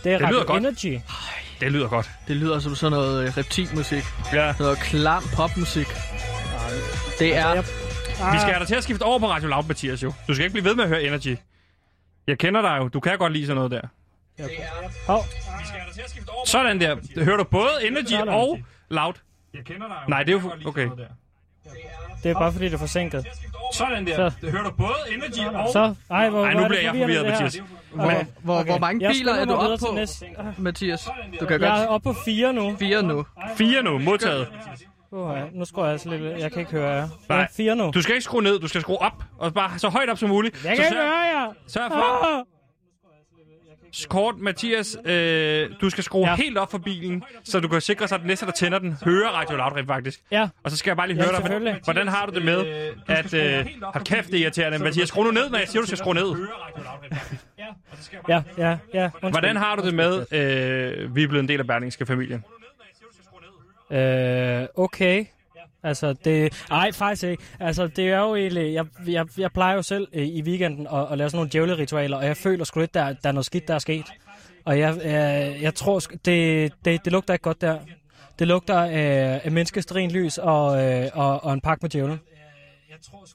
det 0.04 0.12
er 0.12 0.18
Det 0.18 0.28
lyder 0.28 0.40
Radio 0.40 0.52
godt. 0.52 0.60
Energy. 0.62 1.00
Det 1.60 1.72
lyder 1.72 1.88
godt. 1.88 2.10
Det 2.28 2.36
lyder 2.36 2.58
som 2.58 2.74
sådan 2.74 2.92
noget 2.98 3.28
øh, 3.28 3.36
reptilmusik. 3.36 4.02
Ja. 4.32 4.54
Noget 4.58 4.78
klam 4.78 5.22
popmusik. 5.36 5.86
Det 7.18 7.36
er... 7.36 7.46
Altså, 7.46 7.72
jeg, 8.24 8.32
Vi 8.32 8.38
skal 8.38 8.52
have 8.52 8.58
dig 8.58 8.68
til 8.68 8.74
at 8.74 8.82
skifte 8.82 9.02
over 9.02 9.18
på 9.18 9.30
Radio 9.30 9.48
Loud, 9.48 9.64
Mathias, 9.64 10.02
jo. 10.02 10.12
Du 10.28 10.34
skal 10.34 10.44
ikke 10.44 10.52
blive 10.52 10.64
ved 10.64 10.74
med 10.74 10.84
at 10.84 10.88
høre 10.90 11.02
Energy. 11.02 11.36
Jeg 12.26 12.38
kender 12.38 12.62
dig 12.62 12.78
jo. 12.78 12.88
Du 12.88 13.00
kan 13.00 13.18
godt 13.18 13.32
lide 13.32 13.46
sådan 13.46 13.56
noget 13.56 13.70
der. 13.70 13.80
Hov, 15.06 15.24
Sådan 16.46 16.80
der. 16.80 16.96
Hører 17.24 17.36
du 17.36 17.44
både 17.44 17.70
Energy 17.86 18.12
og 18.28 18.58
Loud? 18.88 19.12
Jeg 19.54 19.64
kender 19.64 19.86
dig 19.86 19.96
jo. 20.04 20.08
Nej, 20.10 20.22
det 20.22 20.34
er 20.34 20.40
jo... 20.40 20.52
Okay. 20.66 20.88
Det 22.22 22.31
er 22.31 22.35
bare 22.35 22.52
fordi, 22.52 22.64
det 22.64 22.74
er 22.74 22.78
forsinket. 22.78 23.26
Sådan 23.72 24.07
der. 24.07 24.31
Så. 24.40 24.46
Hører 24.50 24.62
du 24.64 24.70
både 24.70 24.92
Energy 25.14 25.54
og... 25.54 25.68
Så, 25.72 25.94
ej, 26.11 26.28
hvor, 26.31 26.44
Ej, 26.44 26.52
hvor 26.52 26.61
nu 26.61 26.64
er 26.64 26.68
bliver 26.68 26.92
det 26.92 26.98
jeg 26.98 27.02
forvirret, 27.02 27.24
det. 27.24 27.33
Mathias. 27.33 27.62
Okay. 27.98 28.24
Hvor, 28.42 28.62
hvor 28.62 28.78
mange 28.78 29.04
Jeg 29.04 29.12
biler 29.12 29.35
er 29.35 29.44
du 29.44 29.52
oppe 29.54 29.87
på, 29.87 29.94
næste. 29.94 30.26
Mathias? 30.59 31.09
Du 31.40 31.46
kan 31.46 31.61
Jeg 31.61 31.74
er 31.74 31.78
godt 31.78 31.88
oppe 31.88 32.12
på 32.12 32.16
fire 32.24 32.52
nu. 32.52 32.76
fire 32.78 33.02
nu. 33.02 33.26
Fire 33.57 33.83
nu, 33.83 33.98
modtaget. 33.98 34.48
Uh, 35.11 35.31
nu 35.54 35.64
skruer 35.64 35.85
jeg 35.85 35.92
altså 35.92 36.09
lidt. 36.11 36.38
Jeg 36.38 36.52
kan 36.52 36.61
ikke 36.61 36.72
høre 36.72 36.90
jer. 36.90 37.09
Nej. 37.28 37.48
Fire 37.57 37.76
nu. 37.76 37.90
Du 37.94 38.02
skal 38.02 38.14
ikke 38.14 38.24
skrue 38.24 38.42
ned, 38.42 38.59
du 38.61 38.68
skal 38.68 38.81
skrue 38.81 39.02
op. 39.02 39.22
Og 39.38 39.54
bare 39.54 39.78
så 39.78 39.88
højt 39.88 40.11
op 40.11 40.18
som 40.18 40.28
muligt. 40.28 40.64
Jeg 40.64 40.76
så 40.76 40.83
kan 40.83 40.92
ikke 40.92 40.96
høre 40.96 41.18
jer. 41.18 41.52
sørg 41.66 41.90
for, 41.92 42.37
Ah! 42.38 42.44
Kort, 44.09 44.35
Mathias, 44.38 44.96
øh, 45.05 45.70
du 45.81 45.90
skal 45.90 46.05
skrue 46.05 46.24
ja. 46.27 46.31
Ja. 46.31 46.37
helt 46.37 46.59
op 46.59 46.70
for 46.70 46.79
bilen, 46.79 47.22
så 47.44 47.61
du 47.61 47.68
kan 47.68 47.81
sikre 47.81 48.09
sig, 48.09 48.14
at 48.16 48.20
den 48.20 48.29
næste, 48.29 48.46
der 48.46 48.53
tænder 48.53 48.79
den, 48.79 48.96
hører 49.05 49.29
Radio 49.29 49.57
Loud 49.57 49.72
rent 49.72 49.87
faktisk. 49.88 50.20
Ja, 50.31 50.48
Og 50.64 50.70
så 50.70 50.77
skal 50.77 50.90
jeg 50.90 50.96
bare 50.96 51.09
lige 51.09 51.16
Ja, 51.16 51.22
høre 51.22 51.33
dig, 51.33 51.37
selvfølgelig. 51.37 51.72
hvordan, 51.85 51.85
hvordan 51.85 52.09
har 52.09 52.27
du 52.27 52.35
det 52.35 52.44
med, 52.44 52.66
at... 53.07 53.35
Øh, 53.35 53.66
hold 53.83 54.05
kæft, 54.05 54.27
det 54.29 54.35
er 54.35 54.42
irriterende. 54.42 54.79
Mathias, 54.79 55.09
skru 55.09 55.24
nu 55.24 55.31
ned, 55.31 55.51
når 55.51 55.59
jeg 55.59 55.68
siger, 55.68 55.81
du 55.81 55.87
skal 55.87 55.98
skrue 55.98 56.14
ned. 56.14 56.35
ja, 58.29 58.42
ja, 58.59 58.77
ja. 58.94 59.05
Undskyld. 59.05 59.31
Hvordan 59.31 59.57
har 59.57 59.77
du 59.77 59.87
det 59.87 59.94
med, 59.94 60.27
øh, 60.33 61.16
vi 61.16 61.22
er 61.22 61.29
blevet 61.29 61.42
en 61.42 61.48
del 61.48 61.61
af 61.61 61.66
Berlingske 61.66 62.07
familien? 62.07 62.44
Øh, 63.90 64.66
okay. 64.77 65.24
Altså, 65.82 66.12
det... 66.24 66.64
Ej, 66.70 66.92
faktisk 66.92 67.24
ikke. 67.24 67.42
Altså, 67.60 67.86
det 67.86 68.08
er 68.08 68.18
jo 68.18 68.34
egentlig... 68.34 68.74
Jeg, 68.74 68.86
jeg, 69.06 69.26
jeg 69.38 69.52
plejer 69.52 69.74
jo 69.74 69.82
selv 69.82 70.08
øh, 70.12 70.26
i 70.26 70.42
weekenden 70.42 70.86
at, 70.86 71.06
at 71.12 71.18
lave 71.18 71.30
sådan 71.30 71.36
nogle 71.36 71.50
djævleritualer, 71.52 72.16
og 72.16 72.24
jeg 72.24 72.36
føler 72.36 72.64
sgu 72.64 72.80
lidt, 72.80 72.94
der, 72.94 73.12
der 73.12 73.28
er 73.28 73.32
noget 73.32 73.46
skidt, 73.46 73.68
der 73.68 73.74
er 73.74 73.78
sket. 73.78 74.06
Og 74.64 74.78
jeg, 74.78 75.00
jeg, 75.04 75.56
jeg 75.62 75.74
tror, 75.74 75.98
det, 76.24 76.72
det, 76.84 77.04
det 77.04 77.12
lugter 77.12 77.34
ikke 77.34 77.42
godt 77.42 77.60
der. 77.60 77.78
Det 78.38 78.48
lugter 78.48 78.80
af, 78.80 79.40
af 79.44 79.52
menneskestrin 79.52 80.10
lys 80.10 80.38
og, 80.38 80.84
øh, 80.84 81.08
og, 81.14 81.44
og 81.44 81.52
en 81.52 81.60
pakke 81.60 81.82
med 81.82 81.90
djævlen. 81.90 82.20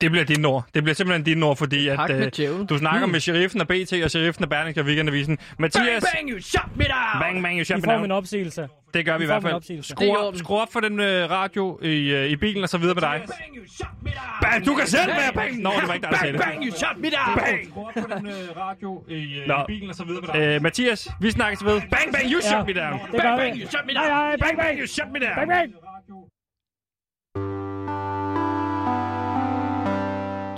Det 0.01 0.11
bliver 0.11 0.25
dine 0.25 0.47
ord. 0.47 0.65
Det 0.73 0.83
bliver 0.83 0.95
simpelthen 0.95 1.23
dine 1.25 1.45
ord, 1.45 1.57
fordi 1.57 1.87
at, 1.87 2.09
øh, 2.09 2.31
du 2.69 2.77
snakker 2.77 3.07
med 3.07 3.19
sheriffen 3.19 3.61
af 3.61 3.67
BT 3.67 3.93
og 4.03 4.11
sheriffen 4.11 4.43
af 4.43 4.49
Berlingske 4.49 4.81
og 4.81 4.85
Weekendavisen. 4.85 5.37
Mathias... 5.59 6.03
Bang, 6.15 6.29
you 6.29 6.39
shut 6.41 6.61
me 6.75 6.83
down! 6.83 7.21
Bang, 7.21 7.43
bang, 7.43 7.55
you 7.55 7.61
I 7.61 7.63
shut 7.65 7.77
me 7.77 7.83
får 7.83 7.91
down. 7.91 8.01
min 8.01 8.11
opsigelse. 8.11 8.67
Det 8.93 9.05
gør 9.05 9.17
vi 9.17 9.23
i 9.23 9.25
I 9.25 9.29
får 9.29 9.39
hvert 9.39 9.63
fald. 9.67 9.83
Skru 9.83 10.37
skru 10.37 10.57
op 10.57 10.73
for 10.73 10.79
den 10.79 10.99
øh, 10.99 11.29
radio 11.31 11.79
i, 11.83 12.11
øh, 12.11 12.25
i 12.29 12.35
bilen 12.35 12.63
og 12.63 12.69
så 12.69 12.77
videre 12.77 12.93
med 12.95 13.01
dig. 13.01 13.21
Bang, 13.27 13.55
you 13.57 13.63
shut 13.75 13.87
me 14.03 14.09
down! 14.11 14.51
Bang, 14.51 14.65
du 14.65 14.75
kan 14.75 14.87
selv 14.87 15.07
være 15.07 15.33
bang! 15.33 15.61
Nå, 15.61 15.71
det 15.79 15.87
var 15.87 15.93
ikke 15.93 16.03
dig, 16.03 16.11
der 16.11 16.17
sagde 16.17 16.33
det. 16.33 16.41
Bang, 16.41 16.65
you 16.65 16.75
shut 16.77 16.97
me 16.97 17.09
down! 17.09 17.65
Skru 17.69 17.85
op 17.87 17.93
for 17.93 18.07
den 18.15 18.27
øh, 18.27 18.57
radio 18.57 19.03
i, 19.07 19.13
øh, 19.39 19.47
i 19.47 19.63
bilen 19.67 19.89
og 19.89 19.95
så 19.95 20.03
videre 20.03 20.21
med 20.21 20.29
dig. 20.33 20.55
Øh, 20.55 20.61
Mathias, 20.61 21.09
vi 21.21 21.31
snakkes 21.31 21.65
ved. 21.65 21.81
Bang, 21.91 22.13
bang, 22.13 22.25
you 22.33 22.41
shut 22.41 22.67
me 22.67 22.73
down. 22.73 22.99
Det 23.11 23.21
gør 23.21 23.37
Bang, 23.37 23.55
vi. 23.55 23.61
you 23.63 23.69
shut 23.69 23.81
me 23.87 23.93
down! 23.93 24.39
Bang, 24.39 24.57
bang, 24.57 24.79
you 24.79 24.87
shut 24.87 25.07
me 25.13 25.19
down. 25.19 25.35
bang, 25.35 25.49
bang. 25.49 25.73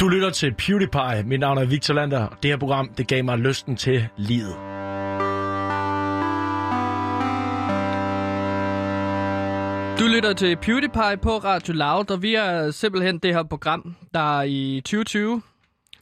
Du 0.05 0.09
lytter 0.09 0.29
til 0.29 0.53
PewDiePie. 0.53 1.23
Mit 1.25 1.39
navn 1.39 1.57
er 1.57 1.65
Victor 1.65 1.93
Lander. 1.93 2.25
Og 2.25 2.43
Det 2.43 2.51
her 2.51 2.57
program, 2.57 2.89
det 2.97 3.07
gav 3.07 3.23
mig 3.23 3.37
lysten 3.37 3.75
til 3.75 4.07
livet. 4.17 4.55
Du 9.99 10.05
lytter 10.15 10.33
til 10.37 10.57
PewDiePie 10.57 11.17
på 11.21 11.37
Radio 11.37 11.73
Loud, 11.73 12.11
og 12.11 12.21
vi 12.21 12.35
er 12.35 12.71
simpelthen 12.71 13.17
det 13.17 13.33
her 13.33 13.43
program, 13.43 13.95
der 14.13 14.41
i 14.41 14.81
2020, 14.85 15.41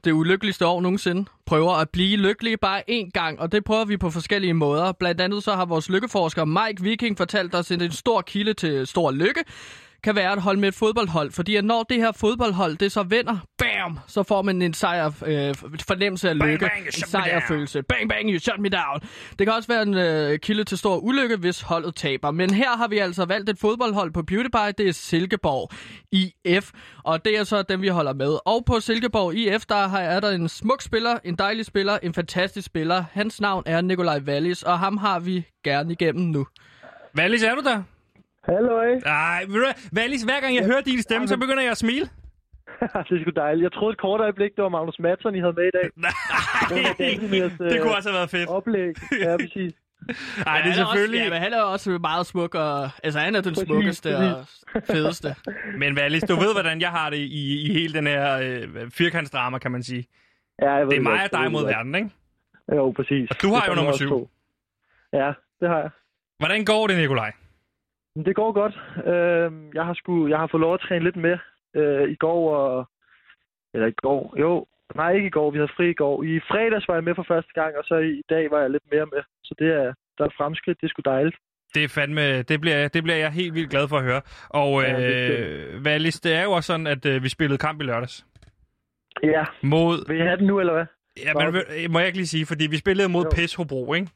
det 0.04 0.12
ulykkeligste 0.12 0.68
år 0.68 0.82
nogensinde, 0.82 1.26
prøver 1.46 1.74
at 1.74 1.90
blive 1.90 2.18
lykkelige 2.18 2.58
bare 2.58 2.84
én 2.90 3.10
gang, 3.14 3.40
og 3.40 3.52
det 3.52 3.64
prøver 3.64 3.86
vi 3.86 3.98
på 3.98 4.10
forskellige 4.10 4.54
måder. 4.54 4.92
Blandt 4.92 5.22
andet 5.22 5.44
så 5.44 5.56
har 5.56 5.66
vores 5.66 5.90
lykkeforsker 5.90 6.46
Mike 6.46 6.84
Viking 6.84 7.18
fortalt 7.18 7.56
os, 7.56 7.72
at 7.72 7.82
en 7.82 7.92
stor 7.92 8.22
kilde 8.22 8.54
til 8.54 8.88
stor 8.88 9.12
lykke 9.12 9.44
kan 10.04 10.16
være 10.16 10.32
at 10.32 10.42
holde 10.42 10.60
med 10.60 10.68
et 10.70 10.76
fodboldhold, 10.76 11.32
fordi 11.32 11.56
at 11.56 11.66
når 11.66 11.84
det 11.84 11.98
her 11.98 12.12
fodboldhold, 12.12 12.78
det 12.78 12.92
så 12.92 13.04
vinder, 13.04 13.38
bam, 13.58 14.00
så 14.08 14.24
får 14.24 14.42
man 14.42 14.62
en 14.62 14.74
sejr, 14.74 15.06
øh, 15.08 15.56
fornemmelse 15.88 16.30
af 16.30 16.40
lykke, 16.40 16.66
bang, 16.66 16.80
you 16.80 16.86
en 16.86 16.92
sejrfølelse. 16.92 17.84
Bang, 17.84 18.10
bang, 18.10 18.30
you 18.30 18.40
shut 18.40 18.60
me 18.60 18.70
down. 18.70 19.00
Det 19.40 19.48
kan 19.48 19.54
også 19.54 19.68
være 19.68 19.82
en 19.82 19.94
øh, 19.94 20.40
kilde 20.40 20.64
til 20.64 20.78
stor 20.78 20.98
ulykke, 20.98 21.36
hvis 21.36 21.62
holdet 21.62 21.96
taber. 21.96 22.32
Men 22.32 22.50
her 22.54 22.78
har 22.78 22.88
vi 22.88 22.98
altså 22.98 23.26
valgt 23.26 23.50
et 23.50 23.60
fodboldhold 23.60 24.12
på 24.14 24.24
PewDiePie, 24.24 24.72
det 24.78 24.88
er 24.88 24.92
Silkeborg 24.94 25.72
IF, 26.12 26.72
og 27.04 27.26
det 27.26 27.38
er 27.40 27.44
så 27.44 27.62
dem, 27.62 27.82
vi 27.82 27.88
holder 27.88 28.14
med. 28.14 28.38
Og 28.46 28.64
på 28.66 28.80
Silkeborg 28.80 29.36
IF, 29.36 29.66
der 29.66 29.88
har- 29.88 30.00
er 30.02 30.20
der 30.20 30.30
en 30.32 30.50
smuk 30.50 30.82
spiller, 30.82 31.18
en 31.24 31.36
dejlig 31.36 31.66
spiller, 31.66 31.98
en 32.04 32.14
fantastisk 32.14 32.66
spiller. 32.66 33.04
Hans 33.14 33.42
navn 33.42 33.64
er 33.66 33.82
Nikolaj 33.82 34.20
Wallis, 34.28 34.64
og 34.64 34.80
ham 34.80 34.98
har 34.98 35.20
vi 35.20 35.46
gerne 35.64 35.92
igennem 35.92 36.26
nu. 36.26 36.48
Valis, 37.16 37.44
er 37.44 37.56
du 37.56 37.62
der? 37.62 37.84
Hallo, 38.46 39.00
Nej, 39.06 39.40
ved 39.48 39.54
du 39.56 39.60
hvad? 39.66 39.74
Valis, 39.92 40.24
hver 40.24 40.40
gang 40.42 40.56
jeg 40.56 40.66
hører 40.66 40.82
din 40.82 41.02
stemme, 41.02 41.28
så 41.28 41.38
begynder 41.38 41.62
jeg 41.62 41.72
at 41.72 41.78
smile. 41.78 42.06
det 42.82 43.16
er 43.16 43.22
sgu 43.22 43.30
dejligt. 43.36 43.64
Jeg 43.64 43.72
troede 43.72 43.92
et 43.94 44.00
kort 44.00 44.22
øjeblik, 44.22 44.52
det 44.56 44.64
var 44.64 44.70
Magnus 44.70 45.00
Madsen, 45.00 45.36
I 45.36 45.40
havde 45.40 45.54
med 45.54 45.68
i 45.68 45.76
dag. 45.80 45.88
Nej, 46.06 46.94
Gansimir, 46.98 47.48
det 47.72 47.82
kunne 47.82 47.96
også 47.96 48.10
have 48.10 48.18
været 48.18 48.30
fedt. 48.30 48.50
Oplæg. 48.50 48.94
Ja, 49.22 49.38
præcis. 49.44 49.74
Nej, 50.46 50.62
det 50.62 50.70
er 50.70 50.74
selvfølgelig... 50.74 51.22
Også, 51.22 51.34
ja, 51.34 51.40
men 51.40 51.42
han 51.42 51.54
er 51.54 51.62
også 51.62 51.90
meget 52.02 52.26
smuk, 52.26 52.56
og 52.56 52.90
altså 53.04 53.20
han 53.20 53.36
er 53.36 53.42
den 53.42 53.54
Præcis, 53.54 53.68
smukkeste 53.68 54.18
og 54.18 54.46
fedeste. 54.88 55.36
Men 55.78 55.96
Valis, 55.96 56.24
du 56.24 56.36
ved, 56.36 56.54
hvordan 56.54 56.82
jeg 56.82 56.90
har 56.90 57.10
det 57.10 57.18
i, 57.18 57.66
i 57.70 57.74
hele 57.74 57.94
den 57.94 58.08
her 58.08 58.38
øh, 58.44 58.92
firkantsdrama, 58.92 59.58
kan 59.58 59.72
man 59.72 59.84
sige. 59.84 60.06
Ja, 60.62 60.72
jeg 60.72 60.86
ved 60.86 60.92
Det 60.92 60.98
er 60.98 61.02
mig 61.02 61.24
og 61.24 61.32
dig 61.42 61.52
mod 61.52 61.66
verden, 61.66 61.96
ikke? 61.96 62.10
Jo, 62.76 62.92
præcis. 62.92 63.30
du 63.30 63.48
har 63.54 63.60
Det 63.60 63.68
jo 63.68 63.72
er 63.72 63.76
nummer 63.76 63.92
syv. 63.94 64.10
to. 64.10 64.30
Ja, 65.14 65.32
det 65.60 65.70
har 65.70 65.78
jeg. 65.80 65.90
Hvordan 66.40 66.66
går 66.66 66.88
det, 66.88 66.98
Nikolaj? 66.98 67.32
Det 68.16 68.36
går 68.36 68.52
godt. 68.52 68.76
Øhm, 69.12 69.72
jeg, 69.74 69.86
har 69.86 69.94
sgu, 69.94 70.28
jeg 70.28 70.38
har 70.38 70.48
fået 70.52 70.62
lov 70.62 70.74
at 70.74 70.80
træne 70.80 71.04
lidt 71.04 71.16
mere 71.16 71.40
øh, 71.76 72.10
i 72.10 72.16
går 72.16 72.56
og... 72.56 72.90
Eller 73.74 73.88
i 73.88 73.92
går. 73.92 74.36
Jo, 74.40 74.66
nej, 74.96 75.12
ikke 75.14 75.28
i 75.28 75.36
går. 75.38 75.52
Vi 75.52 75.58
havde 75.58 75.72
fri 75.78 75.90
i 75.90 75.94
går. 75.94 76.24
I 76.24 76.40
fredags 76.40 76.88
var 76.88 76.94
jeg 76.94 77.04
med 77.04 77.16
for 77.16 77.26
første 77.28 77.54
gang, 77.54 77.78
og 77.78 77.84
så 77.84 77.96
i 77.98 78.22
dag 78.30 78.52
var 78.52 78.60
jeg 78.62 78.70
lidt 78.70 78.84
mere 78.92 79.06
med. 79.06 79.22
Så 79.44 79.56
det 79.60 79.68
er, 79.68 79.94
der 80.18 80.24
er 80.26 80.34
fremskridt. 80.38 80.82
Det 80.82 80.88
er 80.88 80.90
sgu 80.90 81.02
dejligt. 81.06 81.36
Det 81.74 81.84
er 81.84 81.88
fandme, 81.88 82.42
det 82.42 82.62
bliver, 82.62 82.88
det 82.88 83.04
bliver 83.04 83.18
jeg 83.18 83.32
helt 83.32 83.54
vildt 83.54 83.70
glad 83.70 83.88
for 83.88 83.98
at 83.98 84.04
høre. 84.04 84.22
Og 84.50 84.82
Ja, 84.82 84.98
det 85.00 85.16
er 85.16 85.76
øh, 85.76 85.86
Valis, 85.86 86.20
det 86.20 86.34
er 86.36 86.44
jo 86.44 86.52
også 86.52 86.68
sådan, 86.68 86.88
at 86.88 87.06
øh, 87.06 87.24
vi 87.24 87.30
spillede 87.30 87.58
kamp 87.58 87.82
i 87.82 87.84
lørdags. 87.84 88.26
Ja, 89.24 89.44
Mod... 89.64 90.08
vil 90.08 90.18
I 90.18 90.22
have 90.22 90.38
den 90.38 90.48
nu, 90.48 90.60
eller 90.60 90.74
hvad? 90.74 90.86
Ja, 91.26 91.34
men, 91.34 91.56
øh, 91.56 91.92
må 91.92 92.00
jeg 92.00 92.08
ikke 92.08 92.18
lige 92.18 92.28
sige, 92.28 92.46
fordi 92.46 92.68
vi 92.68 92.78
spillede 92.78 93.10
mod 93.10 93.24
Jo. 93.24 93.30
PES 93.36 93.56
Hobro, 93.56 93.94
ikke? 93.94 94.08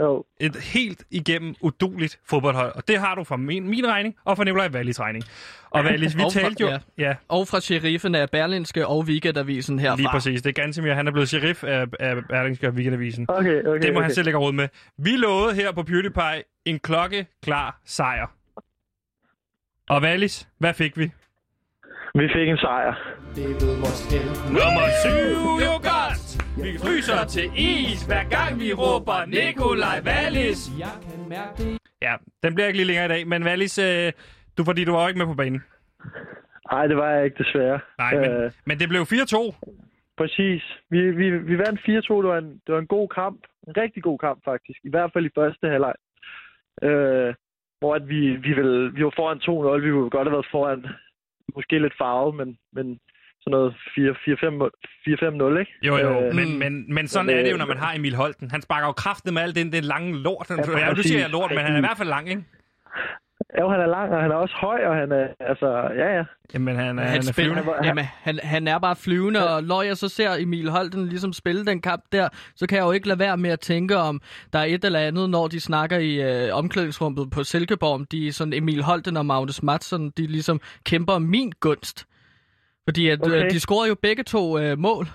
Jo. 0.00 0.24
Et 0.40 0.56
helt 0.56 1.04
igennem 1.10 1.54
uduligt 1.60 2.18
fodboldhold. 2.24 2.72
Og 2.74 2.88
det 2.88 2.98
har 2.98 3.14
du 3.14 3.24
fra 3.24 3.36
min, 3.36 3.68
min 3.68 3.86
regning 3.86 4.16
og 4.24 4.36
fra 4.36 4.44
Nikolaj 4.44 4.68
Wallis 4.68 5.00
regning. 5.00 5.24
Og 5.70 5.84
Wallis, 5.84 6.16
vi 6.16 6.22
Og 6.22 6.32
talte 6.32 6.62
jo... 6.64 6.68
ja. 6.68 6.78
ja 6.98 7.14
Og 7.28 7.48
fra 7.48 7.60
sheriffen 7.60 8.14
af 8.14 8.30
Berlinske 8.30 8.86
og 8.86 9.04
Weekendavisen 9.04 9.78
herfra. 9.78 9.96
Lige 9.96 10.08
præcis. 10.12 10.42
Det 10.42 10.58
er 10.58 10.62
Gansimir. 10.62 10.94
Han 10.94 11.06
er 11.08 11.12
blevet 11.12 11.28
sheriff 11.28 11.64
af, 11.64 11.86
af 12.00 12.16
Berlingske 12.28 12.68
og 12.68 12.74
Weekendavisen. 12.74 13.26
Okay, 13.28 13.64
okay. 13.66 13.82
Det 13.82 13.92
må 13.92 13.98
okay. 13.98 14.06
han 14.06 14.14
selv 14.14 14.24
lægge 14.24 14.38
råd 14.38 14.52
med. 14.52 14.68
Vi 14.98 15.10
lovede 15.10 15.54
her 15.54 15.72
på 15.72 15.82
PewDiePie 15.82 16.42
en 16.64 16.78
klokke 16.78 17.26
klar 17.42 17.80
sejr. 17.84 18.26
Og 19.88 20.02
Wallis, 20.02 20.48
hvad 20.58 20.74
fik 20.74 20.98
vi? 20.98 21.10
Vi 22.14 22.28
fik 22.34 22.48
en 22.48 22.56
sejr. 22.56 22.94
Nummer 24.48 24.86
7, 25.02 25.10
yoghurt! 25.66 26.25
Vi 26.64 26.70
fryser 26.84 27.20
til 27.34 27.46
is, 27.56 28.00
hver 28.10 28.24
gang 28.36 28.60
vi 28.60 28.72
råber 28.72 29.18
Nikolaj 29.36 29.98
Wallis. 30.08 30.60
Jeg 30.78 30.94
kan 31.06 31.28
mærke 31.28 31.54
det. 31.62 31.78
Ja, 32.02 32.14
den 32.42 32.54
bliver 32.54 32.66
ikke 32.66 32.78
lige 32.78 32.86
længere 32.86 33.06
i 33.06 33.08
dag, 33.08 33.26
men 33.28 33.44
Wallis, 33.44 33.78
øh, 33.78 34.12
du, 34.58 34.64
fordi 34.64 34.84
du 34.84 34.92
var 34.92 35.02
jo 35.02 35.08
ikke 35.08 35.18
med 35.18 35.26
på 35.26 35.34
banen. 35.34 35.62
Nej, 36.72 36.86
det 36.86 36.96
var 36.96 37.08
jeg 37.10 37.24
ikke 37.24 37.42
desværre. 37.44 37.80
Nej, 37.98 38.14
men, 38.20 38.30
Øh, 38.30 38.52
men 38.64 38.78
det 38.80 38.88
blev 38.88 39.02
4-2. 39.02 39.54
præcis. 40.16 40.62
Vi, 40.90 41.10
vi, 41.10 41.26
vi 41.38 41.58
vandt 41.58 41.80
4-2. 41.80 41.92
Det 42.22 42.28
var, 42.32 42.38
en, 42.38 42.60
det 42.66 42.74
var 42.74 42.78
en 42.80 42.86
god 42.96 43.08
kamp. 43.08 43.40
En 43.68 43.76
rigtig 43.76 44.02
god 44.02 44.18
kamp, 44.18 44.40
faktisk. 44.44 44.78
I 44.84 44.90
hvert 44.90 45.10
fald 45.12 45.26
i 45.26 45.36
første 45.38 45.68
halvleg. 45.68 45.94
Øh, 46.82 47.34
hvor 47.78 47.94
at 47.94 48.08
vi, 48.08 48.20
vi, 48.46 48.52
ville, 48.58 48.92
vi 48.92 49.04
var 49.04 49.12
foran 49.16 49.38
2-0. 49.78 49.84
Vi 49.86 49.90
kunne 49.90 50.10
godt 50.10 50.28
have 50.28 50.32
været 50.38 50.50
foran 50.50 50.86
måske 51.54 51.78
lidt 51.78 51.98
farvet, 51.98 52.34
men, 52.34 52.58
men 52.72 53.00
sådan 53.46 53.58
noget 53.58 53.74
4-5-0, 55.56 55.60
ikke? 55.60 55.72
Jo, 55.82 55.96
jo, 55.96 56.20
Øh, 56.26 56.34
men, 56.34 56.58
men, 56.58 56.94
men 56.94 57.08
sådan 57.08 57.26
men, 57.26 57.36
er 57.36 57.42
det 57.42 57.48
jo, 57.50 57.54
øh, 57.54 57.58
når 57.58 57.66
man 57.66 57.76
har 57.78 57.94
Emil 57.94 58.14
Holten. 58.14 58.50
Han 58.50 58.62
sparker 58.62 58.86
jo 58.86 58.92
kraftet 58.92 59.34
med 59.34 59.42
alt 59.42 59.56
den, 59.56 59.72
den 59.72 59.84
lange 59.84 60.18
lort. 60.18 60.46
Han, 60.48 60.58
Ja, 60.68 60.86
ja, 60.86 60.92
du 60.94 61.02
siger 61.02 61.20
jeg 61.20 61.30
lort, 61.30 61.50
men 61.50 61.58
han 61.58 61.72
er 61.72 61.76
i 61.76 61.80
hvert 61.80 61.96
fald 61.98 62.08
lang, 62.08 62.28
ikke? 62.30 62.44
Jo, 63.60 63.68
han 63.70 63.80
er 63.80 63.86
lang, 63.86 64.12
og 64.12 64.22
han 64.22 64.30
er 64.30 64.34
også 64.34 64.54
høj, 64.60 64.80
og 64.86 64.94
han 64.96 65.12
er... 65.12 65.26
Altså, 65.40 65.66
ja, 65.96 66.16
ja. 66.16 66.24
Jamen, 66.54 66.76
han, 66.76 66.98
er- 66.98 67.02
Han, 67.02 67.10
han 67.10 67.20
er 67.28 67.32
flyvende. 67.32 67.62
Han 67.62 67.84
jamen, 67.84 68.04
han, 68.22 68.38
han 68.42 68.68
er 68.68 68.78
bare 68.78 68.96
flyvende, 68.96 69.54
og 69.54 69.64
når 69.64 69.82
jeg 69.82 69.96
så 69.96 70.08
ser 70.08 70.30
Emil 70.38 70.68
Holten 70.70 71.06
ligesom 71.08 71.32
spille 71.32 71.64
den 71.66 71.80
kamp 71.82 72.02
der, 72.12 72.28
så 72.56 72.66
kan 72.66 72.78
jeg 72.78 72.84
jo 72.84 72.92
ikke 72.92 73.08
lade 73.08 73.18
være 73.18 73.36
med 73.36 73.50
at 73.50 73.60
tænke 73.60 73.96
om, 73.96 74.20
der 74.52 74.58
er 74.58 74.64
et 74.64 74.84
eller 74.84 74.98
andet, 75.00 75.30
når 75.30 75.48
de 75.48 75.60
snakker 75.60 75.98
i 75.98 76.46
øh, 76.46 76.54
omklædningsrummet 76.56 77.30
på 77.30 77.44
Silkeborg, 77.44 77.94
om 77.94 78.04
de 78.04 78.32
sådan 78.32 78.52
Emil 78.52 78.82
Holten 78.82 79.16
og 79.16 79.26
Magnus 79.26 79.62
Madsen, 79.62 80.10
de 80.10 80.26
ligesom 80.26 80.60
kæmper 80.84 81.18
min 81.18 81.52
gunst. 81.60 82.06
Fordi 82.88 83.08
at, 83.08 83.22
okay. 83.22 83.36
Okay. 83.38 83.50
de 83.50 83.60
scorede 83.60 83.88
jo 83.88 83.94
begge 84.02 84.22
to 84.22 84.58
øh, 84.58 84.78
mål 84.78 85.06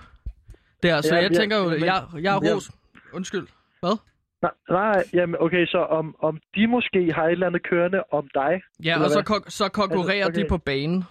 der, 0.84 1.02
så 1.02 1.16
Ja, 1.16 1.22
jeg 1.22 1.32
ja, 1.32 1.38
tænker 1.38 1.58
jo, 1.58 1.70
men- 1.70 1.84
jeg, 1.86 2.04
jeg 2.22 2.36
er 2.36 2.40
ja. 2.44 2.56
ros. 2.56 2.72
Undskyld. 3.14 3.48
Hvad? 3.80 3.98
Nej, 4.42 4.52
nej, 4.70 5.04
jamen, 5.14 5.36
okay, 5.40 5.66
så 5.66 5.78
om, 5.78 6.16
om 6.20 6.40
de 6.56 6.68
måske 6.68 7.14
har 7.14 7.26
et 7.26 7.32
eller 7.32 7.48
andet 7.48 7.64
kørende 7.64 8.04
om 8.12 8.28
dig. 8.34 8.62
Ja, 8.84 9.04
og 9.04 9.10
så, 9.10 9.20
kon- 9.30 9.50
så 9.50 9.70
konkurrerer 9.70 10.26
Altså, 10.26 10.40
de 10.42 10.46
okay. 10.46 10.50
på 10.50 10.58
banen. 10.58 11.04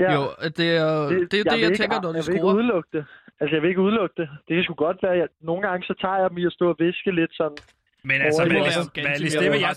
Ja, 0.00 0.14
Jo, 0.14 0.20
det 0.58 0.76
er 0.76 1.08
det, 1.08 1.32
det, 1.32 1.40
er 1.40 1.42
det 1.42 1.52
vil 1.52 1.60
jeg 1.60 1.70
ikke- 1.70 1.76
tænker, 1.82 2.00
når 2.02 2.10
de 2.12 2.16
jeg 2.18 2.24
vil 2.26 2.32
ikke 2.34 2.40
scorer. 2.40 2.54
udelukke 2.54 2.88
det. 2.92 3.04
Altså, 3.40 3.52
jeg 3.56 3.62
vil 3.62 3.68
ikke 3.68 3.80
udelukke 3.80 4.14
det. 4.20 4.28
Det 4.48 4.54
kan 4.56 4.64
sgu 4.64 4.74
godt 4.74 4.98
være, 5.02 5.14
at 5.22 5.28
nogle 5.40 5.62
gange 5.68 5.82
så 5.86 5.94
tager 6.02 6.16
jeg 6.20 6.30
dem 6.30 6.38
i 6.38 6.46
at 6.46 6.52
stå 6.52 6.68
og 6.68 6.76
viske 6.78 7.10
lidt 7.20 7.32
sådan. 7.40 7.58
Men 8.04 8.22
altså, 8.22 8.42
Wallis, 8.42 8.76
mål. 8.76 9.04
Wallis, 9.04 9.32
det 9.34 9.52
vil 9.52 9.60
jeg, 9.60 9.74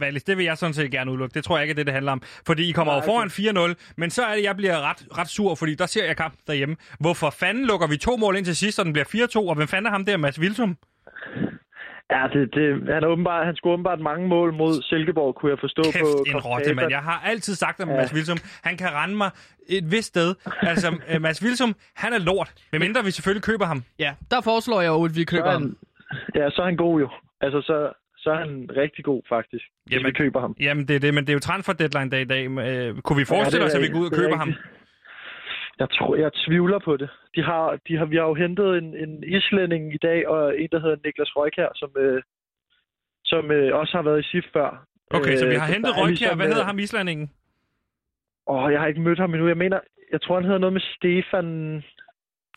Wallis, 0.00 0.24
det 0.24 0.36
vil 0.36 0.44
jeg 0.44 0.58
sådan 0.58 0.74
set 0.74 0.90
gerne 0.90 1.10
udelukke. 1.10 1.34
Det 1.34 1.44
tror 1.44 1.56
jeg 1.58 1.62
ikke 1.64 1.70
er 1.72 1.74
det, 1.74 1.86
det 1.86 1.94
handler 1.94 2.12
om. 2.12 2.22
Fordi 2.46 2.68
I 2.68 2.72
kommer 2.72 2.92
Nej, 2.92 3.02
over 3.08 3.28
foran 3.28 3.70
4-0, 3.70 3.94
men 3.96 4.10
så 4.10 4.22
er 4.24 4.34
det, 4.34 4.42
jeg 4.44 4.56
bliver 4.56 4.90
ret, 4.90 5.18
ret 5.18 5.28
sur, 5.28 5.54
fordi 5.54 5.74
der 5.74 5.86
ser 5.86 6.04
jeg 6.06 6.16
kampen 6.16 6.40
derhjemme. 6.46 6.76
Hvorfor 7.00 7.30
fanden 7.30 7.66
lukker 7.66 7.86
vi 7.86 7.96
to 7.96 8.16
mål 8.16 8.36
ind 8.36 8.44
til 8.44 8.56
sidst, 8.56 8.78
og 8.78 8.84
den 8.84 8.92
bliver 8.92 9.28
4-2, 9.44 9.48
og 9.48 9.54
hvem 9.54 9.68
fanden 9.68 9.86
er 9.86 9.90
ham 9.90 10.04
der, 10.04 10.16
Mads 10.16 10.40
Vilsum? 10.40 10.76
Ja, 12.10 12.22
det, 12.32 12.54
det, 12.54 12.94
han, 12.94 13.02
er 13.04 13.06
åbenbart, 13.06 13.46
han 13.46 13.56
scorer 13.56 13.72
åbenbart 13.72 14.00
mange 14.00 14.28
mål 14.28 14.52
mod 14.52 14.82
Silkeborg, 14.82 15.34
kunne 15.34 15.50
jeg 15.50 15.58
forstå 15.60 15.82
Kæft, 15.82 15.98
på 16.02 16.24
en 16.26 16.36
rotte, 16.36 16.74
mand. 16.74 16.90
Jeg 16.90 16.98
har 16.98 17.22
altid 17.26 17.54
sagt 17.54 17.80
om 17.80 17.88
Ja. 17.88 17.96
Mads 17.96 18.14
Vilsum, 18.14 18.38
han 18.64 18.76
kan 18.76 18.88
rende 18.92 19.16
mig 19.16 19.30
et 19.68 19.90
vist 19.90 20.08
sted. 20.08 20.34
Altså, 20.62 20.88
øh, 21.10 21.22
Mads 21.22 21.42
Vilsum, 21.44 21.74
han 21.94 22.12
er 22.12 22.18
lort. 22.18 22.52
Medmindre 22.72 23.04
vi 23.04 23.10
selvfølgelig 23.10 23.42
køber 23.42 23.64
ham. 23.66 23.84
Ja, 23.98 24.14
der 24.30 24.40
foreslår 24.40 24.80
jeg 24.80 24.88
jo, 24.88 25.04
at 25.04 25.14
vi 25.16 25.20
Så 25.20 25.26
køber 25.26 25.48
er 25.48 25.52
ham. 25.52 25.76
ja, 26.34 26.50
så 26.50 26.62
er 26.62 26.66
han 26.66 26.76
god 26.76 27.00
jo. 27.00 27.08
Altså, 27.44 27.60
så, 27.60 27.76
så 28.22 28.30
er 28.30 28.38
han 28.44 28.52
rigtig 28.82 29.04
god, 29.04 29.22
faktisk. 29.28 29.64
Jamen, 29.90 30.06
vi 30.06 30.12
køber 30.12 30.40
ham. 30.40 30.56
Jamen, 30.60 30.88
det 30.88 30.96
er 30.96 31.00
det, 31.06 31.14
men 31.14 31.22
det 31.24 31.30
er 31.30 31.38
jo 31.40 31.40
transfer 31.50 31.72
deadline 31.72 32.10
dag 32.10 32.20
i 32.20 32.30
dag. 32.34 32.42
Øh, 32.68 33.00
kunne 33.04 33.18
vi 33.22 33.24
forestille 33.24 33.64
det 33.64 33.72
os, 33.72 33.78
at 33.78 33.82
vi 33.82 33.88
går 33.88 33.98
ud 33.98 34.06
og 34.10 34.12
er 34.12 34.20
køber 34.22 34.36
ham? 34.36 34.52
Jeg 35.78 35.88
tror, 35.90 36.16
jeg 36.16 36.30
tvivler 36.46 36.78
på 36.78 36.96
det. 36.96 37.08
De 37.36 37.42
har, 37.42 37.78
de 37.88 37.96
har, 37.98 38.04
vi 38.04 38.16
har 38.16 38.26
jo 38.32 38.34
hentet 38.34 38.78
en, 38.78 38.88
en 39.04 39.12
islænding 39.36 39.94
i 39.94 39.98
dag, 40.08 40.28
og 40.28 40.58
en, 40.60 40.68
der 40.72 40.80
hedder 40.80 40.96
Niklas 41.04 41.36
Røykær, 41.36 41.68
som, 41.74 41.90
øh, 41.98 42.22
som 43.24 43.50
øh, 43.50 43.76
også 43.80 43.92
har 43.96 44.02
været 44.02 44.20
i 44.24 44.28
SIF 44.30 44.44
før. 44.52 44.86
Okay, 45.10 45.36
så 45.36 45.46
vi 45.46 45.54
Øh, 45.54 45.60
har 45.60 45.72
hentet 45.72 45.92
Røykjær. 45.96 46.08
ligesom, 46.08 46.36
Hvad 46.38 46.46
hedder 46.46 46.62
øh, 46.62 46.66
ham, 46.66 46.78
islandingen? 46.78 47.30
Åh, 48.46 48.72
jeg 48.72 48.80
har 48.80 48.86
ikke 48.86 49.00
mødt 49.00 49.18
ham 49.18 49.34
endnu. 49.34 49.48
Jeg 49.48 49.56
mener, 49.56 49.80
jeg 50.12 50.20
tror, 50.22 50.34
han 50.34 50.44
hedder 50.44 50.58
noget 50.58 50.72
med 50.72 50.80
Stefan... 50.94 51.46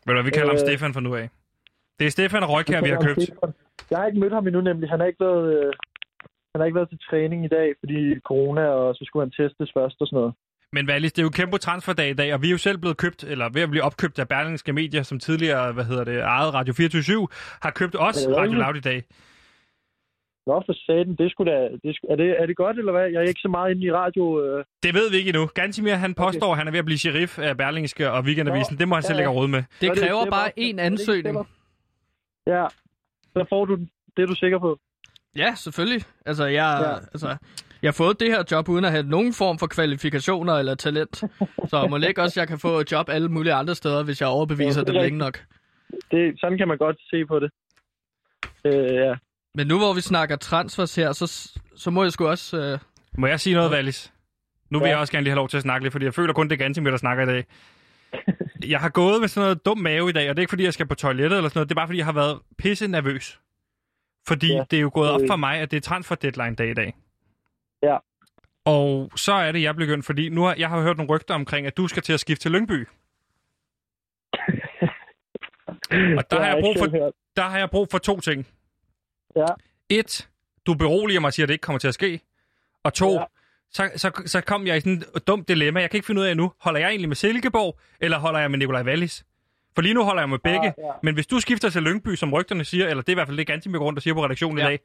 Ved 0.06 0.14
du, 0.14 0.14
hvad, 0.14 0.24
vi 0.24 0.30
kalder 0.38 0.48
ham 0.54 0.62
Øh, 0.62 0.66
Stefan 0.68 0.94
fra 0.94 1.02
nu 1.02 1.16
af. 1.16 1.30
Det 2.00 2.06
er 2.08 2.12
Stefan 2.12 2.46
Røykjær, 2.52 2.82
vi 2.82 2.90
har 2.90 3.02
købt. 3.02 3.24
Stefan. 3.24 3.54
Jeg 3.92 3.98
har 4.00 4.06
ikke 4.08 4.20
mødt 4.20 4.34
ham 4.34 4.48
endnu, 4.48 4.62
nemlig. 4.62 4.90
Han 4.90 5.00
har 5.00 5.08
ikke 5.08 5.26
været, 5.26 5.46
øh, 5.58 5.74
han 6.52 6.58
har 6.60 6.66
ikke 6.66 6.76
været 6.76 6.90
til 6.90 7.00
træning 7.10 7.46
i 7.46 7.48
dag, 7.48 7.68
fordi 7.82 8.20
corona, 8.20 8.62
og 8.62 8.96
så 8.96 9.04
skulle 9.06 9.24
han 9.26 9.32
testes 9.32 9.70
først 9.78 9.96
og 10.02 10.08
sådan 10.08 10.18
noget. 10.18 10.34
Men 10.74 10.90
Wallis, 10.90 11.14
det 11.14 11.22
er 11.22 11.24
jo 11.24 11.30
kæmpe 11.30 11.58
transferdag 11.58 12.10
i 12.10 12.14
dag, 12.14 12.34
og 12.34 12.42
vi 12.42 12.48
er 12.48 12.52
jo 12.52 12.58
selv 12.58 12.78
blevet 12.78 12.98
købt, 12.98 13.24
eller 13.24 13.50
ved 13.50 13.62
at 13.62 13.70
blive 13.70 13.84
opkøbt 13.84 14.20
af 14.20 14.28
Berlingske 14.28 14.74
Medier, 14.74 15.04
som 15.04 15.20
tidligere, 15.20 15.72
hvad 15.74 15.84
hedder 15.84 16.04
det, 16.04 16.20
ejet 16.20 16.54
Radio 16.54 16.74
24 16.74 17.28
har 17.62 17.72
købt 17.72 17.96
os 18.00 18.28
Radio? 18.38 18.60
Loud 18.60 18.76
i 18.76 18.80
dag. 18.80 19.04
Nå, 20.48 20.64
for 20.66 20.74
satan, 20.74 21.16
det 21.16 21.32
skulle 21.32 21.52
da... 21.52 21.70
Det 21.84 21.96
sku, 21.96 22.08
er, 22.10 22.16
det, 22.16 22.42
er 22.42 22.46
det 22.46 22.56
godt, 22.56 22.78
eller 22.78 22.92
hvad? 22.92 23.06
Jeg 23.12 23.20
er 23.24 23.28
ikke 23.28 23.40
så 23.40 23.48
meget 23.48 23.72
inde 23.72 23.86
i 23.86 23.92
radio... 23.92 24.24
Øh, 24.46 24.66
Det 24.84 24.94
ved 24.94 25.12
vi 25.12 25.18
ikke 25.18 25.30
endnu. 25.30 25.46
Gansimir, 25.46 25.94
han 25.94 26.14
påstår, 26.14 26.52
at 26.52 26.58
han 26.58 26.68
er 26.68 26.72
ved 26.72 26.80
at 26.80 26.86
blive 26.86 26.98
sheriff 26.98 27.40
af 27.40 27.58
Berlingske 27.58 28.12
og 28.12 28.24
Weekendavisen. 28.24 28.74
Nå, 28.76 28.78
Det 28.80 28.88
må 28.88 28.96
han 28.96 29.04
selv 29.04 29.16
ja, 29.16 29.20
lægge 29.20 29.32
ja. 29.32 29.38
råd 29.40 29.48
med. 29.48 29.64
Det 29.82 29.90
er 29.90 29.94
det 29.94 30.04
kræver 30.04 30.26
bare 30.30 30.48
Er 30.48 30.52
det 30.56 30.62
én 30.62 30.68
ikke 30.68 30.82
ansøgning. 30.82 31.48
Ja, 32.48 32.66
så 33.34 33.46
får 33.50 33.66
du 33.66 33.76
den. 33.76 33.90
Det 34.18 34.24
er 34.24 34.28
du 34.28 34.36
sikker 34.36 34.60
på. 34.60 34.80
Ja, 35.36 35.56
selvfølgelig. 35.56 36.04
Altså, 36.26 36.46
jeg, 36.46 36.80
Ja. 36.82 36.94
altså, 36.96 37.28
jeg 37.82 37.88
har 37.88 37.92
fået 37.94 38.20
det 38.20 38.28
her 38.28 38.44
job 38.52 38.70
uden 38.70 38.86
at 38.86 38.92
have 38.92 39.04
nogen 39.04 39.34
form 39.34 39.60
for 39.60 39.68
kvalifikationer 39.68 40.54
eller 40.54 40.76
talent. 40.76 41.16
Så 41.70 41.88
må 41.90 41.98
ikke 41.98 42.22
også, 42.22 42.40
jeg 42.40 42.48
kan 42.48 42.60
få 42.60 42.80
et 42.80 42.92
job 42.92 43.10
alle 43.10 43.30
mulige 43.30 43.54
andre 43.54 43.76
steder, 43.76 44.04
hvis 44.04 44.22
jeg 44.22 44.30
overbeviser 44.30 44.80
Ja, 44.82 44.84
det 44.86 44.88
det 44.94 44.96
er 45.00 45.04
længe 45.04 45.18
nok. 45.18 45.44
Det, 46.12 46.40
sådan 46.40 46.58
kan 46.58 46.68
man 46.68 46.78
godt 46.78 46.96
se 47.10 47.26
på 47.26 47.40
det. 47.40 47.52
Øh, 48.66 48.96
ja. 48.96 49.16
Men 49.56 49.68
nu 49.68 49.78
hvor 49.78 49.94
vi 49.94 50.02
snakker 50.02 50.36
transfers 50.36 50.96
her, 50.96 51.12
så, 51.12 51.52
så 51.76 51.92
må 51.92 52.04
jeg 52.04 52.12
sgu 52.12 52.28
også... 52.28 52.58
Øh, 52.58 52.80
Må 53.18 53.28
jeg 53.28 53.40
sige 53.40 53.54
noget, 53.54 53.72
Wallis? 53.72 54.14
Nu 54.70 54.80
vil 54.80 54.86
Ja. 54.86 54.92
jeg 54.92 55.00
også 55.00 55.14
gerne 55.14 55.24
lige 55.24 55.32
have 55.32 55.36
lov 55.38 55.50
til 55.50 55.58
at 55.58 55.64
snakke 55.64 55.86
lidt, 55.86 55.92
fordi 55.92 56.06
jeg 56.06 56.14
føler 56.14 56.34
kun, 56.34 56.48
det 56.50 56.54
er 56.54 56.58
Gansimir, 56.58 56.90
der 56.92 56.98
snakker 56.98 57.24
i 57.24 57.28
dag. 57.28 57.46
Jeg 58.66 58.80
har 58.80 58.90
gået 58.90 59.22
med 59.22 59.28
sådan 59.28 59.46
noget 59.46 59.66
dum 59.66 59.78
mave 59.78 60.10
i 60.10 60.14
dag, 60.14 60.30
og 60.30 60.36
det 60.36 60.40
er 60.40 60.44
ikke, 60.44 60.50
fordi 60.52 60.64
jeg 60.64 60.74
skal 60.74 60.88
på 60.88 60.96
toilettet 60.96 61.38
eller 61.38 61.50
sådan 61.50 61.58
noget. 61.60 61.70
Det 61.70 61.74
er 61.74 61.80
bare, 61.80 61.88
fordi 61.88 61.98
jeg 61.98 62.06
har 62.06 62.14
været 62.14 62.40
pisse 62.58 62.88
nervøs. 62.88 63.40
Fordi 64.28 64.48
Ja. 64.54 64.64
det 64.72 64.78
er 64.78 64.82
jo 64.82 64.92
gået 64.94 65.10
op 65.10 65.22
Øh. 65.22 65.28
for 65.28 65.36
mig, 65.36 65.58
at 65.60 65.72
det 65.72 65.78
er 65.78 65.82
transfer 65.82 66.16
deadline 66.16 66.56
dag 66.56 66.70
i 66.70 66.74
dag. 66.74 66.96
Ja. 67.84 67.98
Og 68.66 69.12
så 69.16 69.34
er 69.34 69.52
det, 69.52 69.62
jeg 69.62 69.70
er 69.70 69.74
begyndt, 69.74 70.06
fordi 70.06 70.30
nu 70.30 70.42
har 70.44 70.56
jeg 70.58 70.70
har 70.70 70.82
hørt 70.82 70.98
nogle 70.98 71.10
rygter 71.16 71.34
omkring, 71.36 71.68
at 71.68 71.78
du 71.78 71.88
skal 71.88 72.04
til 72.04 72.14
at 72.14 72.20
skifte 72.20 72.42
til 72.44 72.52
Lyngby. 72.52 72.88
Og 76.18 76.32
der 76.32 76.40
har, 76.40 76.48
jeg 76.48 76.58
brug 76.62 76.76
for, 76.80 77.12
der 77.36 77.42
har 77.44 77.58
jeg 77.58 77.70
brug 77.70 77.88
for 77.92 77.98
to 77.98 78.20
ting. 78.20 78.48
Ja. 79.36 79.46
Et, 79.90 80.30
du 80.66 80.74
beroliger 80.74 81.20
mig 81.20 81.28
og 81.28 81.34
siger, 81.34 81.46
at 81.46 81.48
det 81.48 81.54
ikke 81.54 81.62
kommer 81.62 81.80
til 81.80 81.88
at 81.88 81.94
ske. 81.94 82.20
Og 82.84 82.94
to, 82.94 83.14
ja. 83.14 83.24
Så, 83.72 83.90
så, 83.96 84.22
så 84.26 84.42
kom 84.42 84.68
jeg 84.68 84.78
i 84.78 84.80
sådan 84.80 85.04
et 85.16 85.28
dumt 85.28 85.48
dilemma. 85.48 85.80
Jeg 85.80 85.90
kan 85.90 85.98
ikke 85.98 86.06
finde 86.08 86.22
ud 86.22 86.26
af 86.26 86.38
nu, 86.38 86.52
holder 86.62 86.80
jeg 86.80 86.90
egentlig 86.90 87.10
med 87.10 87.16
Silkeborg, 87.16 87.80
eller 88.02 88.20
holder 88.20 88.40
jeg 88.40 88.52
med 88.52 88.60
Nikolaj 88.60 88.84
Wallis? 88.84 89.26
For 89.76 89.82
lige 89.82 89.94
nu 89.94 90.04
holder 90.04 90.22
jeg 90.22 90.30
med 90.30 90.40
begge. 90.40 90.74
Ja, 90.78 90.86
ja. 90.86 90.92
Men 91.04 91.14
hvis 91.14 91.28
du 91.28 91.40
skifter 91.40 91.70
til 91.70 91.84
Lyngby, 91.84 92.16
som 92.16 92.34
rygterne 92.34 92.64
siger, 92.64 92.88
eller 92.88 93.02
det 93.02 93.10
er 93.10 93.14
i 93.14 93.16
hvert 93.16 93.28
fald 93.28 93.38
det, 93.38 93.48
Gantimir 93.48 93.80
rundt 93.80 94.00
og 94.00 94.04
siger 94.04 94.14
på 94.14 94.24
redaktionen 94.24 94.58
ja. 94.58 94.64
I 94.64 94.68
dag. 94.68 94.80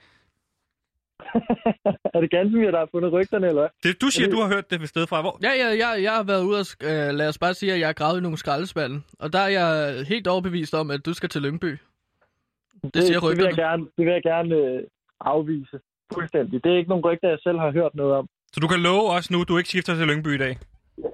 er 2.15 2.21
det 2.21 2.31
Gansimir, 2.31 2.71
der 2.71 2.79
har 2.79 2.89
fundet 2.91 3.13
rygterne, 3.13 3.47
eller? 3.49 3.69
Det, 3.83 4.01
du 4.01 4.07
siger, 4.07 4.31
du 4.31 4.41
har 4.41 4.49
hørt 4.55 4.71
det 4.71 4.81
ved 4.81 4.87
sted 4.87 5.07
fra. 5.07 5.21
Hvor? 5.21 5.39
ja, 5.43 5.53
ja, 5.63 5.69
jeg, 5.83 6.03
jeg 6.03 6.13
har 6.13 6.23
været 6.23 6.45
ude 6.45 6.59
og... 6.61 6.67
Øh, 6.83 7.15
lad 7.15 7.29
os 7.29 7.39
bare 7.39 7.55
sige, 7.55 7.73
at 7.73 7.81
jeg 7.81 7.89
har 7.89 7.93
gravet 7.93 8.19
i 8.19 8.23
nogle 8.23 8.39
skraldespande. 8.39 9.01
Og 9.19 9.33
der 9.33 9.39
er 9.39 9.49
jeg 9.49 10.05
helt 10.07 10.27
overbevist 10.27 10.75
om, 10.75 10.91
at 10.91 11.07
du 11.07 11.13
skal 11.15 11.29
til 11.29 11.43
Lyngby. 11.43 11.79
Det 12.95 13.03
siger 13.03 13.03
det, 13.03 13.07
vil 13.07 13.13
jeg 13.13 13.23
rygterne. 13.23 13.57
gerne, 13.57 13.83
det 13.97 14.05
vil 14.07 14.13
jeg 14.13 14.23
gerne 14.23 14.55
øh, 14.55 14.83
afvise. 15.21 15.81
Fuldstændig. 16.15 16.65
Det 16.65 16.73
er 16.73 16.77
ikke 16.77 16.89
nogen 16.89 17.05
rygter, 17.05 17.29
jeg 17.29 17.39
selv 17.43 17.59
har 17.59 17.71
hørt 17.71 17.95
noget 17.95 18.15
om. 18.15 18.29
Så 18.53 18.61
du 18.61 18.69
kan 18.69 18.81
love 18.81 19.11
os 19.11 19.31
nu, 19.31 19.45
du 19.45 19.59
ikke 19.59 19.69
skifter 19.71 19.95
til 19.95 20.07
Lyngby 20.07 20.35
i 20.35 20.39
dag. 20.39 20.59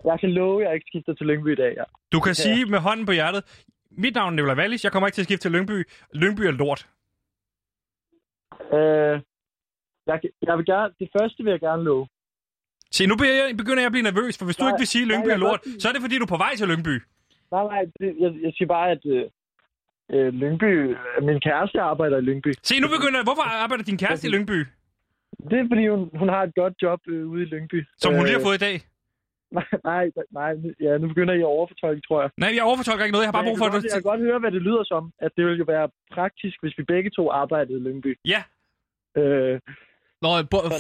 Jeg 0.05 0.21
kan 0.21 0.31
love, 0.31 0.63
at 0.63 0.67
jeg 0.67 0.75
ikke 0.75 0.87
skifter 0.89 1.15
til 1.15 1.27
Lyngby 1.27 1.53
i 1.53 1.55
dag, 1.55 1.75
ja. 1.77 1.85
Du 2.13 2.21
kan 2.21 2.31
Ja. 2.31 2.35
sige 2.45 2.65
med 2.67 2.79
hånden 2.79 3.07
på 3.07 3.13
hjertet, 3.13 3.43
mit 3.91 4.15
navn 4.15 4.33
er 4.33 4.37
Nikolaj 4.37 4.57
Wallis, 4.57 4.85
jeg 4.85 4.93
kommer 4.93 5.07
ikke 5.07 5.15
til 5.15 5.23
at 5.23 5.25
skifte 5.25 5.45
til 5.45 5.53
Lyngby. 5.53 5.89
Lyngby 6.15 6.41
er 6.41 6.51
lort. 6.51 6.89
Øh, 8.77 9.21
jeg, 10.07 10.21
jeg 10.47 10.55
vil 10.59 10.67
gerne, 10.67 10.95
det 11.01 11.09
første 11.21 11.45
vil 11.45 11.51
jeg 11.51 11.61
gerne 11.61 11.83
love. 11.85 12.09
Se, 12.93 13.07
nu 13.07 13.17
bliver 13.17 13.35
jeg, 13.35 13.57
begynder 13.57 13.81
jeg 13.83 13.87
at 13.87 13.93
blive 13.93 14.03
nervøs, 14.11 14.39
for 14.39 14.45
hvis 14.45 14.57
du 14.57 14.63
Nej, 14.65 14.71
ikke 14.71 14.81
vil 14.81 14.87
sige, 14.87 15.03
at 15.03 15.09
nej, 15.09 15.17
Lyngby 15.17 15.29
jeg 15.29 15.35
er 15.35 15.39
lort, 15.47 15.61
godt 15.65 15.83
så 15.83 15.89
er 15.89 15.93
det 15.93 16.01
fordi, 16.03 16.19
du 16.19 16.23
er 16.29 16.33
på 16.37 16.37
vej 16.37 16.53
til 16.57 16.69
Lyngby. 16.69 16.95
Nej, 17.55 17.65
nej, 17.73 17.83
det, 18.01 18.09
jeg, 18.23 18.31
jeg 18.45 18.53
siger 18.57 18.69
bare, 18.77 18.91
at, 18.91 19.03
øh, 19.07 19.25
Øh, 20.13 20.33
Lyngby. 20.43 20.73
Min 21.23 21.41
kæreste 21.41 21.81
arbejder 21.81 22.19
i 22.19 22.21
Lyngby. 22.21 22.53
Se, 22.63 22.81
nu 22.81 22.89
begynder... 22.89 23.23
Hvorfor 23.25 23.43
arbejder 23.43 23.85
din 23.85 23.99
kæreste 23.99 24.29
i 24.29 24.31
Lyngby? 24.31 24.67
Det 25.51 25.59
er, 25.61 25.67
fordi 25.73 25.89
hun, 25.89 26.11
hun 26.21 26.29
har 26.29 26.43
et 26.43 26.55
godt 26.55 26.75
job 26.83 27.01
øh, 27.09 27.29
ude 27.33 27.43
i 27.43 27.45
Lyngby. 27.53 27.87
Som 27.99 28.15
hun 28.15 28.25
lige 28.25 28.33
har 28.33 28.41
Øh, 28.41 28.47
fået 28.47 28.55
i 28.63 28.65
dag? 28.69 28.77
Nej, 29.59 29.67
nej, 29.91 30.05
nej. 30.41 30.53
Ja, 30.81 30.99
nu 30.99 31.09
begynder 31.09 31.35
I 31.35 31.39
at 31.39 31.45
overfortolke, 31.57 32.01
tror 32.09 32.21
jeg. 32.23 32.31
Nej, 32.37 32.51
jeg 32.57 32.63
overfortolker 32.69 33.05
ikke 33.05 33.13
noget. 33.17 33.25
Jeg 33.25 33.29
har 33.33 33.39
bare 33.39 33.49
brug 33.49 33.59
for, 33.59 33.65
jeg, 33.65 33.75
at 33.75 33.83
kan 33.83 33.83
godt, 33.83 33.93
jeg 33.95 34.03
kan 34.03 34.11
godt 34.13 34.21
høre, 34.29 34.39
hvad 34.39 34.53
det 34.57 34.63
lyder 34.63 34.85
som. 34.85 35.13
At 35.19 35.31
det 35.37 35.43
ville 35.47 35.59
jo 35.59 35.65
være 35.75 35.89
praktisk, 36.17 36.57
hvis 36.63 36.75
vi 36.79 36.83
begge 36.95 37.11
to 37.11 37.31
arbejdede 37.43 37.79
i 37.79 37.83
Lyngby. 37.87 38.13
Ja. 38.35 38.41
Øh, 39.21 39.61
Nå, 40.23 40.29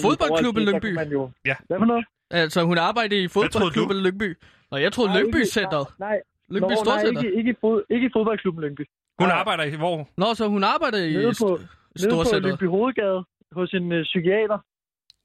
fodboldklubben 0.06 0.64
Lyngby. 0.68 0.90
jo... 1.16 1.30
Ja. 1.50 1.56
Hvad 1.66 1.78
for 1.78 1.84
noget? 1.92 2.04
Altså, 2.30 2.62
hun 2.70 2.78
arbejder 2.78 3.16
i 3.24 3.28
fodboldklubben 3.28 3.96
Lyngby. 4.06 4.28
Nå, 4.70 4.76
jeg 4.76 4.92
troede 4.92 5.10
Nej, 5.10 5.20
Lyngby 5.20 5.40
Center. 5.56 5.94
Nej, 5.98 6.16
Lyngby 6.54 6.72
Nå, 6.72 6.82
nej 6.84 7.02
ikke, 7.10 7.34
ikke, 7.38 7.50
i 7.50 7.54
fod, 7.60 7.82
ikke 7.90 8.06
i 8.06 8.10
fodboldklubben 8.16 8.64
Lyngby. 8.64 8.84
Hun 9.18 9.28
Nej, 9.28 9.36
arbejder 9.40 9.64
i 9.64 9.76
hvor? 9.76 10.08
Nå, 10.16 10.34
så 10.34 10.48
hun 10.48 10.64
arbejder 10.64 10.98
i 10.98 11.12
Nede 11.12 11.32
på, 11.42 11.48
nede 12.00 12.10
på. 12.10 12.46
Lyngby 12.48 12.66
Hovedgade 12.76 13.24
hos 13.52 13.72
en 13.74 13.92
øh, 13.92 14.04
psykiater. 14.04 14.58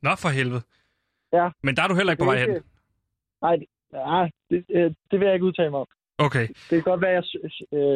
Nå, 0.01 0.15
for 0.15 0.30
helvede. 0.30 0.61
Ja. 1.34 1.49
Men 1.63 1.76
der 1.76 1.84
er 1.84 1.88
du 1.88 1.95
heller 1.95 2.13
ikke 2.13 2.21
på 2.24 2.26
vej 2.32 2.39
hen. 2.39 2.49
Nej, 3.41 3.57
ja, 3.93 4.30
det, 4.49 4.65
øh, 4.69 4.91
det 5.11 5.19
vil 5.19 5.26
jeg 5.26 5.34
ikke 5.34 5.45
udtale 5.45 5.69
mig 5.69 5.80
om. 5.80 5.88
Okay. 6.17 6.47
Det 6.47 6.69
kan 6.69 6.82
godt 6.82 7.01
være, 7.01 7.11
at 7.17 7.26
jeg, 7.43 7.51
øh, 7.80 7.95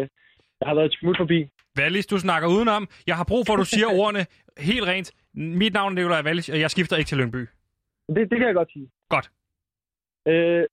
jeg 0.60 0.68
har 0.70 0.76
været 0.76 0.86
et 0.86 0.98
smut 1.00 1.18
forbi. 1.18 1.50
Wallis, 1.80 2.06
du 2.08 2.18
snakker 2.20 2.50
udenom. 2.50 2.88
Jeg 3.08 3.18
har 3.18 3.24
brug 3.24 3.44
for, 3.48 3.54
at 3.54 3.60
du 3.60 3.66
siger 3.76 3.88
ordene 3.88 4.26
helt 4.58 4.86
rent. 4.88 5.12
Mit 5.34 5.74
navn 5.74 5.92
er 5.92 5.96
Nikolaj 5.96 6.22
Wallis, 6.24 6.50
og 6.50 6.60
jeg 6.60 6.72
skifter 6.72 6.98
ikke 6.98 7.08
til 7.08 7.18
Lyngby. 7.18 7.38
Det, 8.16 8.30
det 8.32 8.38
kan 8.40 8.48
jeg 8.48 8.54
godt 8.56 8.72
sige. 8.72 8.90
Godt. 9.10 9.32
Øh, 10.28 10.64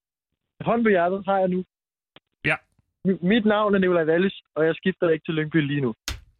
hånd 0.60 0.82
på 0.84 0.88
hjertet 0.88 1.24
har 1.26 1.38
jeg 1.38 1.48
nu. 1.48 1.64
Ja. 2.44 2.56
M- 3.08 3.26
mit 3.26 3.44
navn 3.46 3.74
er 3.74 3.78
Nikolaj 3.78 4.04
Wallis, 4.04 4.42
og 4.54 4.66
jeg 4.66 4.74
skifter 4.74 5.08
ikke 5.10 5.24
til 5.24 5.34
Lyngby 5.34 5.56
lige 5.56 5.80
nu. 5.80 5.94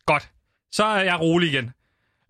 Godt. 0.07 0.31
Så 0.73 0.85
er 0.85 1.03
jeg 1.03 1.21
rolig 1.21 1.49
igen. 1.53 1.73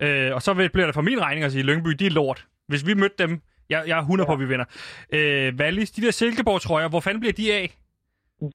Øh, 0.03 0.35
og 0.35 0.43
så 0.43 0.53
vil- 0.55 0.69
bliver 0.71 0.87
det 0.87 0.95
for 0.95 1.03
min 1.03 1.21
regning 1.21 1.45
at 1.45 1.53
sige, 1.53 1.63
Lyngby, 1.65 1.91
de 1.91 2.07
er 2.07 2.11
lort. 2.11 2.47
Hvis 2.69 2.87
vi 2.87 2.95
mødte 2.95 3.15
dem, 3.19 3.41
jeg, 3.71 3.85
jeg 3.87 3.97
er 3.99 4.01
100 4.03 4.27
på, 4.27 4.33
at 4.33 4.41
vi 4.41 4.45
vinder. 4.45 4.65
Øh, 5.13 5.55
Wallis, 5.61 5.91
de 5.91 6.03
der 6.03 6.11
Silkeborg-trøjer, 6.11 6.89
hvor 6.89 7.01
fanden 7.01 7.21
bliver 7.21 7.33
de 7.33 7.55
af? 7.55 7.75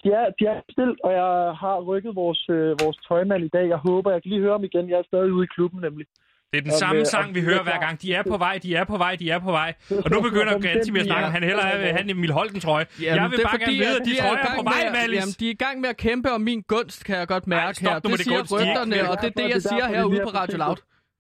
De 0.04 0.10
er, 0.20 0.26
de 0.40 0.46
er 0.46 0.62
bestilt, 0.68 1.00
og 1.04 1.12
jeg 1.14 1.30
har 1.64 1.78
rykket 1.90 2.16
vores, 2.16 2.50
øh, 2.50 2.70
vores 2.84 2.98
tøjmand 3.08 3.44
i 3.44 3.50
dag. 3.54 3.66
Jeg 3.70 3.78
håber, 3.78 4.12
jeg 4.12 4.22
kan 4.24 4.30
lige 4.32 4.42
høre 4.42 4.52
ham 4.52 4.64
igen. 4.64 4.90
Jeg 4.90 4.98
er 4.98 5.04
stadig 5.08 5.32
ude 5.34 5.44
i 5.44 5.48
klubben 5.56 5.82
nemlig. 5.82 6.06
Det 6.52 6.58
er 6.58 6.62
den 6.62 6.72
Om, 6.72 6.78
samme 6.78 7.00
øh, 7.00 7.06
sang, 7.06 7.28
om 7.28 7.36
vi 7.36 7.40
de 7.40 7.46
hører 7.46 7.60
er 7.60 7.64
hver 7.64 7.80
gang. 7.80 8.02
De 8.02 8.14
er 8.14 8.24
på 8.24 8.38
vej, 8.38 8.60
de 8.64 8.76
er 8.76 8.84
på 8.84 8.98
vej, 8.98 9.16
de 9.16 9.30
er 9.30 9.40
på 9.40 9.52
vej. 9.52 9.74
Og 10.06 10.12
nu 10.12 10.22
begynder 10.22 10.56
Om 10.56 10.62
Ganti 10.62 11.00
at 11.00 11.06
snakke 11.06 11.26
om, 11.26 11.32
han 11.32 11.44
hellere 11.44 11.66
have 11.68 11.94
han 11.98 12.10
Emil 12.10 12.32
Holten 12.32 12.60
trøje. 12.60 12.86
Jeg 13.02 13.30
vil 13.32 13.40
er 13.40 13.44
bare 13.44 13.60
gerne 13.60 13.74
vide, 13.74 13.96
at 14.00 14.06
de 14.06 14.12
er 14.12 14.16
i 14.16 14.18
trøjer 14.20 14.44
er 14.44 14.56
på 14.56 14.62
med 14.64 14.72
vej, 14.72 14.92
Wallis. 15.02 15.20
Jamen, 15.20 15.34
de 15.40 15.46
er 15.48 15.52
i 15.52 15.60
gang 15.66 15.82
med 15.82 15.90
at 15.90 15.98
kæmpe 15.98 16.32
om 16.32 16.42
min 16.42 16.62
gunst, 16.62 17.06
kan 17.06 17.16
jeg 17.18 17.28
godt 17.28 17.48
mærke 17.48 17.76
stop 17.76 17.88
her. 17.88 17.94
med 17.94 18.02
Det 18.02 18.12
det 18.18 18.20
siger. 18.26 18.38
De 18.44 18.56
er 18.56 18.60
rygterne, 18.60 19.10
og 19.12 19.18
det 19.22 19.28
er 19.28 19.36
det, 19.42 19.50
jeg 19.50 19.56
er 19.56 19.60
siger 19.60 19.88
herude 19.88 20.16
de 20.18 20.22
på 20.24 20.30
er 20.30 20.36
Radio. 20.42 20.58
Loud. 20.58 20.76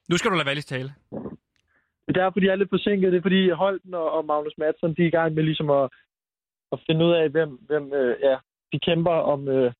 Nu 0.09 0.17
skal 0.17 0.31
du 0.31 0.35
lade 0.35 0.47
Wallis 0.47 0.65
tale. 0.65 0.89
Det 2.05 2.17
er 2.17 2.21
derfor, 2.23 2.39
de 2.39 2.47
er 2.49 2.55
lidt 2.55 2.69
forsinket. 2.69 3.11
Det 3.11 3.17
er 3.17 3.21
fordi 3.21 3.49
Holten 3.49 3.93
og, 3.93 4.11
og 4.11 4.25
Magnus 4.25 4.53
Madsen, 4.57 4.95
de 4.95 5.01
er 5.03 5.07
i 5.07 5.09
gang 5.19 5.33
med 5.33 5.43
ligesom 5.43 5.69
at, 5.69 5.89
at 6.71 6.79
finde 6.87 7.05
ud 7.05 7.11
af, 7.11 7.29
hvem, 7.29 7.49
hvem 7.49 7.93
øh, 7.93 8.15
ja, 8.23 8.35
de 8.73 8.79
kæmper 8.79 9.11
om, 9.11 9.47
øh, 9.47 9.71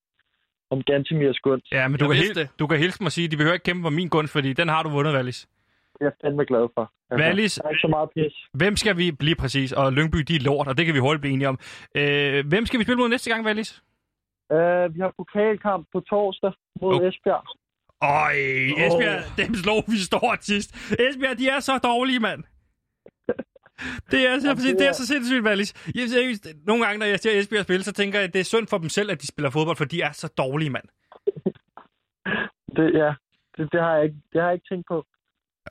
om 0.71 0.83
Gantemirs 0.83 1.39
gunst. 1.39 1.71
Ja, 1.71 1.87
men 1.87 1.99
du 1.99 2.05
Jeg 2.05 2.15
kan, 2.15 2.23
hil- 2.35 2.49
du 2.59 2.67
kan 2.67 2.77
hilse 2.79 2.97
mig 3.03 3.05
og 3.07 3.11
sige, 3.11 3.25
at 3.25 3.31
de 3.31 3.37
behøver 3.37 3.53
ikke 3.53 3.63
kæmpe 3.63 3.83
for 3.83 3.89
min 3.89 4.09
gunst, 4.09 4.33
fordi 4.33 4.53
den 4.53 4.67
har 4.69 4.83
du 4.83 4.89
vundet, 4.89 5.13
Wallis. 5.15 5.47
Det 5.93 6.01
er 6.01 6.05
jeg 6.05 6.13
fandme 6.23 6.45
glad 6.45 6.67
for. 6.75 6.91
Altså, 7.11 7.25
Wallis- 7.27 7.57
Der 7.61 7.65
er 7.67 7.69
ikke 7.69 7.81
så 7.81 7.87
meget 7.87 8.09
pis. 8.15 8.33
Hvem 8.53 8.75
skal 8.75 8.97
vi 8.97 9.11
blive 9.11 9.35
præcis? 9.35 9.71
Og 9.73 9.93
Lyngby, 9.93 10.17
de 10.17 10.35
er 10.35 10.39
lort, 10.39 10.67
og 10.67 10.77
det 10.77 10.85
kan 10.85 10.95
vi 10.95 10.99
hurtigt 10.99 11.21
blive 11.21 11.33
enige 11.33 11.47
om. 11.49 11.59
Øh, 11.95 12.47
hvem 12.47 12.65
skal 12.65 12.79
vi 12.79 12.83
spille 12.83 12.97
mod 13.01 13.09
næste 13.09 13.29
gang, 13.31 13.45
Wallis? 13.45 13.83
Uh, 14.53 14.95
vi 14.95 14.99
har 14.99 15.13
pokalkamp 15.17 15.87
på 15.93 15.99
torsdag 15.99 16.51
mod 16.81 16.93
oh. 17.01 17.07
Esbjerg. 17.07 17.45
Øj, 18.01 18.33
Esbjerg, 18.85 19.37
dem 19.37 19.55
slog 19.55 19.83
vi 19.87 19.97
stort 19.97 20.43
sidst. 20.43 20.75
Esbjerg, 20.99 21.37
de 21.37 21.49
er 21.49 21.59
så 21.59 21.77
dårlige, 21.77 22.19
mand. 22.19 22.43
Det 24.11 24.27
er, 24.27 24.39
så, 24.39 24.55
det 24.79 24.87
er 24.87 24.91
så 24.91 25.07
sindssygt, 25.07 25.45
Wallis. 25.45 25.91
Jeg, 25.95 26.09
seriøst, 26.09 26.47
nogle 26.67 26.85
gange, 26.85 26.99
når 26.99 27.05
jeg 27.05 27.19
ser 27.19 27.39
Esbjerg 27.39 27.63
spille, 27.63 27.83
så 27.83 27.93
tænker 27.93 28.19
jeg, 28.19 28.27
at 28.27 28.33
det 28.33 28.39
er 28.39 28.43
synd 28.43 28.67
for 28.67 28.77
dem 28.77 28.89
selv, 28.89 29.11
at 29.11 29.21
de 29.21 29.27
spiller 29.27 29.49
fodbold, 29.49 29.77
for 29.77 29.85
de 29.85 30.01
er 30.01 30.11
så 30.11 30.27
dårlige, 30.37 30.69
mand. 30.69 30.87
Det, 32.75 32.93
ja, 32.93 33.13
det, 33.57 33.71
det, 33.71 33.81
har 33.81 33.95
jeg 33.95 34.03
ikke, 34.03 34.15
det 34.33 34.41
har 34.41 34.47
jeg 34.47 34.53
ikke 34.53 34.67
tænkt 34.71 34.87
på. 34.87 35.05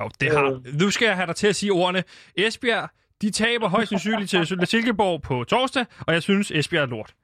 Jo, 0.00 0.10
det 0.20 0.28
har. 0.30 0.78
Nu 0.82 0.90
skal 0.90 1.06
jeg 1.06 1.16
have 1.16 1.26
dig 1.26 1.36
til 1.36 1.48
at 1.48 1.56
sige 1.56 1.72
ordene. 1.72 2.04
Esbjerg, 2.36 2.88
de 3.22 3.30
taber 3.30 3.68
højst 3.68 3.88
sandsynligt 3.88 4.30
til 4.30 4.66
Silkeborg 4.66 5.22
på 5.22 5.44
torsdag, 5.44 5.84
og 6.06 6.14
jeg 6.14 6.22
synes, 6.22 6.50
Esbjerg 6.50 6.82
er 6.82 6.86
lort. 6.86 7.14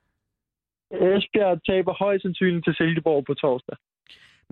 Esbjerg 0.90 1.60
taber 1.70 1.92
højst 1.92 2.22
sandsynligt 2.22 2.64
til 2.64 2.74
Silkeborg 2.74 3.24
på 3.24 3.34
torsdag. 3.34 3.76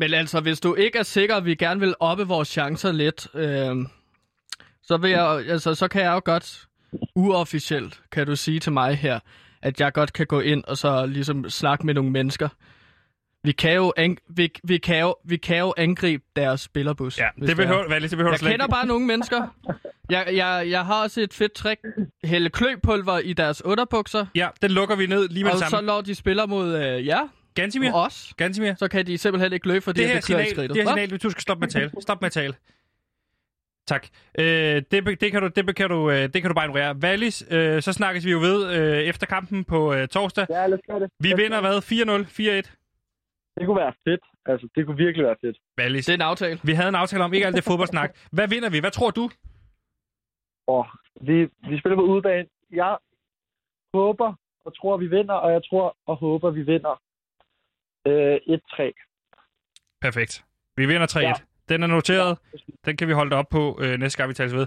Men 0.02 0.14
altså, 0.14 0.40
hvis 0.40 0.60
du 0.60 0.74
ikke 0.74 0.98
er 0.98 1.02
sikker, 1.02 1.36
at 1.36 1.44
vi 1.44 1.54
gerne 1.54 1.80
vil 1.80 1.94
oppe 2.00 2.24
vores 2.28 2.48
chancer 2.48 2.92
lidt, 2.92 3.26
øh, 3.34 3.76
så, 4.82 4.96
vil 4.96 5.10
jeg, 5.10 5.44
altså, 5.48 5.74
så 5.74 5.88
kan 5.88 6.02
jeg 6.02 6.12
jo 6.12 6.20
godt 6.24 6.66
uofficielt, 7.16 8.00
kan 8.12 8.26
du 8.26 8.36
sige 8.36 8.60
til 8.60 8.72
mig 8.72 8.96
her, 8.96 9.18
at 9.62 9.80
jeg 9.80 9.92
godt 9.92 10.12
kan 10.12 10.26
gå 10.26 10.40
ind 10.40 10.64
og 10.64 10.78
så 10.78 11.06
ligesom 11.06 11.50
snakke 11.50 11.86
med 11.86 11.94
nogle 11.94 12.10
mennesker. 12.10 12.48
Vi 13.44 13.52
kan 13.52 13.74
jo, 13.74 13.92
ang- 13.98 14.16
vi, 14.36 14.52
vi 14.64 14.78
kan 14.78 15.00
jo, 15.00 15.14
vi 15.24 15.36
kan 15.36 15.58
jo 15.58 15.74
angribe 15.76 16.24
deres 16.36 16.60
spillerbus. 16.60 17.18
Ja, 17.18 17.28
det 17.40 17.50
er. 17.50 17.54
behøver, 17.54 17.88
Wallis, 17.90 18.10
det 18.10 18.16
behøver 18.18 18.32
Jeg 18.32 18.40
kender 18.40 18.52
ikke. 18.66 18.70
bare 18.70 18.86
nogle 18.86 19.06
mennesker. 19.06 19.54
Jeg, 20.10 20.26
jeg, 20.32 20.66
jeg 20.70 20.84
har 20.86 21.02
også 21.02 21.20
et 21.20 21.34
fedt 21.34 21.52
trick. 21.52 21.80
Hælde 22.24 22.50
kløpulver 22.50 23.18
i 23.18 23.32
deres 23.32 23.64
underbukser. 23.64 24.26
Ja, 24.34 24.48
den 24.62 24.70
lukker 24.70 24.96
vi 24.96 25.06
ned 25.06 25.28
lige 25.28 25.44
med 25.44 25.52
Og 25.52 25.56
det 25.58 25.64
så 25.64 25.70
samme. 25.70 25.86
når 25.86 26.00
de 26.00 26.14
spiller 26.14 26.46
mod 26.46 26.76
øh, 26.76 27.06
jer 27.06 27.28
Gantimir, 27.54 27.92
og 27.92 28.02
os, 28.02 28.34
Gantimir. 28.36 28.74
så 28.74 28.88
kan 28.88 29.06
de 29.06 29.18
simpelthen 29.18 29.52
ikke 29.52 29.68
løbe, 29.68 29.80
fordi 29.84 30.00
Det 30.00 30.08
her 30.08 30.14
det 30.14 30.24
signal, 30.24 30.50
skridtet. 30.50 30.76
det 30.76 30.82
her 30.84 30.90
signal, 30.96 31.18
du 31.18 31.30
skal 31.30 31.42
stoppe 31.42 31.60
med 31.60 31.68
at 31.68 31.72
tale. 31.72 31.90
Stop 32.00 32.20
med 32.20 32.26
at 32.26 32.32
tale. 32.32 32.54
Tak. 33.86 34.06
Øh, 34.38 34.44
det, 34.90 35.20
det, 35.20 35.32
kan 35.32 35.42
du, 35.42 35.48
det, 35.56 35.76
kan 35.76 35.88
du, 35.90 36.10
øh, 36.10 36.16
det 36.16 36.32
kan 36.42 36.48
du 36.48 36.54
bare 36.54 36.64
ignorere. 36.64 36.96
Wallis, 36.96 37.44
øh, 37.50 37.82
så 37.82 37.92
snakkes 37.92 38.24
vi 38.26 38.30
jo 38.30 38.38
ved 38.38 38.74
øh, 38.76 38.98
efter 38.98 39.26
kampen 39.26 39.64
på 39.64 39.94
øh, 39.94 40.08
torsdag. 40.08 40.46
Ja, 40.50 40.66
lad 40.66 40.78
os 40.78 40.84
gøre 40.90 41.00
det. 41.00 41.10
Vi 41.20 41.28
Lad 41.28 41.36
vinder 41.36 41.60
hvad? 41.60 41.78
4-0? 41.78 42.68
4-1? 42.68 42.76
Det 43.58 43.66
kunne 43.66 43.76
være 43.76 43.92
fedt. 44.08 44.20
Altså, 44.46 44.68
det 44.74 44.86
kunne 44.86 44.96
virkelig 44.96 45.26
være 45.26 45.36
fedt. 45.40 45.56
Wallis, 45.80 46.06
Det 46.06 46.12
er 46.12 46.14
en 46.14 46.20
aftale. 46.20 46.60
vi 46.62 46.72
havde 46.72 46.88
en 46.88 46.94
aftale 46.94 47.24
om 47.24 47.34
ikke 47.34 47.46
alt 47.46 47.56
det 47.56 47.64
fodboldsnak. 47.64 48.16
Hvad 48.32 48.48
vinder 48.48 48.70
vi? 48.70 48.78
Hvad 48.78 48.90
tror 48.90 49.10
du? 49.10 49.30
Og 50.66 50.86
vi, 51.20 51.34
vi 51.70 51.78
spiller 51.78 51.96
på 51.96 52.02
udebane. 52.02 52.48
Jeg 52.72 52.96
håber 53.94 54.34
og 54.64 54.76
tror, 54.76 54.96
vi 54.96 55.06
vinder, 55.06 55.34
og 55.34 55.52
jeg 55.52 55.62
tror 55.70 55.96
og 56.06 56.16
håber, 56.16 56.50
vi 56.50 56.62
vinder 56.62 57.00
øh, 58.06 58.34
1-3. 58.34 59.98
Perfekt. 60.00 60.44
Vi 60.76 60.86
vinder 60.86 61.06
3-1. 61.06 61.20
Ja. 61.20 61.32
Den 61.68 61.82
er 61.82 61.86
noteret. 61.86 62.38
Den 62.84 62.96
kan 62.96 63.08
vi 63.08 63.12
holde 63.12 63.36
op 63.36 63.48
på 63.50 63.78
øh, 63.82 63.98
næste 63.98 64.16
gang, 64.16 64.28
vi 64.28 64.34
tales 64.34 64.54
ved. 64.54 64.66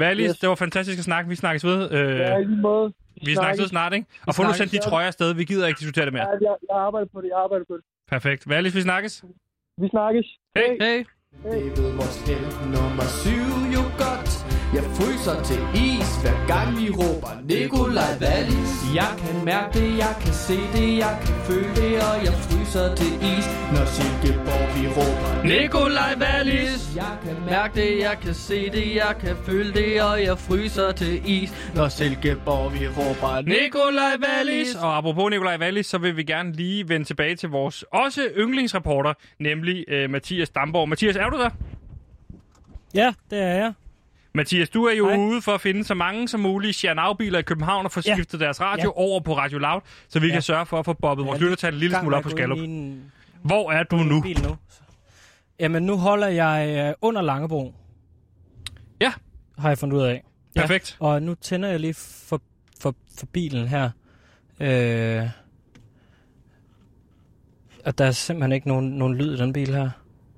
Wallis, 0.00 0.28
Yes. 0.30 0.38
det 0.38 0.48
var 0.48 0.54
fantastisk 0.54 0.98
at 0.98 1.04
snakke. 1.04 1.28
Vi 1.28 1.36
snakkes 1.36 1.64
ved. 1.64 1.92
Øh, 1.92 2.18
Ja, 2.18 2.36
i 2.36 2.44
lige 2.44 2.56
måde. 2.60 2.92
vi 3.26 3.34
snakkes 3.34 3.60
ved 3.60 3.68
snart, 3.68 3.92
ikke? 3.92 4.06
Og 4.26 4.34
få 4.34 4.42
nu 4.42 4.52
sendt 4.52 4.72
de 4.72 4.78
trøjer 4.78 5.06
afsted. 5.06 5.34
Vi 5.34 5.44
gider 5.44 5.66
ikke 5.66 5.78
diskutere 5.78 6.04
det 6.04 6.12
mere. 6.12 6.22
Ja, 6.28 6.30
jeg, 6.50 6.56
jeg 6.70 6.76
arbejder 6.86 7.08
på 7.14 7.20
det, 7.20 7.28
jeg 7.28 7.38
arbejder 7.38 7.64
på 7.68 7.76
det. 7.76 7.84
Perfekt. 8.08 8.46
Wallis, 8.46 8.74
vi 8.74 8.80
snakkes. 8.80 9.24
Vi 9.82 9.88
snakkes. 9.88 10.26
Hej. 10.56 10.76
Hey. 10.80 11.04
Det 11.42 11.78
ved 11.78 11.92
vores 12.00 12.16
held 12.28 12.52
nummer 12.74 13.06
syv 13.22 13.48
jo 13.76 13.82
godt 14.02 14.15
Jeg 14.76 14.84
fryser 14.84 15.42
til 15.50 15.60
is 15.86 16.10
hver 16.22 16.38
gang 16.52 16.68
vi 16.80 16.86
råber 16.90 17.32
Nikolaj 17.50 18.12
Wallis 18.22 18.72
Jeg 19.00 19.12
kan 19.22 19.44
mærke 19.44 19.78
det, 19.78 19.98
jeg 19.98 20.14
kan 20.22 20.32
se 20.46 20.56
det, 20.76 20.98
jeg 20.98 21.14
kan 21.24 21.34
føle 21.48 21.70
det 21.80 21.92
Og 22.08 22.16
jeg 22.26 22.34
fryser 22.46 22.94
til 23.00 23.12
is, 23.34 23.46
når 23.74 23.84
Silkeborg 23.94 24.68
vi 24.76 24.84
råber 24.96 25.30
Nikolaj 25.52 26.12
Wallis. 26.22 26.96
Jeg 26.96 27.14
kan 27.24 27.36
Mærk 27.46 27.74
det, 27.74 27.98
jeg 27.98 28.18
kan 28.22 28.34
se 28.34 28.70
det, 28.70 28.94
jeg 28.94 29.14
kan 29.20 29.36
føle 29.46 29.72
det, 29.72 30.02
og 30.02 30.22
jeg 30.24 30.38
fryser 30.38 30.92
til 30.92 31.30
is, 31.30 31.72
når 31.74 31.88
Silkeborg 31.88 32.72
vi 32.72 32.88
råber 32.88 33.40
Nikolaj 33.40 34.16
Wallis. 34.24 34.74
Og 34.74 34.96
apropos 34.96 35.30
Nikolaj 35.30 35.56
Wallis, 35.60 35.86
så 35.86 35.98
vil 35.98 36.16
vi 36.16 36.22
gerne 36.22 36.52
lige 36.52 36.88
vende 36.88 37.06
tilbage 37.06 37.36
til 37.36 37.48
vores 37.48 37.82
også 37.82 38.20
yndlingsreporter, 38.36 39.12
nemlig 39.38 39.84
øh, 39.88 40.10
Mathias 40.10 40.50
Damborg. 40.50 40.88
Mathias, 40.88 41.16
er 41.16 41.30
du 41.30 41.38
der? 41.38 41.50
Ja, 42.94 43.12
det 43.30 43.38
er 43.38 43.54
jeg. 43.54 43.72
Mathias, 44.36 44.68
du 44.70 44.84
er 44.84 44.94
jo 44.94 45.08
Hej. 45.08 45.16
ude 45.18 45.42
for 45.42 45.52
at 45.52 45.60
finde 45.60 45.84
så 45.84 45.94
mange 45.94 46.28
som 46.28 46.40
muligt 46.40 46.76
Chernau-biler 46.76 47.38
i 47.38 47.42
København 47.42 47.84
og 47.86 47.92
få 47.92 48.00
Ja. 48.06 48.14
skiftet 48.14 48.40
deres 48.40 48.60
radio 48.60 48.92
Ja. 48.96 49.00
over 49.02 49.20
på 49.20 49.36
Radio 49.36 49.58
Loud, 49.58 49.80
så 50.08 50.20
vi 50.20 50.26
Ja. 50.26 50.32
kan 50.32 50.42
sørge 50.42 50.66
for 50.66 50.78
at 50.78 50.84
få 50.84 50.92
bobbet 50.92 51.26
vores 51.26 51.38
Ja, 51.40 51.44
lyttertal 51.44 51.72
en 51.74 51.80
lille 51.80 51.96
smule 52.00 52.16
op 52.16 52.22
på 52.22 52.28
Skallup. 52.28 52.58
en- 52.58 53.12
Hvor 53.42 53.72
er 53.72 53.82
du 53.82 53.96
nu? 53.96 54.22
Bil 54.22 54.42
nu. 54.42 54.56
Jamen, 55.60 55.82
nu 55.82 55.96
holder 55.96 56.28
jeg 56.28 56.86
øh, 56.88 56.94
under 57.00 57.22
Langebro. 57.22 57.74
Ja. 59.00 59.12
Har 59.58 59.68
jeg 59.68 59.78
fundet 59.78 59.96
ud 59.96 60.02
af. 60.02 60.24
Ja. 60.56 60.60
Perfekt. 60.60 60.96
Og 61.00 61.22
nu 61.22 61.34
tænder 61.34 61.68
jeg 61.68 61.80
lige 61.80 61.94
for, 61.94 62.40
for, 62.80 62.94
for 63.18 63.26
bilen 63.26 63.68
her. 63.68 63.90
Øh, 64.60 65.28
og 67.84 67.98
der 67.98 68.04
er 68.04 68.10
simpelthen 68.10 68.52
ikke 68.52 68.68
nogen, 68.68 68.90
nogen 68.90 69.14
lyd 69.16 69.34
i 69.34 69.38
den 69.38 69.52
bil 69.52 69.74
her. 69.74 69.90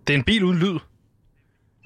Det 0.07 0.15
er 0.15 0.19
en 0.19 0.25
bil 0.25 0.45
uden 0.45 0.59
lyd. 0.59 0.79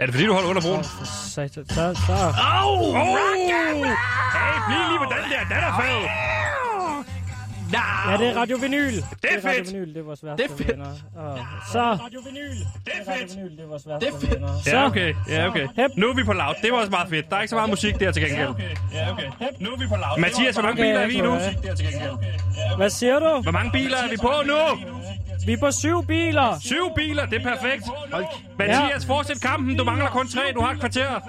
Er 0.03 0.07
det 0.07 0.15
fordi, 0.15 0.27
du 0.27 0.33
holder 0.35 0.49
under 0.49 0.63
broen? 0.63 0.85
For 0.85 1.05
satan. 1.35 1.65
Så, 1.69 1.75
så. 2.07 2.13
Au! 2.53 2.75
Oh! 2.75 2.95
Hey, 2.95 4.57
bliv 4.67 4.83
lige 4.91 4.99
på 4.99 5.09
den 5.15 5.25
der, 5.33 5.41
den 5.55 5.59
er 5.69 5.73
fed! 5.81 6.03
Ja, 7.73 8.17
det 8.25 8.29
er 8.29 8.41
Radio 8.41 8.57
Vinyl. 8.57 8.93
Det 8.95 9.03
er 9.31 9.49
Radio 9.49 9.65
fedt. 9.65 9.73
Vinyl, 9.73 9.89
det 9.95 9.97
er 9.97 10.03
vores 10.03 10.25
værste 10.25 10.43
Det 10.43 10.51
er 10.53 10.57
fedt. 10.57 10.69
venner. 10.69 10.91
Og 11.17 11.39
så... 11.73 11.79
Radio 11.79 12.21
Vinyl. 12.27 12.57
Det 12.85 12.93
er 13.07 13.27
Vinyl, 13.35 13.51
det 13.57 13.61
er 13.65 13.69
vores 13.69 13.89
værste 13.89 14.07
Det 14.07 14.15
er 14.15 14.19
fedt. 14.21 14.33
venner. 14.33 14.49
Så... 14.65 14.71
Ja, 14.71 14.87
okay. 14.87 15.15
Ja, 15.29 15.49
okay. 15.49 15.67
Hep. 15.77 15.91
Nu 15.97 16.07
er 16.11 16.15
vi 16.15 16.25
på 16.25 16.33
loud. 16.33 16.55
Det 16.63 16.73
var 16.73 16.79
også 16.79 16.91
meget 16.91 17.09
fedt. 17.09 17.31
Der 17.31 17.37
er 17.37 17.41
ikke 17.41 17.49
så 17.51 17.57
meget 17.57 17.71
musik 17.71 18.01
der 18.01 18.13
til 18.13 18.23
gengæld. 18.23 18.49
Ja, 18.95 19.11
okay. 19.13 19.29
Nu 19.61 19.71
er 19.71 19.79
vi 19.79 19.87
på 19.87 19.95
lav. 19.97 20.19
Mathias, 20.19 20.55
hvor 20.55 20.63
mange 20.63 20.73
Okay, 20.83 20.83
biler 20.91 21.01
er 21.01 21.07
vi 21.07 21.21
nu? 21.21 21.33
okay. 21.35 21.55
Der 21.63 21.75
til 21.75 21.87
gengæld. 21.87 22.13
Hvad 22.77 22.91
siger 22.91 23.19
du? 23.19 23.41
Hvor 23.43 23.53
mange 23.53 23.71
biler 23.71 23.97
er 23.97 24.09
vi 24.11 24.17
på 24.17 24.33
nu? 24.47 24.59
Vi 25.47 25.53
er 25.53 25.57
på 25.61 25.71
syv 25.71 26.07
biler. 26.07 26.59
Syv 26.61 26.95
biler, 26.97 27.27
det 27.27 27.39
er 27.47 27.51
perfekt. 27.55 27.85
Mathias, 28.59 29.07
fortsæt 29.07 29.41
kampen. 29.43 29.77
Du 29.77 29.85
mangler 29.85 30.09
kun 30.11 30.29
tre. 30.29 30.41
Du 30.55 30.61
har 30.61 30.71
et 30.73 30.81
kvarter. 30.81 31.21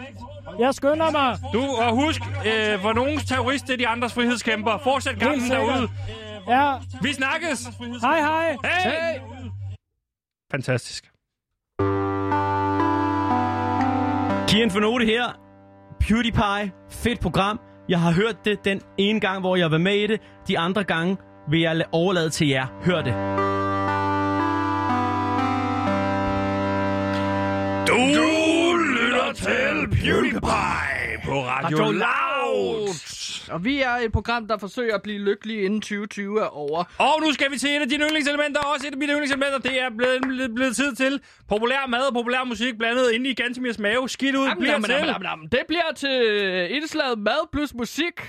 Jeg 0.59 0.73
skynder 0.73 1.11
mig. 1.11 1.37
Du, 1.53 1.61
og 1.61 1.95
husk, 1.95 2.21
øh, 2.45 2.79
hvor 2.81 2.93
nogens 2.93 3.25
terrorist 3.25 3.67
det 3.67 3.73
er 3.73 3.77
de 3.77 3.87
andres 3.87 4.13
frihedskæmper. 4.13 4.77
Fortsæt 4.83 5.19
kampen 5.19 5.49
derude. 5.49 5.89
Ja. 6.47 6.73
Vi 7.01 7.13
snakkes. 7.13 7.67
Hej, 8.01 8.19
hej. 8.19 8.57
Hey! 8.63 9.19
Fantastisk. 10.51 11.03
Kian 14.47 14.71
Fornote 14.71 15.05
her. 15.05 15.39
PewDiePie. 15.99 16.71
Fedt 16.89 17.19
program. 17.19 17.59
Jeg 17.89 17.99
har 17.99 18.11
hørt 18.11 18.45
det 18.45 18.65
den 18.65 18.81
ene 18.97 19.19
gang, 19.19 19.39
hvor 19.39 19.55
jeg 19.55 19.71
var 19.71 19.77
med 19.77 19.95
i 19.95 20.07
det. 20.07 20.21
De 20.47 20.59
andre 20.59 20.83
gange 20.83 21.17
vil 21.49 21.59
jeg 21.61 21.75
la- 21.81 21.89
overlade 21.91 22.29
til 22.29 22.47
jer. 22.47 22.65
Hør 22.85 23.01
det. 23.01 23.42
Du 27.87 28.75
lytter 28.77 29.31
til 29.35 29.87
PewDiePie 29.87 31.21
på 31.25 31.31
Radio 31.31 31.77
Radio 31.77 31.91
Loud. 31.91 32.89
Og 33.51 33.65
vi 33.65 33.81
er 33.81 33.89
et 33.89 34.11
program, 34.11 34.47
der 34.47 34.57
forsøger 34.57 34.95
at 34.95 35.01
blive 35.01 35.19
lykkelige 35.19 35.61
inden 35.61 35.81
2020 35.81 36.41
er 36.41 36.45
over. 36.45 36.83
Og 36.97 37.21
nu 37.21 37.31
skal 37.33 37.51
vi 37.51 37.57
til 37.57 37.69
et 37.69 37.81
af 37.81 37.89
dine 37.89 38.03
yndlingselementer. 38.03 38.61
Også 38.61 38.87
et 38.87 38.91
af 38.91 38.97
mine 38.97 39.11
yndlingselementer. 39.11 39.57
Det 39.59 39.81
er 39.81 39.89
blevet, 39.97 40.55
blevet, 40.55 40.75
tid 40.75 40.95
til 40.95 41.21
populær 41.49 41.87
mad 41.87 42.01
og 42.01 42.13
populær 42.13 42.43
musik 42.43 42.77
blandet 42.77 43.11
ind 43.11 43.27
i 43.27 43.33
Gansemirs 43.33 43.79
mave. 43.79 44.09
Skidt 44.09 44.35
ud 44.35 44.49
bliver 44.59 44.71
jamen, 44.71 44.85
til. 44.85 44.93
jamen, 44.93 45.07
jamen, 45.09 45.27
jamen. 45.27 45.47
Det 45.47 45.61
bliver 45.67 45.91
til 45.95 46.67
indslaget 46.71 47.19
mad 47.19 47.51
plus 47.51 47.73
musik. 47.73 48.21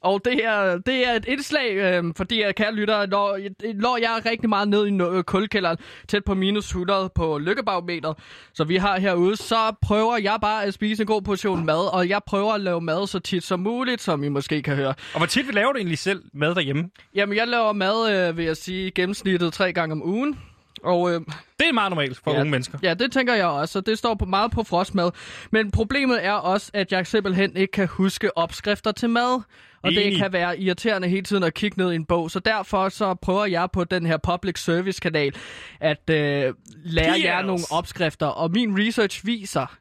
Og 0.00 0.20
det 0.24 0.44
er, 0.44 0.78
det 0.78 1.08
er 1.08 1.12
et 1.12 1.24
indslag, 1.28 1.74
øh, 1.76 2.04
fordi 2.16 2.42
jeg 2.42 2.54
kan 2.54 2.74
lytte, 2.74 2.92
når, 2.92 3.38
når 3.74 3.96
jeg 3.96 4.16
er 4.18 4.30
rigtig 4.30 4.48
meget 4.48 4.68
nede 4.68 4.88
i 4.88 4.92
no- 4.92 5.22
kulkælderen, 5.22 5.76
tæt 6.08 6.24
på 6.24 6.34
minus 6.34 6.64
100 6.64 7.10
på 7.14 7.38
lykkebarometeret, 7.38 8.16
så 8.54 8.64
vi 8.64 8.76
har 8.76 8.98
herude, 9.00 9.36
så 9.36 9.74
prøver 9.82 10.16
jeg 10.18 10.38
bare 10.42 10.64
at 10.64 10.74
spise 10.74 11.02
en 11.02 11.06
god 11.06 11.22
portion 11.22 11.66
mad, 11.66 11.92
og 11.94 12.08
jeg 12.08 12.20
prøver 12.26 12.52
at 12.52 12.60
lave 12.60 12.80
mad 12.80 13.06
så 13.06 13.18
tit 13.18 13.44
som 13.44 13.60
muligt, 13.60 14.02
som 14.02 14.24
I 14.24 14.28
måske 14.28 14.62
kan 14.62 14.76
høre. 14.76 14.94
Og 15.12 15.18
hvor 15.18 15.26
tit 15.26 15.48
vi 15.48 15.52
laver 15.52 15.72
du 15.72 15.78
egentlig 15.78 15.98
selv 15.98 16.22
mad 16.32 16.54
derhjemme? 16.54 16.90
Jamen, 17.14 17.36
jeg 17.36 17.48
laver 17.48 17.72
mad, 17.72 18.28
øh, 18.28 18.36
vil 18.36 18.44
jeg 18.44 18.56
sige, 18.56 18.90
gennemsnittet 18.90 19.52
tre 19.52 19.72
gange 19.72 19.92
om 19.92 20.02
ugen. 20.08 20.38
Og 20.86 21.10
øh, 21.14 21.20
Det 21.60 21.68
er 21.68 21.72
meget 21.72 21.90
normalt 21.90 22.20
for 22.24 22.30
Ja. 22.32 22.38
unge 22.40 22.50
mennesker. 22.50 22.78
Ja, 22.82 22.94
det 22.94 23.12
tænker 23.12 23.34
jeg 23.34 23.46
også, 23.46 23.78
og 23.78 23.86
det 23.86 23.98
står 23.98 24.14
på 24.14 24.24
meget 24.24 24.50
på 24.50 24.62
frostmad. 24.62 25.10
Men 25.50 25.70
problemet 25.70 26.24
er 26.24 26.32
også, 26.32 26.70
at 26.74 26.92
jeg 26.92 27.06
simpelthen 27.06 27.56
ikke 27.56 27.72
kan 27.72 27.88
huske 27.88 28.38
opskrifter 28.38 28.92
til 28.92 29.10
mad. 29.10 29.42
Og 29.82 29.92
det 29.92 30.06
Enig. 30.06 30.18
kan 30.18 30.32
være 30.32 30.58
irriterende 30.60 31.08
hele 31.08 31.22
tiden 31.22 31.42
at 31.42 31.54
kigge 31.54 31.78
ned 31.82 31.92
i 31.92 31.94
en 31.94 32.04
bog. 32.04 32.30
Så 32.30 32.38
derfor 32.40 32.88
så 32.88 33.14
prøver 33.14 33.46
jeg 33.46 33.68
på 33.72 33.84
den 33.84 34.06
her 34.06 34.16
public 34.16 34.58
service 34.64 35.00
kanal 35.00 35.34
at 35.80 36.10
øh, 36.10 36.54
lære 36.84 37.16
Yes. 37.18 37.24
jer 37.24 37.42
nogle 37.42 37.62
opskrifter. 37.70 38.26
Og 38.26 38.50
min 38.50 38.78
research 38.78 39.26
viser, 39.26 39.76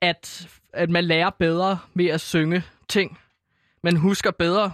at, 0.00 0.48
at 0.72 0.90
man 0.90 1.04
lærer 1.04 1.30
bedre 1.38 1.78
med 1.94 2.06
at 2.06 2.20
synge 2.20 2.62
ting. 2.88 3.18
Man 3.84 3.96
husker 3.96 4.30
bedre. 4.30 4.72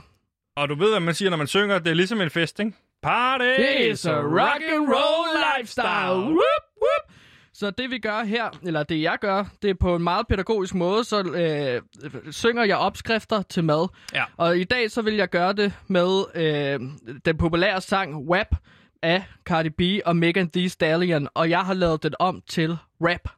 Og 0.56 0.68
du 0.68 0.74
ved, 0.74 0.90
hvad 0.90 1.00
man 1.00 1.14
siger, 1.14 1.30
når 1.30 1.36
man 1.36 1.46
synger. 1.46 1.78
Det 1.78 1.90
er 1.90 1.94
ligesom 1.94 2.20
en 2.20 2.30
fest, 2.30 2.60
ikke? 2.60 2.72
Party 3.04 3.90
It's 3.90 4.06
a 4.06 4.22
rock 4.22 4.62
and 4.72 4.88
roll 4.88 5.26
lifestyle. 5.58 6.20
Whoop, 6.20 6.64
whoop. 6.82 7.12
Så 7.52 7.70
det 7.70 7.90
vi 7.90 7.98
gør 7.98 8.24
her, 8.24 8.50
eller 8.62 8.82
det 8.82 9.02
jeg 9.02 9.18
gør, 9.20 9.44
det 9.62 9.70
er 9.70 9.74
på 9.74 9.96
en 9.96 10.02
meget 10.02 10.26
pædagogisk 10.28 10.74
måde, 10.74 11.04
så 11.04 11.22
øh, 11.22 12.02
synger 12.32 12.64
jeg 12.64 12.76
opskrifter 12.76 13.42
til 13.42 13.64
mad. 13.64 13.88
Ja. 14.14 14.24
Og 14.36 14.58
i 14.58 14.64
dag 14.64 14.90
så 14.90 15.02
vil 15.02 15.14
jeg 15.14 15.28
gøre 15.28 15.52
det 15.52 15.72
med 15.86 16.24
øh, 16.34 16.80
den 17.24 17.36
populære 17.36 17.80
sang 17.80 18.28
WAP 18.28 18.56
af 19.02 19.24
Cardi 19.44 19.70
B 19.70 19.80
og 20.06 20.16
Megan 20.16 20.50
Thee 20.50 20.68
Stallion, 20.68 21.28
og 21.34 21.50
jeg 21.50 21.60
har 21.60 21.74
lavet 21.74 22.02
den 22.02 22.14
om 22.18 22.42
til 22.46 22.76
rap. 23.00 23.28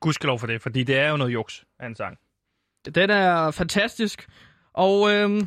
Gudskelov 0.00 0.38
for 0.38 0.46
det, 0.46 0.62
fordi 0.62 0.82
det 0.84 0.98
er 0.98 1.10
jo 1.10 1.16
noget 1.16 1.32
juks 1.32 1.64
af 1.80 1.86
en 1.86 1.94
sang. 1.94 2.18
Den 2.94 3.10
er 3.10 3.50
fantastisk, 3.50 4.28
og 4.72 5.12
øh, 5.12 5.42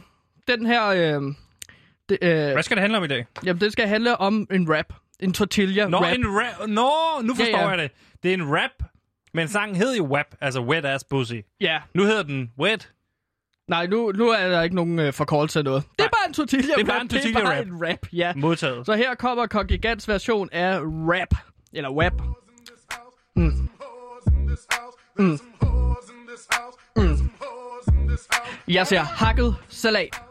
den 0.48 0.66
her... 0.66 0.88
Øh, 0.88 1.22
det, 2.10 2.18
øh, 2.22 2.51
Hvad 2.51 2.64
skal 2.64 2.78
det 2.78 2.82
handle 2.82 2.97
om 2.97 3.03
i 3.03 3.07
dag? 3.07 3.26
jamen, 3.43 3.62
det 3.62 3.72
skal 3.72 3.88
handle 3.88 4.18
om 4.18 4.47
en 4.51 4.74
rap. 4.76 4.93
En 5.20 5.34
tortilla 5.34 5.88
Nå, 5.88 5.97
rap. 5.97 6.16
en 6.16 6.26
rap. 6.28 6.68
Nå, 6.68 6.91
nu 7.22 7.36
forstår 7.36 7.57
Ja, 7.57 7.64
ja. 7.64 7.70
jeg 7.70 7.78
det. 7.78 7.91
Det 8.24 8.30
er 8.30 8.34
en 8.34 8.55
rap, 8.57 8.72
men 9.34 9.47
sangen 9.47 9.76
hed 9.76 9.95
jo 9.97 10.03
WAP, 10.05 10.26
altså 10.41 10.62
Wet 10.62 10.86
Ass 10.86 11.03
Pussy. 11.03 11.34
Ja, 11.62 11.80
Nu 11.93 12.03
hedder 12.03 12.24
den 12.24 12.51
Wet. 12.60 12.91
Nej, 13.68 13.88
nu, 13.88 14.12
nu 14.12 14.30
er 14.30 14.49
der 14.49 14.62
ikke 14.62 14.76
nogen 14.76 14.99
øh, 14.99 15.14
forkortelse 15.14 15.60
af 15.60 15.66
noget. 15.66 15.84
Det 15.99 16.05
er 16.05 16.10
bare 16.10 16.28
en 16.28 16.34
tortilla 16.34 16.74
Det 16.76 16.82
er 16.82 16.86
bare 16.86 16.95
rap. 16.95 17.01
en 17.01 17.10
tortilla 17.10 17.39
Det 17.39 17.45
er 17.45 17.49
bare 17.49 17.60
rap. 17.60 17.66
en 17.68 17.88
rap, 17.89 18.07
ja. 18.14 18.34
Modtaget. 18.36 18.86
Så 18.86 18.93
her 18.95 19.16
kommer 19.16 19.47
Kongigants 19.47 20.07
version 20.07 20.49
af 20.51 20.80
rap. 20.84 21.36
Eller 21.74 21.89
wap. 21.91 22.14
Mm. 23.36 23.70
Mm. 25.18 25.39
Mm. 26.95 27.30
Jeg 28.68 28.88
ser 28.88 28.99
hakket 28.99 29.55
salat. 29.70 30.22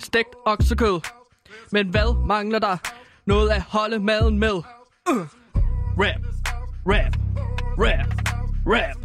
Stegt 0.00 0.34
oksekød. 0.46 1.00
Men 1.72 1.88
hvad 1.88 2.26
mangler 2.26 2.58
der? 2.58 2.76
Noget 3.26 3.50
at 3.50 3.62
holde 3.62 3.98
maden 3.98 4.38
med. 4.38 4.52
Uh. 5.10 5.26
Rap. 5.98 6.20
Rap. 6.86 7.16
Rap. 7.78 8.06
Rap. 8.66 8.96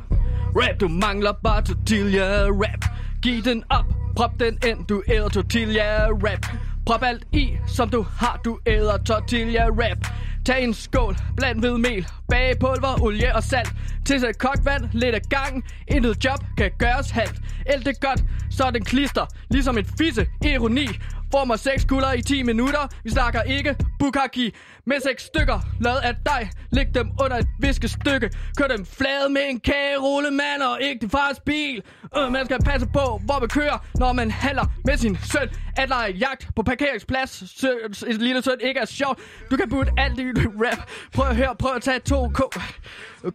Rap, 0.55 0.79
du 0.79 0.87
mangler 0.87 1.31
bare 1.43 1.61
tortilla 1.61 2.47
rap. 2.47 2.85
Giv 3.21 3.43
den 3.43 3.63
op, 3.69 3.85
prop 4.15 4.31
den 4.39 4.57
ind, 4.67 4.85
du 4.85 5.03
æder 5.07 5.29
tortilla 5.29 6.07
rap. 6.09 6.45
Prop 6.85 7.03
alt 7.03 7.23
i, 7.31 7.57
som 7.67 7.89
du 7.89 8.05
har, 8.17 8.41
du 8.45 8.59
æder 8.65 8.97
tortilla 8.97 9.65
rap. 9.65 10.07
Tag 10.45 10.63
en 10.63 10.73
skål, 10.73 11.17
bland 11.37 11.59
hvedemel, 11.59 12.07
bagepulver, 12.29 13.01
olie 13.01 13.35
og 13.35 13.43
salt. 13.43 13.73
Tilsæt 14.05 14.37
kogt 14.37 14.65
vand, 14.65 14.83
lidt 14.93 15.15
af 15.15 15.21
gangen. 15.29 15.63
Intet 15.87 16.25
job 16.25 16.39
kan 16.57 16.71
gøres 16.77 17.09
halvt. 17.09 17.35
Alt 17.65 17.85
det 17.85 17.99
godt, 18.01 18.23
så 18.51 18.63
er 18.63 18.71
den 18.71 18.85
klister, 18.85 19.25
ligesom 19.49 19.77
et 19.77 19.87
fisse 19.97 20.27
ironi. 20.45 20.87
Former 21.31 21.55
seks 21.55 21.85
kulder 21.85 22.13
i 22.13 22.21
10 22.21 22.43
minutter. 22.43 22.87
Vi 23.03 23.09
snakker 23.09 23.41
ikke 23.41 23.75
bukaki. 23.99 24.53
Med 24.85 24.95
seks 25.01 25.23
stykker, 25.23 25.59
lavet 25.81 25.97
af 25.97 26.15
dig. 26.15 26.49
Læg 26.71 26.85
dem 26.95 27.11
under 27.21 27.37
et 27.37 27.47
viskestykke. 27.59 28.29
Kør 28.57 28.67
dem 28.67 28.85
flade 28.85 29.29
med 29.29 29.41
en 29.49 29.59
kagerulle, 29.59 30.31
mand, 30.31 30.61
og 30.61 30.81
ikke 30.81 31.01
din 31.01 31.09
fars 31.09 31.39
bil. 31.39 31.83
Øh, 32.17 32.31
man 32.31 32.45
skal 32.45 32.59
passe 32.63 32.87
på, 32.87 33.21
hvor 33.25 33.39
man 33.39 33.49
kører, 33.49 33.77
når 33.95 34.13
man 34.13 34.31
handler 34.31 34.65
med 34.85 34.97
sin 34.97 35.17
søn. 35.31 35.49
At 35.77 35.89
lege 35.89 36.11
jagt 36.11 36.49
på 36.55 36.63
parkeringsplads. 36.63 37.59
Sø, 37.59 37.69
et 38.07 38.21
lille 38.21 38.41
søn 38.41 38.57
ikke 38.61 38.79
er 38.79 38.85
sjovt. 38.85 39.19
Du 39.51 39.57
kan 39.57 39.69
putte 39.69 39.91
alt 39.97 40.19
i 40.19 40.23
rap. 40.23 40.89
Prøv 41.13 41.27
at 41.29 41.35
høre, 41.35 41.55
prøv 41.59 41.75
at 41.75 41.81
tage 41.81 41.99
to 41.99 42.29
ko. 42.33 42.51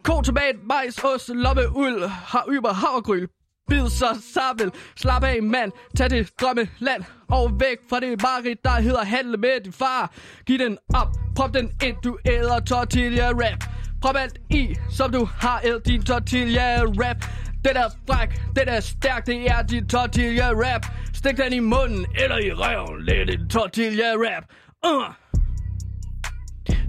Ko, 0.02 0.20
tomat, 0.20 0.54
majs, 0.64 1.04
ost, 1.04 1.28
lomme, 1.28 1.76
uld, 1.76 2.08
har 2.08 2.44
yber, 2.50 2.72
havregryl, 2.72 3.28
Bid 3.70 3.88
så 3.88 4.10
sammen. 4.34 4.72
Slap 4.96 5.24
af, 5.24 5.42
mand. 5.42 5.72
Tag 5.96 6.10
det 6.10 6.30
drømmeland. 6.40 7.02
Og 7.28 7.60
væk 7.60 7.78
fra 7.90 8.00
det 8.00 8.22
mareridt, 8.22 8.64
der 8.64 8.70
hedder 8.70 9.04
handle 9.04 9.36
med 9.36 9.64
din 9.64 9.72
far. 9.72 10.12
Giv 10.46 10.58
den 10.58 10.78
op. 10.94 11.08
Prop 11.36 11.54
den 11.54 11.70
ind, 11.84 11.96
du 12.04 12.18
æder 12.26 12.60
tortilla 12.60 13.28
rap. 13.28 13.64
Prop 14.02 14.16
alt 14.16 14.38
i, 14.50 14.74
som 14.90 15.12
du 15.12 15.28
har 15.40 15.60
æd 15.64 15.80
din 15.80 16.02
tortilla 16.02 16.82
rap. 16.82 17.16
Den 17.64 17.76
er 17.76 17.88
fræk, 18.06 18.28
den 18.56 18.68
er 18.68 18.80
stærk, 18.80 19.26
det 19.26 19.50
er 19.50 19.62
din 19.62 19.88
tortilla 19.88 20.48
rap. 20.52 20.86
Stik 21.14 21.36
den 21.36 21.52
i 21.52 21.58
munden 21.58 22.06
eller 22.22 22.38
i 22.38 22.52
røven, 22.52 23.06
det 23.06 23.20
er 23.20 23.24
din 23.24 23.48
tortilla 23.48 24.04
rap. 24.16 24.44
Uh. 24.86 25.14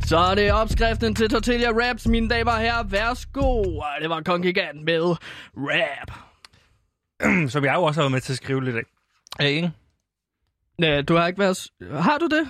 Så 0.06 0.18
er 0.18 0.36
det 0.36 0.52
opskriften 0.54 1.16
til 1.16 1.30
tortilla 1.30 1.70
raps, 1.70 2.08
mine 2.08 2.30
damer 2.30 2.52
og 2.52 2.60
herrer. 2.60 2.84
Værsgo. 2.84 3.64
Det 4.02 4.10
var 4.10 4.22
Kongigant 4.22 4.84
med 4.86 5.16
rap. 5.58 6.31
Som 7.54 7.66
jeg 7.66 7.76
jo 7.76 7.84
også 7.84 8.00
har 8.02 8.04
været 8.04 8.12
med 8.12 8.22
til 8.22 8.34
at 8.34 8.38
skrive 8.38 8.64
lidt 8.64 8.76
af. 8.76 8.84
Ja, 9.40 9.46
ikke? 9.46 9.72
Nej, 10.78 11.02
du 11.02 11.16
har 11.16 11.28
ikke 11.28 11.40
været... 11.40 11.68
Har 11.92 12.18
du 12.18 12.28
det? 12.28 12.50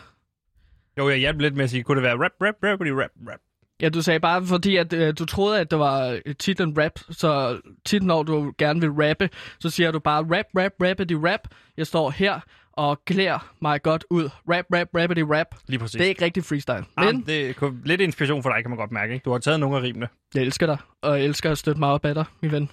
Jo, 0.97 1.09
jeg 1.09 1.17
hjalp 1.17 1.39
lidt 1.39 1.55
med 1.55 1.63
at 1.63 1.69
sige, 1.69 1.83
kunne 1.83 1.95
det 1.95 2.03
være 2.03 2.13
rap, 2.13 2.31
rap, 2.41 2.55
rap, 2.63 2.79
rap, 2.81 3.11
rap. 3.29 3.39
Ja, 3.81 3.89
du 3.89 4.01
sagde 4.01 4.19
bare, 4.19 4.45
fordi 4.45 4.75
at, 4.77 4.93
øh, 4.93 5.13
du 5.19 5.25
troede, 5.25 5.59
at 5.59 5.71
det 5.71 5.79
var 5.79 6.19
øh, 6.25 6.35
titlen 6.35 6.77
rap, 6.77 6.91
så 7.09 7.59
tit 7.85 8.03
når 8.03 8.23
du 8.23 8.53
gerne 8.57 8.81
vil 8.81 8.89
rappe, 8.89 9.29
så 9.59 9.69
siger 9.69 9.91
du 9.91 9.99
bare 9.99 10.21
rap, 10.21 10.45
rap, 10.57 10.71
rappity 10.81 11.13
rap. 11.13 11.39
Jeg 11.77 11.87
står 11.87 12.09
her 12.09 12.39
og 12.71 13.05
klæder 13.05 13.53
mig 13.61 13.81
godt 13.81 14.05
ud. 14.09 14.23
Rap, 14.23 14.65
rap, 14.73 14.87
rappity 14.95 15.21
rap. 15.21 15.47
Lige 15.67 15.79
præcis. 15.79 15.97
Det 15.97 16.05
er 16.05 16.09
ikke 16.09 16.25
rigtig 16.25 16.43
freestyle, 16.43 16.85
Men... 16.97 17.05
men 17.05 17.25
det 17.25 17.49
er 17.49 17.85
lidt 17.85 18.01
inspiration 18.01 18.43
for 18.43 18.49
dig, 18.49 18.63
kan 18.63 18.69
man 18.69 18.77
godt 18.77 18.91
mærke. 18.91 19.13
Ikke? 19.13 19.23
Du 19.23 19.31
har 19.31 19.37
taget 19.37 19.59
nogle 19.59 19.77
af 19.77 19.81
rimene. 19.81 20.07
jeg 20.35 20.41
elsker 20.43 20.65
dig, 20.65 20.77
og 21.01 21.17
jeg 21.19 21.25
elsker 21.25 21.51
at 21.51 21.57
støtte 21.57 21.79
mig 21.79 21.89
op 21.89 22.05
af 22.05 22.15
dig, 22.15 22.25
min 22.41 22.51
ven. 22.51 22.69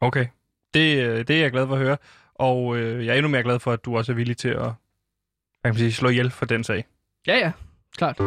Okay. 0.00 0.26
Det, 0.74 1.04
øh, 1.04 1.18
det 1.28 1.36
er 1.36 1.40
jeg 1.40 1.52
glad 1.52 1.66
for 1.66 1.74
at 1.74 1.80
høre. 1.80 1.96
Og 2.34 2.76
øh, 2.76 3.06
jeg 3.06 3.12
er 3.12 3.16
endnu 3.16 3.28
mere 3.28 3.42
glad 3.42 3.58
for, 3.58 3.72
at 3.72 3.84
du 3.84 3.96
også 3.96 4.12
er 4.12 4.16
villig 4.16 4.36
til 4.36 4.48
at 4.48 4.70
kan 5.64 5.72
man 5.72 5.78
sige, 5.78 5.92
slå 5.92 6.08
ihjel 6.08 6.30
for 6.30 6.44
den 6.46 6.64
sag. 6.64 6.84
Ja, 7.26 7.36
ja. 7.36 7.52
Klart. 7.96 8.18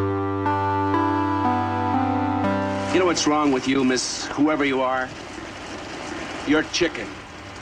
You 2.94 3.00
know 3.00 3.06
what's 3.06 3.26
wrong 3.28 3.54
with 3.54 3.68
you, 3.68 3.84
miss 3.84 4.26
whoever 4.26 4.64
you 4.64 4.82
are? 4.82 5.08
You're 6.48 6.64
chicken. 6.72 7.06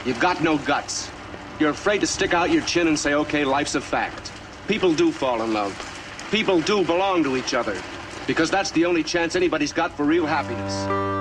You've 0.07 0.20
got 0.20 0.41
no 0.41 0.57
guts. 0.57 1.12
You're 1.61 1.70
afraid 1.70 2.01
to 2.01 2.07
stick 2.07 2.32
out 2.34 2.51
your 2.51 2.62
chin 2.62 2.87
and 2.89 2.99
say, 2.99 3.14
okay, 3.14 3.45
life's 3.45 3.74
a 3.74 3.80
fact. 3.80 4.32
People 4.68 4.95
do 4.95 5.11
fall 5.11 5.43
in 5.43 5.53
love. 5.53 5.74
People 6.30 6.61
do 6.61 6.84
belong 6.84 7.24
to 7.24 7.37
each 7.37 7.55
other. 7.55 7.76
Because 8.26 8.51
that's 8.51 8.70
the 8.70 8.84
only 8.84 9.03
chance 9.03 9.37
anybody's 9.37 9.72
got 9.72 9.93
for 9.97 10.05
real 10.05 10.26
happiness. 10.26 11.16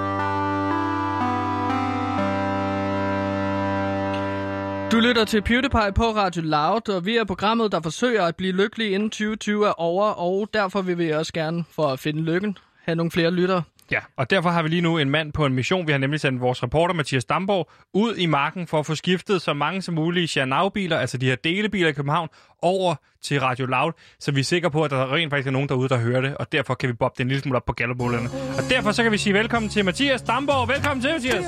Du 4.92 5.00
lytter 5.00 5.26
til 5.26 5.42
PewDiePie 5.42 5.92
på 5.96 6.04
Radio 6.04 6.42
Loud, 6.42 6.90
og 6.90 7.06
vi 7.06 7.18
er 7.18 7.24
programmet, 7.24 7.72
der 7.72 7.82
forsøger 7.82 8.24
at 8.24 8.36
blive 8.36 8.52
lykkelige 8.52 8.90
inden 8.90 9.10
2020 9.10 9.68
er 9.68 9.72
over, 9.72 10.06
og 10.06 10.50
derfor 10.54 10.82
vil 10.82 10.98
vi 10.98 11.10
også 11.10 11.34
gerne, 11.34 11.64
for 11.76 11.88
at 11.88 12.00
finde 12.00 12.22
lykken, 12.22 12.58
have 12.86 12.96
nogle 12.96 13.12
flere 13.12 13.32
lyttere. 13.32 13.64
Ja, 13.92 14.00
og 14.18 14.30
derfor 14.30 14.50
har 14.50 14.64
vi 14.64 14.70
lige 14.70 14.82
nu 14.82 14.98
en 14.98 15.10
mand 15.10 15.34
på 15.34 15.46
en 15.46 15.54
mission. 15.54 15.88
Vi 15.88 15.92
har 15.92 16.00
nemlig 16.00 16.20
sendt 16.20 16.42
vores 16.42 16.64
reporter 16.64 16.94
Mathias 16.94 17.26
Damborg 17.26 17.72
ud 17.94 18.16
i 18.16 18.26
marken 18.26 18.68
for 18.68 18.80
at 18.80 18.86
få 18.86 18.96
skiftet 18.96 19.42
så 19.42 19.54
mange 19.54 19.82
som 19.82 19.94
muligt 19.94 20.32
Xianau-biler, 20.32 20.98
altså 20.98 21.18
de 21.18 21.26
her 21.26 21.36
delebiler 21.36 21.90
i 21.90 21.92
København, 21.92 22.30
over 22.62 22.96
til 23.24 23.42
Radio 23.42 23.66
Loud, 23.66 23.92
så 24.20 24.32
vi 24.32 24.40
er 24.40 24.44
sikre 24.44 24.72
på, 24.72 24.84
at 24.84 24.92
der 24.92 25.14
rent 25.14 25.30
faktisk 25.30 25.48
er 25.48 25.52
nogen 25.52 25.70
derude, 25.70 25.90
der 25.90 25.98
hører 25.98 26.22
det, 26.22 26.38
og 26.38 26.52
derfor 26.52 26.74
kan 26.74 26.90
vi 26.90 26.94
bobbe 26.94 27.14
det 27.18 27.22
en 27.22 27.28
lille 27.28 27.42
smule 27.42 27.58
op 27.58 27.66
på 27.66 27.74
gallerbullerne. 27.74 28.30
Og 28.58 28.64
derfor 28.70 28.92
så 28.92 29.04
kan 29.04 29.12
vi 29.12 29.18
sige 29.18 29.34
velkommen 29.34 29.70
til 29.70 29.86
Mathias 29.86 30.22
Damborg. 30.22 30.70
Velkommen 30.70 31.02
til, 31.02 31.12
Mathias. 31.12 31.46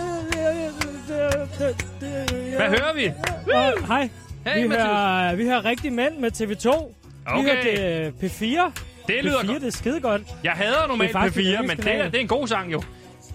Hvad 2.58 2.68
hører 2.68 2.94
vi? 2.96 3.12
Og, 3.54 3.88
hej. 3.88 4.10
Hey, 4.48 4.62
vi, 4.62 4.68
Mathias. 4.68 4.88
hører, 4.88 5.36
vi 5.36 5.44
hører 5.44 5.66
rigtig 5.66 5.94
mænd 5.94 6.18
med 6.18 6.32
TV2. 6.32 6.70
Okay. 7.26 7.44
Vi 7.44 7.50
hører 7.50 8.12
det, 8.22 8.32
P4. 8.32 8.72
Det 9.08 9.24
lyder 9.24 9.40
P4, 9.40 9.48
godt. 9.48 9.62
det 9.62 9.68
er 9.68 9.72
skide 9.72 10.00
godt. 10.02 10.22
Jeg 10.44 10.52
hader 10.52 10.88
normalt 10.88 11.10
Det 11.10 11.16
er 11.16 11.20
faktisk 11.22 11.40
P4, 11.56 11.62
en 11.62 11.68
men 11.68 11.78
det 11.78 11.88
er, 11.96 12.04
det 12.06 12.16
er 12.16 12.20
en 12.22 12.28
god 12.28 12.48
sang 12.48 12.72
jo. 12.72 12.82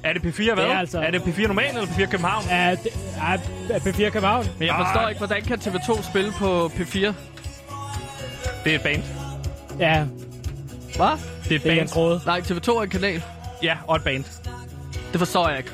Er 0.04 0.12
det 0.12 0.22
P4 0.22 0.54
hvad? 0.54 0.64
Det 0.64 0.72
er 0.72 0.78
altså- 0.78 1.00
Er 1.00 1.10
det 1.10 1.20
P4 1.20 1.46
normal 1.46 1.68
eller 1.68 1.86
P4 1.86 2.06
København? 2.06 2.44
Ja, 2.50 2.70
det, 2.70 2.90
ja, 3.70 3.78
P4 3.78 4.10
København. 4.10 4.46
Men 4.58 4.68
jeg 4.68 4.74
forstår 4.86 5.08
ikke, 5.08 5.18
hvordan 5.18 5.42
kan 5.42 5.58
TV2 5.58 6.02
spille 6.10 6.32
på 6.38 6.68
P4? 6.68 6.98
Det 8.64 8.72
er 8.72 8.74
et 8.76 8.82
band. 8.82 9.02
Ja, 9.78 10.04
Hvad? 10.96 11.06
Det 11.44 11.52
er 11.52 11.56
et 11.56 11.62
det 11.62 11.66
er 11.66 11.72
en 11.72 11.78
band. 11.78 11.88
tråd. 11.88 12.20
Nej, 12.26 12.40
TV2 12.40 12.68
er 12.78 12.82
en 12.82 12.90
kanal. 12.90 13.22
Ja, 13.62 13.76
og 13.86 13.96
et 13.96 14.04
band. 14.04 14.24
Det 15.12 15.18
forstår 15.18 15.48
jeg 15.48 15.58
ikke. 15.58 15.70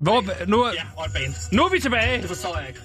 Hvor, 0.00 0.24
nu, 0.46 0.62
er, 0.62 0.70
Og 0.96 1.06
band. 1.14 1.34
nu 1.52 1.64
er 1.64 1.68
vi 1.70 1.80
tilbage. 1.80 2.20
Det 2.22 2.28
forstår 2.28 2.58
jeg 2.58 2.68
ikke. 2.68 2.80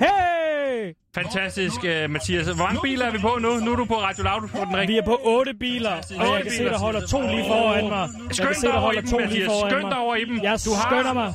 Hey! 0.00 0.92
Fantastisk, 1.14 1.76
uh, 1.84 2.10
Mathias. 2.10 2.46
Hvor 2.46 2.54
mange 2.66 2.80
biler 2.82 3.06
er 3.06 3.10
vi 3.10 3.18
på 3.18 3.38
nu? 3.40 3.56
Nu 3.56 3.72
er 3.72 3.76
du 3.76 3.84
på 3.84 3.94
Radio 3.94 4.22
Loud 4.24 4.48
på 4.48 4.58
den 4.58 4.68
Vi 4.72 4.76
rigtige. 4.80 4.98
er 4.98 5.04
på 5.04 5.20
otte 5.24 5.54
biler, 5.54 5.90
og 6.18 6.26
jeg 6.34 6.42
kan 6.42 6.52
se, 6.52 6.64
der 6.64 6.78
holder 6.78 7.06
to 7.06 7.20
lige 7.20 7.44
foran 7.48 7.88
mig. 7.88 8.08
Jeg 8.28 8.34
Skynd 8.34 8.46
kan 8.48 8.56
se, 8.56 8.66
dig 8.66 8.72
der 8.72 8.78
over 8.80 8.92
i 8.92 8.94
holder 8.94 9.00
dem, 9.00 9.10
to 9.10 9.18
lige 9.18 9.26
Mathias. 9.28 9.46
foran 9.46 9.70
Skynd 9.70 9.80
dig 9.82 9.88
mig. 9.88 9.98
over 9.98 10.14
i 10.16 10.24
dem. 10.24 10.36
Jeg 10.42 10.58
Du 10.66 10.70
har 10.74 10.86
skynder 10.90 11.12
mig. 11.12 11.28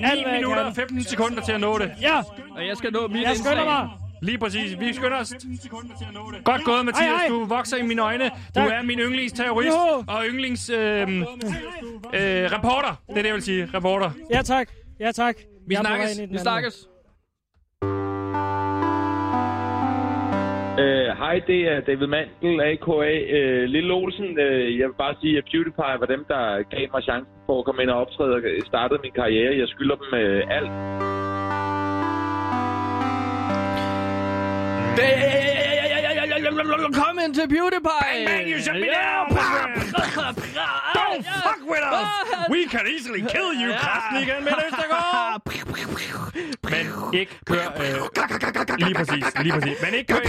9 0.00 0.04
Alt, 0.10 0.22
hvad 0.22 0.32
jeg 0.32 0.40
minutter 0.40 0.62
og 0.64 0.74
15 0.74 1.04
sekunder 1.04 1.42
til 1.42 1.52
at 1.52 1.60
nå 1.60 1.78
det. 1.78 1.90
Ja, 2.00 2.16
Og 2.56 2.66
jeg 2.68 2.76
skal 2.76 2.92
nå 2.92 3.06
mit 3.06 3.22
jeg 3.22 3.36
skynder 3.36 3.64
mig. 3.64 3.82
Lige 4.22 4.38
præcis. 4.38 4.80
Vi 4.80 4.92
skynder 4.92 5.18
os. 5.20 5.34
Godt 6.44 6.64
gået, 6.64 6.84
Mathias. 6.84 7.10
Ej, 7.10 7.22
ej. 7.22 7.28
Du 7.28 7.44
vokser 7.44 7.76
i 7.76 7.82
mine 7.82 8.02
øjne. 8.02 8.24
Du 8.54 8.60
er 8.60 8.82
min 8.82 8.98
yndlingsterrorist 8.98 9.76
og 10.08 10.24
yndlings... 10.28 10.70
Øh, 10.70 10.78
øh, 10.80 11.26
reporter. 12.56 13.02
Det 13.08 13.18
er 13.18 13.22
det, 13.22 13.26
jeg 13.26 13.34
vil 13.34 13.42
sige. 13.42 13.70
Reporter. 13.74 14.10
Ja, 14.30 14.42
tak. 14.42 14.68
Ja, 15.00 15.12
tak. 15.12 15.36
Vi 15.68 15.74
Jeg 15.74 15.80
snakkes. 15.80 16.20
Vi 16.30 16.38
snakkes. 16.38 16.86
Øh, 20.78 21.06
Hej, 21.22 21.36
det 21.46 21.60
er 21.72 21.80
David 21.80 22.06
Mandel, 22.06 22.60
a.k.a. 22.60 23.12
Uh, 23.36 23.62
Lille 23.74 23.92
Olsen. 23.92 24.24
Uh, 24.24 24.78
jeg 24.78 24.86
vil 24.88 24.98
bare 24.98 25.14
sige, 25.20 25.38
at 25.38 25.44
PewDiePie 25.50 26.00
var 26.02 26.06
dem, 26.14 26.24
der 26.28 26.62
gav 26.74 26.86
mig 26.94 27.02
chancen 27.02 27.32
for 27.46 27.58
at 27.58 27.64
komme 27.64 27.82
ind 27.82 27.90
og 27.90 28.00
optræde 28.00 28.34
og 28.34 28.42
startede 28.66 29.00
min 29.02 29.12
karriere. 29.12 29.58
Jeg 29.58 29.68
skylder 29.68 29.96
dem 29.96 30.10
uh, 30.12 30.56
alt. 30.56 30.70
Kom 36.92 37.18
ind 37.24 37.34
til 37.34 37.46
PewDiePie! 37.48 38.02
Bang, 38.02 38.26
bang, 38.26 38.48
you 38.52 38.58
shut 38.60 38.74
me 38.74 38.88
down! 38.88 39.28
Don't 40.98 41.22
fuck 41.44 41.60
with 41.72 41.84
us! 42.00 42.08
We 42.54 42.60
can 42.68 42.86
easily 42.86 43.20
kill 43.20 43.50
you, 43.62 43.70
Krasnik 43.82 44.28
and 44.28 44.46
Østergaard! 44.66 45.42
Men 46.70 47.14
ikke 47.14 47.38
kør... 47.44 47.56
Øh, 47.56 48.78
lige 48.78 48.94
præcis, 48.94 49.24
lige 49.42 49.52
præcis. 49.52 49.82
Men 49.82 49.94
ikke 49.94 50.12
kør. 50.12 50.20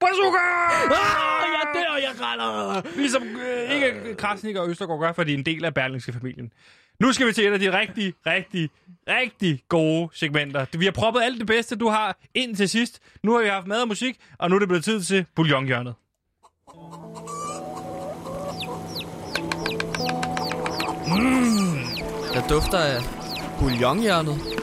Bazooka! 0.00 0.44
Ah, 0.90 1.46
jeg 1.56 1.66
dør, 1.74 1.96
jeg 2.02 2.12
græder! 2.18 2.82
Ligesom 2.96 3.22
øh, 3.22 3.70
ikke 3.70 4.14
Krasnik 4.14 4.56
og 4.56 4.68
Østergaard 4.68 5.00
gør, 5.00 5.12
fordi 5.12 5.30
de 5.30 5.34
er 5.34 5.38
en 5.38 5.46
del 5.46 5.64
af 5.64 5.74
Berlingske 5.74 6.12
familien. 6.12 6.52
Nu 7.00 7.12
skal 7.12 7.26
vi 7.26 7.32
til 7.32 7.46
et 7.46 7.52
af 7.52 7.58
de 7.58 7.78
rigtig, 7.78 8.14
rigtig, 8.26 8.70
rigtig 9.08 9.62
gode 9.68 10.08
segmenter. 10.12 10.66
Vi 10.78 10.84
har 10.84 10.92
proppet 10.92 11.20
alt 11.22 11.38
det 11.38 11.46
bedste, 11.46 11.76
du 11.76 11.88
har 11.88 12.18
ind 12.34 12.56
til 12.56 12.68
sidst. 12.68 13.00
Nu 13.22 13.32
har 13.32 13.42
vi 13.42 13.48
haft 13.48 13.66
mad 13.66 13.82
og 13.82 13.88
musik, 13.88 14.16
og 14.38 14.50
nu 14.50 14.54
er 14.56 14.58
det 14.58 14.68
blevet 14.68 14.84
tid 14.84 15.02
til 15.02 15.26
bouillonhjørnet. 15.34 15.94
Mm. 21.06 21.78
Der 22.34 22.48
dufter 22.48 22.78
af 22.78 23.00
bouillonhjørnet. 23.58 24.57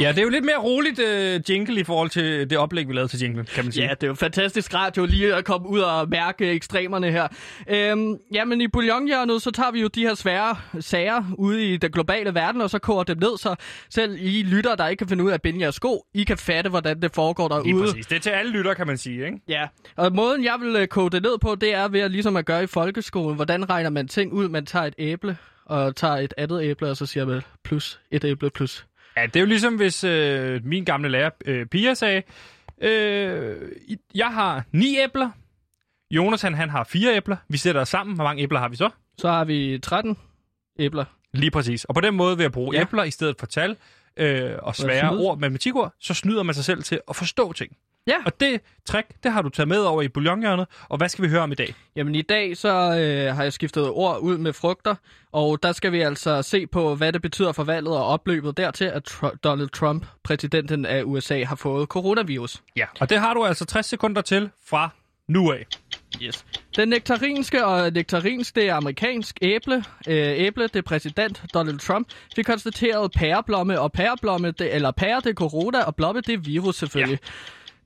Ja, 0.00 0.08
det 0.08 0.18
er 0.18 0.22
jo 0.22 0.28
lidt 0.28 0.44
mere 0.44 0.56
roligt 0.56 0.98
uh, 0.98 1.50
jingle 1.50 1.80
i 1.80 1.84
forhold 1.84 2.10
til 2.10 2.50
det 2.50 2.58
oplæg, 2.58 2.88
vi 2.88 2.92
lavede 2.92 3.08
til 3.08 3.20
jingle, 3.20 3.44
kan 3.44 3.64
man 3.64 3.72
sige. 3.72 3.84
Ja, 3.86 3.90
det 3.90 4.02
er 4.02 4.06
jo 4.06 4.14
fantastisk 4.14 4.74
radio 4.74 5.04
lige 5.04 5.34
at 5.34 5.44
komme 5.44 5.68
ud 5.68 5.80
og 5.80 6.08
mærke 6.08 6.50
ekstremerne 6.50 7.10
her. 7.10 7.28
Øhm, 7.68 8.16
jamen 8.34 8.60
i 8.60 8.68
bouillonhjørnet, 8.68 9.42
så 9.42 9.50
tager 9.50 9.70
vi 9.70 9.80
jo 9.80 9.88
de 9.88 10.00
her 10.00 10.14
svære 10.14 10.56
sager 10.80 11.24
ude 11.38 11.72
i 11.72 11.76
den 11.76 11.90
globale 11.90 12.34
verden, 12.34 12.60
og 12.60 12.70
så 12.70 12.78
koger 12.78 13.04
dem 13.04 13.18
ned, 13.18 13.38
så 13.38 13.54
selv 13.90 14.16
I 14.20 14.42
lytter, 14.42 14.74
der 14.74 14.88
ikke 14.88 14.98
kan 14.98 15.08
finde 15.08 15.24
ud 15.24 15.30
af 15.30 15.34
at 15.34 15.42
binde 15.42 15.60
jeres 15.60 15.74
sko, 15.74 16.06
I 16.14 16.24
kan 16.24 16.38
fatte, 16.38 16.70
hvordan 16.70 17.02
det 17.02 17.14
foregår 17.14 17.48
derude. 17.48 17.64
Lige 17.64 17.80
præcis. 17.80 18.06
Det 18.06 18.16
er 18.16 18.20
til 18.20 18.30
alle 18.30 18.52
lytter, 18.52 18.74
kan 18.74 18.86
man 18.86 18.98
sige, 18.98 19.26
ikke? 19.26 19.40
Ja, 19.48 19.68
og 19.96 20.12
måden 20.12 20.44
jeg 20.44 20.56
vil 20.60 20.76
øh, 20.76 20.86
koge 20.86 21.10
det 21.10 21.22
ned 21.22 21.38
på, 21.38 21.54
det 21.54 21.74
er 21.74 21.88
ved 21.88 22.00
at 22.00 22.10
ligesom 22.10 22.36
at 22.36 22.46
gøre 22.46 22.62
i 22.62 22.66
folkeskolen. 22.66 23.34
Hvordan 23.34 23.70
regner 23.70 23.90
man 23.90 24.08
ting 24.08 24.32
ud? 24.32 24.48
Man 24.48 24.66
tager 24.66 24.84
et 24.84 24.94
æble, 24.98 25.36
og 25.66 25.96
tager 25.96 26.16
et 26.16 26.34
andet 26.36 26.62
æble, 26.62 26.90
og 26.90 26.96
så 26.96 27.06
siger 27.06 27.26
man 27.26 27.42
plus 27.64 28.00
et 28.10 28.24
æble 28.24 28.50
plus. 28.50 28.86
Ja, 29.16 29.26
det 29.26 29.36
er 29.36 29.40
jo 29.40 29.46
ligesom, 29.46 29.76
hvis 29.76 30.04
øh, 30.04 30.64
min 30.66 30.84
gamle 30.84 31.08
lærer, 31.08 31.30
øh, 31.44 31.66
Pia, 31.66 31.94
sagde, 31.94 32.22
øh, 32.80 33.56
jeg 34.14 34.26
har 34.34 34.64
ni 34.72 34.98
æbler, 34.98 35.30
Jonas 36.10 36.42
han, 36.42 36.54
han 36.54 36.70
har 36.70 36.84
fire 36.84 37.16
æbler, 37.16 37.36
vi 37.48 37.56
sætter 37.56 37.80
os 37.80 37.88
sammen, 37.88 38.14
hvor 38.14 38.24
mange 38.24 38.42
æbler 38.42 38.58
har 38.60 38.68
vi 38.68 38.76
så? 38.76 38.90
Så 39.18 39.28
har 39.28 39.44
vi 39.44 39.78
13 39.82 40.16
æbler. 40.78 41.04
Lige 41.32 41.50
præcis. 41.50 41.84
Og 41.84 41.94
på 41.94 42.00
den 42.00 42.14
måde 42.14 42.38
ved 42.38 42.44
at 42.44 42.52
bruge 42.52 42.76
Ja. 42.76 42.80
æbler 42.82 43.04
i 43.04 43.10
stedet 43.10 43.36
for 43.38 43.46
tal 43.46 43.76
øh, 44.16 44.50
og 44.62 44.76
svære 44.76 45.10
ord, 45.10 45.38
matematikord, 45.38 45.94
så 46.00 46.14
snyder 46.14 46.42
man 46.42 46.54
sig 46.54 46.64
selv 46.64 46.82
til 46.82 47.00
at 47.08 47.16
forstå 47.16 47.52
ting. 47.52 47.76
Ja. 48.06 48.16
Og 48.26 48.40
det 48.40 48.60
trick, 48.84 49.06
det 49.22 49.32
har 49.32 49.42
du 49.42 49.48
taget 49.48 49.68
med 49.68 49.78
over 49.78 50.02
i 50.02 50.08
bouillonhjørnet. 50.08 50.66
Og 50.88 50.96
hvad 50.98 51.08
skal 51.08 51.24
vi 51.24 51.28
høre 51.28 51.40
om 51.40 51.52
i 51.52 51.54
dag? 51.54 51.74
Jamen 51.96 52.14
i 52.14 52.22
dag 52.22 52.56
så 52.56 52.68
øh, 52.68 53.36
har 53.36 53.42
jeg 53.42 53.52
skiftet 53.52 53.88
ord 53.88 54.18
ud 54.18 54.38
med 54.38 54.52
frugter, 54.52 54.94
og 55.32 55.62
der 55.62 55.72
skal 55.72 55.92
vi 55.92 56.00
altså 56.00 56.42
se 56.42 56.66
på, 56.66 56.94
hvad 56.94 57.12
det 57.12 57.22
betyder 57.22 57.52
for 57.52 57.64
valget 57.64 57.96
og 57.96 58.06
opløbet 58.06 58.56
dertil, 58.56 58.84
at 58.84 59.10
Tr- 59.10 59.36
Donald 59.44 59.68
Trump, 59.68 60.06
præsidenten 60.24 60.86
af 60.86 61.02
USA, 61.04 61.44
har 61.44 61.56
fået 61.56 61.88
coronavirus. 61.88 62.62
Ja. 62.76 62.86
Og 63.00 63.10
det 63.10 63.18
har 63.18 63.34
du 63.34 63.44
altså 63.44 63.64
60 63.64 63.86
sekunder 63.86 64.22
til 64.22 64.50
fra 64.66 64.90
nu 65.28 65.52
af. 65.52 65.66
Yes. 66.22 66.44
Den 66.76 66.88
nektarinske 66.88 67.64
og 67.64 67.90
nektarins, 67.90 68.52
det 68.52 68.68
er 68.68 68.74
amerikansk 68.74 69.38
æble. 69.42 69.84
Øh, 70.08 70.16
æble, 70.16 70.62
det 70.62 70.76
er 70.76 70.82
præsident 70.82 71.42
Donald 71.54 71.78
Trump. 71.78 72.08
Vi 72.36 72.42
konstaterede 72.42 73.08
pæreblomme 73.08 73.80
og 73.80 73.92
pæreblomme, 73.92 74.50
det, 74.50 74.74
eller 74.74 74.90
pære, 74.90 75.20
det 75.20 75.26
er 75.26 75.34
corona, 75.34 75.82
og 75.82 75.96
blomme, 75.96 76.20
det 76.20 76.34
er 76.34 76.38
virus 76.38 76.76
selvfølgelig. 76.76 77.18
Ja. 77.22 77.28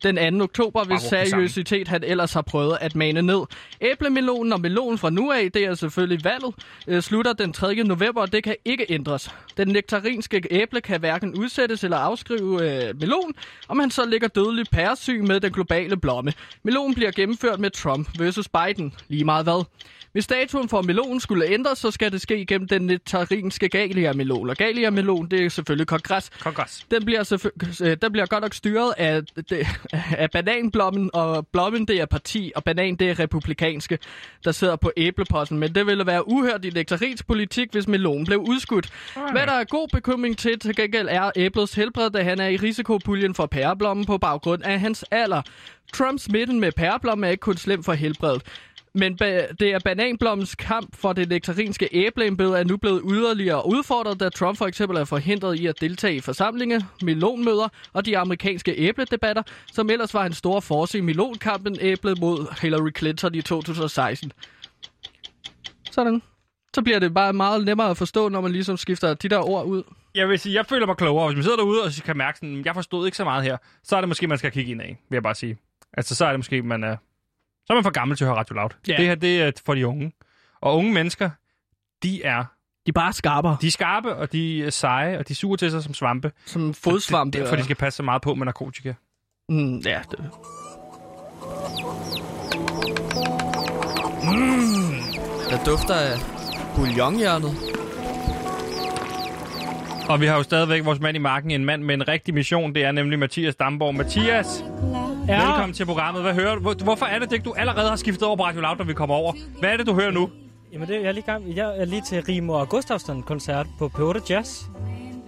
Den 0.02 0.38
2. 0.38 0.44
oktober, 0.44 0.84
hvis 0.84 1.00
seriøsitet 1.00 1.88
han 1.88 2.04
ellers 2.04 2.32
har 2.32 2.42
prøvet 2.42 2.78
at 2.80 2.96
mane 2.96 3.22
ned. 3.22 3.40
Æblemelonen 3.80 4.52
og 4.52 4.60
melonen 4.60 4.98
fra 4.98 5.10
nu 5.10 5.32
af, 5.32 5.52
det 5.52 5.64
er 5.64 5.74
selvfølgelig 5.74 6.24
valget, 6.24 6.54
øh, 6.86 7.02
slutter 7.02 7.32
den 7.32 7.52
3. 7.52 7.74
november, 7.74 8.20
og 8.20 8.32
det 8.32 8.44
kan 8.44 8.56
ikke 8.64 8.86
ændres. 8.88 9.30
Den 9.56 9.68
nektarinske 9.68 10.42
æble 10.50 10.80
kan 10.80 11.00
hverken 11.00 11.34
udsættes 11.34 11.84
eller 11.84 11.96
afskrive 11.96 12.88
øh, 12.88 13.00
melon, 13.00 13.34
og 13.68 13.76
man 13.76 13.90
så 13.90 14.06
ligger 14.06 14.28
dødelig 14.28 14.66
pæresyg 14.72 15.24
med 15.24 15.40
den 15.40 15.52
globale 15.52 15.96
blomme. 15.96 16.32
Melon 16.62 16.94
bliver 16.94 17.10
gennemført 17.10 17.60
med 17.60 17.70
Trump 17.70 18.08
versus 18.18 18.48
Biden. 18.48 18.94
Lige 19.08 19.24
meget 19.24 19.44
hvad. 19.44 19.64
Hvis 20.12 20.26
datoen 20.26 20.68
for 20.68 20.82
melon 20.82 21.20
skulle 21.20 21.46
ændres, 21.46 21.78
så 21.78 21.90
skal 21.90 22.12
det 22.12 22.20
ske 22.20 22.46
gennem 22.46 22.68
den 22.68 22.82
nektarinske 22.82 23.68
galia-melon. 23.68 24.50
Og 24.50 24.56
galia-melon, 24.56 25.28
det 25.30 25.44
er 25.44 25.48
selvfølgelig 25.48 25.86
kongres. 25.86 26.30
Kongres. 26.40 26.86
Den 26.90 27.04
bliver, 27.04 27.22
selvfø- 27.24 27.84
øh, 27.84 27.96
den 28.02 28.12
bliver 28.12 28.26
godt 28.26 28.42
nok 28.42 28.54
styret 28.54 28.94
af, 28.98 29.22
det, 29.50 29.66
af 30.24 30.30
bananblommen, 30.30 31.10
og 31.14 31.46
blommen 31.46 31.86
det 31.88 32.00
er 32.00 32.06
parti, 32.06 32.52
og 32.56 32.64
banan 32.64 32.96
det 32.96 33.10
er 33.10 33.18
republikanske, 33.18 33.98
der 34.44 34.52
sidder 34.52 34.76
på 34.76 34.92
æbleposten. 34.96 35.58
Men 35.58 35.74
det 35.74 35.86
ville 35.86 36.06
være 36.06 36.28
uhørt 36.28 36.64
i 36.64 36.70
nektarins 36.70 37.22
politik, 37.22 37.68
hvis 37.72 37.88
melon 37.88 38.24
blev 38.24 38.38
udskudt. 38.38 38.88
Hvad 39.32 39.46
der 39.46 39.52
er 39.52 39.64
god 39.64 39.88
bekymring 39.92 40.38
til 40.38 40.58
til 40.58 40.76
gengæld 40.76 41.08
er 41.10 41.30
æblets 41.36 41.74
helbred, 41.74 42.10
da 42.10 42.22
han 42.22 42.40
er 42.40 42.48
i 42.48 42.56
risikopuljen 42.56 43.34
for 43.34 43.46
pæreblommen 43.46 44.06
på 44.06 44.18
baggrund 44.18 44.62
af 44.62 44.80
hans 44.80 45.04
alder. 45.10 45.42
Trumps 45.94 46.28
midten 46.30 46.60
med 46.60 46.72
pæreblommen 46.72 47.24
er 47.24 47.28
ikke 47.30 47.40
kun 47.40 47.56
slem 47.56 47.82
for 47.82 47.92
helbredet. 47.92 48.42
Men 48.94 49.18
ba- 49.22 49.52
det 49.52 49.72
er 49.72 49.78
bananblommens 49.84 50.54
kamp 50.54 50.96
for 50.96 51.12
det 51.12 51.28
nektarinske 51.28 51.88
æbleembede 51.92 52.58
er 52.58 52.64
nu 52.64 52.76
blevet 52.76 53.02
yderligere 53.10 53.66
udfordret, 53.66 54.20
da 54.20 54.28
Trump 54.28 54.58
for 54.58 54.66
eksempel 54.66 54.98
er 54.98 55.04
forhindret 55.04 55.60
i 55.60 55.66
at 55.66 55.80
deltage 55.80 56.14
i 56.14 56.20
forsamlinger, 56.20 56.80
melonmøder 57.02 57.68
og 57.92 58.06
de 58.06 58.18
amerikanske 58.18 58.74
æbledebatter, 58.76 59.42
som 59.72 59.90
ellers 59.90 60.14
var 60.14 60.26
en 60.26 60.32
stor 60.32 60.60
force 60.60 60.98
i 60.98 61.00
melonkampen 61.00 61.76
æblet 61.80 62.20
mod 62.20 62.60
Hillary 62.62 62.90
Clinton 62.98 63.34
i 63.34 63.42
2016. 63.42 64.32
Sådan. 65.90 66.22
Så 66.74 66.82
bliver 66.82 66.98
det 66.98 67.14
bare 67.14 67.32
meget 67.32 67.64
nemmere 67.64 67.90
at 67.90 67.96
forstå, 67.96 68.28
når 68.28 68.40
man 68.40 68.52
ligesom 68.52 68.76
skifter 68.76 69.14
de 69.14 69.28
der 69.28 69.38
ord 69.38 69.66
ud. 69.66 69.82
Jeg 70.14 70.28
vil 70.28 70.38
sige, 70.38 70.54
jeg 70.54 70.66
føler 70.66 70.86
mig 70.86 70.96
klogere. 70.96 71.26
Hvis 71.26 71.36
man 71.36 71.42
sidder 71.42 71.56
derude 71.56 71.82
og 71.84 71.90
kan 72.04 72.16
mærke 72.16 72.38
sådan, 72.38 72.62
jeg 72.64 72.74
forstod 72.74 73.06
ikke 73.06 73.16
så 73.16 73.24
meget 73.24 73.44
her, 73.44 73.56
så 73.84 73.96
er 73.96 74.00
det 74.00 74.08
måske, 74.08 74.26
man 74.26 74.38
skal 74.38 74.52
kigge 74.52 74.70
ind 74.72 74.82
af, 74.82 74.98
vil 75.08 75.16
jeg 75.16 75.22
bare 75.22 75.34
sige. 75.34 75.56
Altså, 75.96 76.14
så 76.14 76.24
er 76.24 76.30
det 76.30 76.38
måske, 76.38 76.62
man 76.62 76.84
er, 76.84 76.96
så 77.68 77.72
er 77.72 77.74
man 77.74 77.84
for 77.84 77.90
gammel 77.90 78.16
til 78.16 78.24
at 78.24 78.28
høre 78.28 78.38
Radio 78.38 78.54
Loud. 78.54 78.70
Ja. 78.88 78.96
Det 78.96 79.06
her, 79.06 79.14
det 79.14 79.42
er 79.42 79.52
for 79.66 79.74
de 79.74 79.86
unge. 79.86 80.12
Og 80.60 80.76
unge 80.76 80.92
mennesker, 80.92 81.30
de 82.02 82.22
er... 82.24 82.44
De 82.86 82.90
er 82.90 82.92
bare 82.92 83.12
skarpere. 83.12 83.56
De 83.60 83.66
er 83.66 83.70
skarpe, 83.70 84.14
og 84.16 84.32
de 84.32 84.64
er 84.64 84.70
seje, 84.70 85.18
og 85.18 85.28
de 85.28 85.34
suger 85.34 85.56
til 85.56 85.70
sig 85.70 85.82
som 85.82 85.94
svampe. 85.94 86.32
Som 86.46 86.74
fodsvampe. 86.74 87.50
Og- 87.50 87.58
de 87.58 87.64
skal 87.64 87.76
passe 87.76 87.96
så 87.96 88.02
meget 88.02 88.22
på 88.22 88.34
med 88.34 88.44
narkotika. 88.44 88.92
Mm, 89.48 89.76
ja, 89.78 90.00
det. 90.10 90.18
Mm, 94.22 94.94
der 95.50 95.64
dufter 95.66 95.94
af 95.94 96.16
bouillonhjernet. 96.76 97.54
Og 100.08 100.20
vi 100.20 100.26
har 100.26 100.36
jo 100.36 100.42
stadigvæk 100.42 100.84
vores 100.84 101.00
mand 101.00 101.16
i 101.16 101.20
marken, 101.20 101.50
en 101.50 101.64
mand 101.64 101.82
med 101.82 101.94
en 101.94 102.08
rigtig 102.08 102.34
mission. 102.34 102.74
Det 102.74 102.84
er 102.84 102.92
nemlig 102.92 103.18
Mathias 103.18 103.56
Damborg. 103.56 103.94
Mathias, 103.94 104.64
Ja. 105.28 105.44
velkommen 105.46 105.72
til 105.72 105.86
programmet. 105.86 106.22
Hvad 106.22 106.34
hører 106.34 106.54
du? 106.54 106.60
Hvor- 106.60 106.84
Hvorfor 106.84 107.06
er 107.06 107.18
det, 107.18 107.32
at 107.32 107.44
du 107.44 107.52
allerede 107.58 107.88
har 107.88 107.96
skiftet 107.96 108.22
over 108.22 108.36
på 108.36 108.42
Radio 108.44 108.60
Loud, 108.60 108.76
når 108.76 108.84
vi 108.84 108.94
kommer 108.94 109.14
over? 109.14 109.32
Hvad 109.60 109.70
er 109.72 109.76
det, 109.76 109.86
du 109.86 109.94
hører 109.94 110.10
nu? 110.10 110.30
Jamen, 110.72 110.88
det, 110.88 110.94
jeg, 110.94 111.02
er 111.08 111.12
lige 111.12 111.24
gang, 111.24 111.56
jeg 111.56 111.78
er 111.80 111.84
lige 111.84 112.02
til 112.08 112.22
Rimo 112.22 112.52
og 112.52 112.68
Gustafsson-koncert 112.68 113.66
på 113.78 113.90
P8 113.94 114.26
Jazz. 114.30 114.62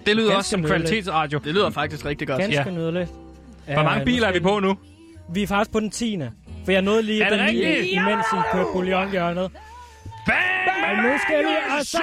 Det 0.06 0.16
lyder 0.16 0.26
Ganske 0.28 0.36
også 0.38 0.50
som 0.50 0.60
nydeligt. 0.60 0.76
kvalitetsradio. 0.82 1.38
Det 1.44 1.54
lyder 1.54 1.70
faktisk 1.70 2.04
rigtig 2.04 2.28
godt. 2.28 2.38
Ganske 2.40 2.62
Ja. 2.66 2.70
nydeligt. 2.70 3.10
Hvor 3.72 3.82
mange 3.82 4.04
biler 4.04 4.28
er 4.28 4.32
vi 4.32 4.40
på 4.40 4.58
nu? 4.58 4.76
Vi 5.34 5.42
er 5.42 5.46
faktisk 5.46 5.72
på 5.72 5.80
den 5.80 5.90
10. 5.90 6.18
For 6.64 6.72
jeg 6.72 6.82
nåede 6.82 7.02
lige 7.02 7.24
det 7.24 7.30
den 7.32 7.46
lige, 7.50 7.68
rigtigt? 7.68 7.92
imens 7.92 8.26
I 8.32 8.36
kørte 8.52 8.68
bouillonhjørnet. 8.72 9.50
Bang! 10.26 10.90
Og 10.90 11.02
nu 11.04 11.10
skal 11.26 11.38
vi 11.38 11.54
altså... 11.78 11.98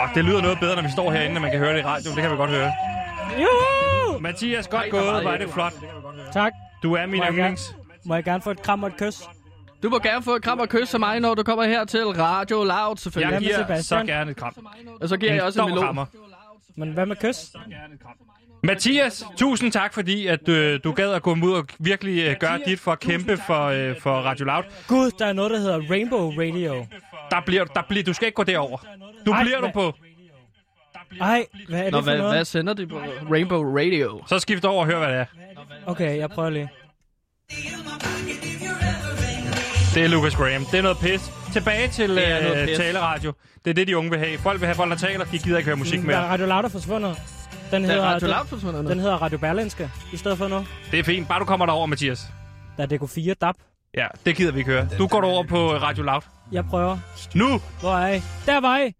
Godt, 0.00 0.10
det 0.14 0.24
lyder 0.24 0.42
noget 0.42 0.60
bedre, 0.60 0.76
når 0.76 0.82
vi 0.82 0.90
står 0.90 1.10
herinde, 1.12 1.34
når 1.34 1.40
man 1.40 1.50
kan 1.50 1.60
høre 1.60 1.72
det 1.72 1.80
i 1.80 1.82
radioen. 1.82 2.16
Det 2.16 2.22
kan 2.22 2.32
vi 2.32 2.36
godt 2.36 2.50
høre. 2.50 2.72
Juhu! 3.42 4.18
Mathias, 4.20 4.68
godt 4.68 4.90
gået. 4.90 5.24
er 5.24 5.38
det 5.38 5.50
flot. 5.50 5.72
Tak. 6.32 6.52
Du 6.82 6.94
er 6.94 7.06
min 7.06 7.18
Må 7.18 7.24
jeg 7.24 7.32
yndlings. 7.32 7.74
Må 8.04 8.14
jeg 8.14 8.24
gerne 8.24 8.42
få 8.42 8.50
et 8.50 8.62
kram 8.62 8.82
og 8.82 8.88
et 8.88 8.96
kys? 8.96 9.22
Du 9.82 9.88
må 9.88 9.98
gerne 9.98 10.22
få 10.22 10.34
et 10.34 10.42
kram 10.42 10.58
og 10.58 10.68
kys 10.68 10.94
af 10.94 11.00
mig, 11.00 11.20
når 11.20 11.34
du 11.34 11.42
kommer 11.42 11.64
her 11.64 11.84
til 11.84 12.04
Radio 12.06 12.64
Loud, 12.64 12.96
selvfølgelig. 12.96 13.32
Jeg 13.32 13.64
giver 13.66 13.82
så 13.82 14.04
gerne 14.06 14.30
et 14.30 14.36
kram. 14.36 14.66
Og 15.00 15.08
så 15.08 15.16
giver 15.16 15.34
jeg 15.34 15.42
også 15.42 15.62
en 15.62 15.68
melon. 15.68 15.84
krammer. 15.84 16.06
Men 16.76 16.92
hvad 16.92 17.06
med 17.06 17.16
kys? 17.16 17.52
Mathias, 18.62 19.24
tusind 19.36 19.72
tak, 19.72 19.94
fordi 19.94 20.26
at, 20.26 20.48
øh, 20.48 20.80
du 20.84 20.92
gad 20.92 21.12
at 21.12 21.22
gå 21.22 21.36
ud 21.42 21.52
og 21.52 21.66
virkelig 21.78 22.26
øh, 22.28 22.36
gøre 22.40 22.58
dit 22.66 22.80
for 22.80 22.92
at 22.92 23.00
kæmpe 23.00 23.36
for, 23.46 23.64
øh, 23.64 24.00
for 24.00 24.10
Radio 24.10 24.44
Loud. 24.44 24.62
Gud, 24.88 25.10
der 25.18 25.26
er 25.26 25.32
noget, 25.32 25.50
der 25.50 25.58
hedder 25.58 25.80
Rainbow 25.90 26.30
Radio. 26.30 26.86
Der 27.30 27.40
bliver, 27.46 27.64
der 27.64 27.82
bliver, 27.88 28.04
du 28.04 28.12
skal 28.12 28.26
ikke 28.26 28.36
gå 28.36 28.42
derover. 28.42 28.78
Du 29.26 29.30
Ej, 29.32 29.42
bliver 29.42 29.56
du 29.56 29.62
hvad- 29.62 29.72
på. 29.72 29.92
Ej, 31.20 31.46
hvad 31.68 31.78
er 31.78 31.82
det 31.84 31.92
Nå, 31.92 31.98
for 31.98 32.02
hvad, 32.04 32.18
noget? 32.18 32.34
hvad 32.34 32.44
sender 32.44 32.74
de 32.74 32.86
på 32.86 32.98
Rainbow 33.32 33.76
Radio? 33.78 34.22
Så 34.26 34.38
skift 34.38 34.64
over 34.64 34.80
og 34.80 34.86
hør, 34.86 34.98
hvad 34.98 35.08
det 35.08 35.16
er. 35.18 35.24
Okay, 35.86 36.18
jeg 36.18 36.30
prøver 36.30 36.50
lige. 36.50 36.68
Det 39.94 40.04
er 40.04 40.08
Lucas 40.08 40.34
Graham. 40.34 40.64
Det 40.64 40.78
er 40.78 40.82
noget 40.82 40.98
pis. 40.98 41.32
Tilbage 41.52 41.88
til 41.88 42.10
Det 42.16 42.28
er 42.28 42.42
noget 42.42 42.62
øh, 42.62 42.68
pis. 42.68 42.76
taleradio. 42.76 43.32
Det 43.64 43.70
er 43.70 43.74
det, 43.74 43.86
de 43.88 43.96
unge 43.98 44.10
vil 44.10 44.18
have. 44.18 44.38
Folk 44.38 44.60
vil 44.60 44.66
have 44.66 44.74
folk, 44.76 44.90
der 44.90 44.96
taler. 44.96 45.24
De 45.24 45.38
gider 45.38 45.58
ikke 45.58 45.66
høre 45.68 45.76
musik 45.76 46.00
Der 46.00 46.06
mere. 46.06 46.16
er 46.16 46.20
Radio 46.28 46.46
Loud 46.46 46.64
er 46.64 46.68
forsvundet. 46.68 47.16
Den 47.70 47.82
Der 47.82 47.88
er 47.88 47.92
hedder, 47.94 48.06
Radio 48.08 48.28
Loud 48.28 48.46
forsvundet 48.46 48.84
nu. 48.84 48.90
den 48.90 49.00
hedder 49.00 49.14
Radio 49.16 49.38
Berlinske 49.38 49.90
i 50.12 50.16
stedet 50.16 50.38
for 50.38 50.48
nu. 50.48 50.66
Det 50.90 50.98
er 50.98 51.04
fint. 51.04 51.28
Bare 51.28 51.40
du 51.40 51.44
kommer 51.44 51.66
derover, 51.66 51.86
Mathias. 51.86 52.26
Der 52.76 52.82
er 52.82 52.86
DK4 52.86 53.34
DAB. 53.40 53.54
Ja, 53.96 54.06
det 54.26 54.36
gider 54.36 54.52
vi 54.52 54.58
ikke 54.58 54.70
høre. 54.70 54.88
Du 54.98 55.06
går 55.06 55.22
over 55.24 55.42
på 55.44 55.72
Radio 55.76 56.02
Loud. 56.04 56.20
Jeg 56.52 56.64
prøver. 56.64 56.98
Nu! 57.34 57.60
Hvor 57.80 57.94
er 57.96 58.14
I? 58.14 58.20
Der 58.46 58.60
var 58.60 58.78
I! 58.78 58.92